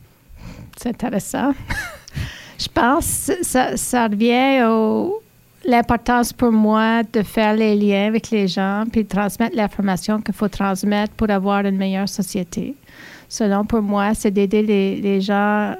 C'est 0.77 0.89
intéressant. 0.89 1.53
Je 2.57 2.67
pense 2.73 3.27
que 3.27 3.45
ça, 3.45 3.77
ça 3.77 4.07
revient 4.07 4.63
au 4.65 5.21
l'importance 5.65 6.31
pour 6.31 6.51
moi 6.51 7.03
de 7.03 7.23
faire 7.23 7.55
les 7.55 7.75
liens 7.75 8.07
avec 8.07 8.29
les 8.29 8.47
gens 8.47 8.83
puis 8.91 9.03
de 9.03 9.09
transmettre 9.09 9.55
l'information 9.55 10.21
qu'il 10.21 10.33
faut 10.33 10.47
transmettre 10.47 11.13
pour 11.13 11.29
avoir 11.29 11.65
une 11.65 11.77
meilleure 11.77 12.09
société. 12.09 12.75
Selon 13.27 13.65
pour 13.65 13.81
moi, 13.81 14.13
c'est 14.13 14.31
d'aider 14.31 14.61
les, 14.61 15.01
les 15.01 15.21
gens 15.21 15.75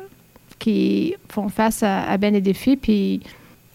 qui 0.57 1.15
font 1.29 1.49
face 1.49 1.83
à, 1.83 2.09
à 2.09 2.17
bien 2.17 2.31
des 2.31 2.41
défis. 2.41 2.75
Puis 2.75 3.21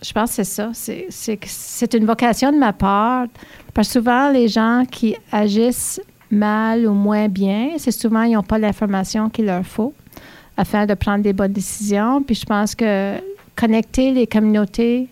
je 0.02 0.12
pense 0.12 0.30
que 0.30 0.42
c'est 0.42 0.44
ça. 0.44 0.70
C'est, 0.74 1.94
une 1.94 2.06
vocation 2.06 2.52
de 2.52 2.58
ma 2.58 2.72
part. 2.72 3.26
Parce 3.74 3.88
que 3.88 3.92
souvent, 3.94 4.30
les 4.30 4.48
gens 4.48 4.84
qui 4.90 5.14
agissent 5.30 6.00
mal 6.30 6.86
ou 6.86 6.92
moins 6.92 7.28
bien, 7.28 7.70
c'est 7.76 7.90
souvent 7.90 8.22
ils 8.22 8.32
n'ont 8.32 8.42
pas 8.42 8.58
l'information 8.58 9.28
qu'il 9.28 9.46
leur 9.46 9.64
faut 9.64 9.92
afin 10.56 10.86
de 10.86 10.94
prendre 10.94 11.22
des 11.22 11.32
bonnes 11.32 11.52
décisions. 11.52 12.22
Puis 12.22 12.36
je 12.36 12.46
pense 12.46 12.74
que 12.74 13.16
connecter 13.56 14.12
les 14.12 14.26
communautés 14.26 15.08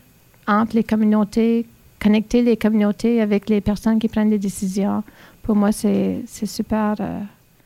entre 0.49 0.75
les 0.75 0.83
communautés, 0.85 1.67
connecter 2.03 2.43
les 2.43 2.57
communautés 2.57 3.21
avec 3.21 3.49
les 3.49 3.61
personnes 3.61 3.99
qui 4.01 4.09
prennent 4.09 4.31
des 4.31 4.39
décisions, 4.39 5.05
pour 5.43 5.55
moi, 5.55 5.71
c'est, 5.73 6.23
c'est 6.27 6.47
super. 6.47 6.95
euh, 7.01 7.21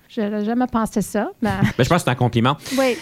je 0.09 0.21
n'aurais 0.21 0.45
jamais 0.45 0.67
pensé 0.67 1.01
ça, 1.01 1.31
mais 1.41 1.51
Ben, 1.79 1.85
je 1.85 1.89
pense 1.89 1.99
que 1.99 2.05
c'est 2.05 2.11
un 2.11 2.15
compliment. 2.15 2.57
oui. 2.79 2.97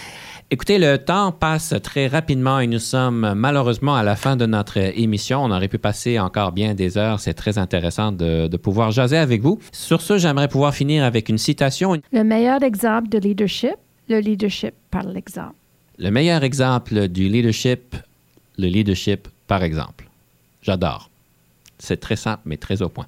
Écoutez, 0.52 0.78
le 0.78 0.98
temps 0.98 1.30
passe 1.30 1.74
très 1.80 2.08
rapidement 2.08 2.58
et 2.58 2.66
nous 2.66 2.80
sommes 2.80 3.34
malheureusement 3.36 3.94
à 3.94 4.02
la 4.02 4.16
fin 4.16 4.34
de 4.36 4.46
notre 4.46 4.78
émission. 4.78 5.44
On 5.44 5.52
aurait 5.52 5.68
pu 5.68 5.78
passer 5.78 6.18
encore 6.18 6.50
bien 6.50 6.74
des 6.74 6.98
heures. 6.98 7.20
C'est 7.20 7.34
très 7.34 7.56
intéressant 7.56 8.10
de, 8.10 8.48
de 8.48 8.56
pouvoir 8.56 8.90
jaser 8.90 9.16
avec 9.16 9.42
vous. 9.42 9.60
Sur 9.70 10.00
ce, 10.02 10.18
j'aimerais 10.18 10.48
pouvoir 10.48 10.74
finir 10.74 11.04
avec 11.04 11.28
une 11.28 11.38
citation. 11.38 11.96
Le 12.12 12.24
meilleur 12.24 12.64
exemple 12.64 13.08
de 13.10 13.18
leadership, 13.18 13.76
le 14.08 14.18
leadership 14.18 14.74
par 14.90 15.04
l'exemple. 15.04 15.54
Le 15.98 16.10
meilleur 16.10 16.42
exemple 16.42 17.06
du 17.06 17.28
leadership, 17.28 17.94
le 18.58 18.66
leadership 18.66 19.28
par 19.50 19.64
exemple. 19.64 20.08
J'adore. 20.62 21.10
C'est 21.80 21.98
très 21.98 22.14
simple, 22.14 22.42
mais 22.44 22.56
très 22.56 22.82
au 22.82 22.88
point. 22.88 23.06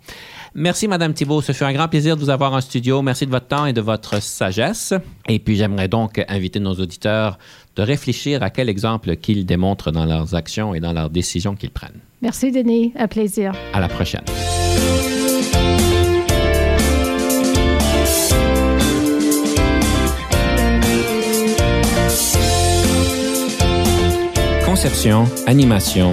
Merci, 0.57 0.88
Madame 0.88 1.14
Thibault. 1.14 1.40
Ce 1.40 1.53
fut 1.53 1.62
un 1.62 1.72
grand 1.72 1.86
plaisir 1.86 2.16
de 2.16 2.20
vous 2.20 2.30
avoir 2.30 2.53
en 2.53 2.61
studio. 2.61 3.01
Merci 3.01 3.26
de 3.26 3.30
votre 3.30 3.47
temps 3.47 3.66
et 3.66 3.72
de 3.72 3.80
votre 3.80 4.20
sagesse. 4.20 4.93
Et 5.28 5.38
puis, 5.38 5.55
j'aimerais 5.55 5.86
donc 5.86 6.20
inviter 6.26 6.59
nos 6.59 6.74
auditeurs 6.74 7.38
de 7.76 7.82
réfléchir 7.82 8.43
à 8.43 8.51
quel 8.51 8.68
exemple 8.68 9.14
qu'ils 9.16 9.47
démontrent 9.47 9.93
dans 9.93 10.05
leurs 10.05 10.34
actions 10.34 10.74
et 10.74 10.80
dans 10.80 10.93
leurs 10.93 11.11
décisions 11.11 11.55
qu'ils 11.55 11.70
prennent. 11.70 12.01
Merci, 12.22 12.51
Denis. 12.51 12.93
Un 12.99 13.07
plaisir. 13.07 13.53
À 13.72 13.78
la 13.78 13.88
prochaine. 13.88 14.24
Conception, 24.64 25.26
animation, 25.47 26.12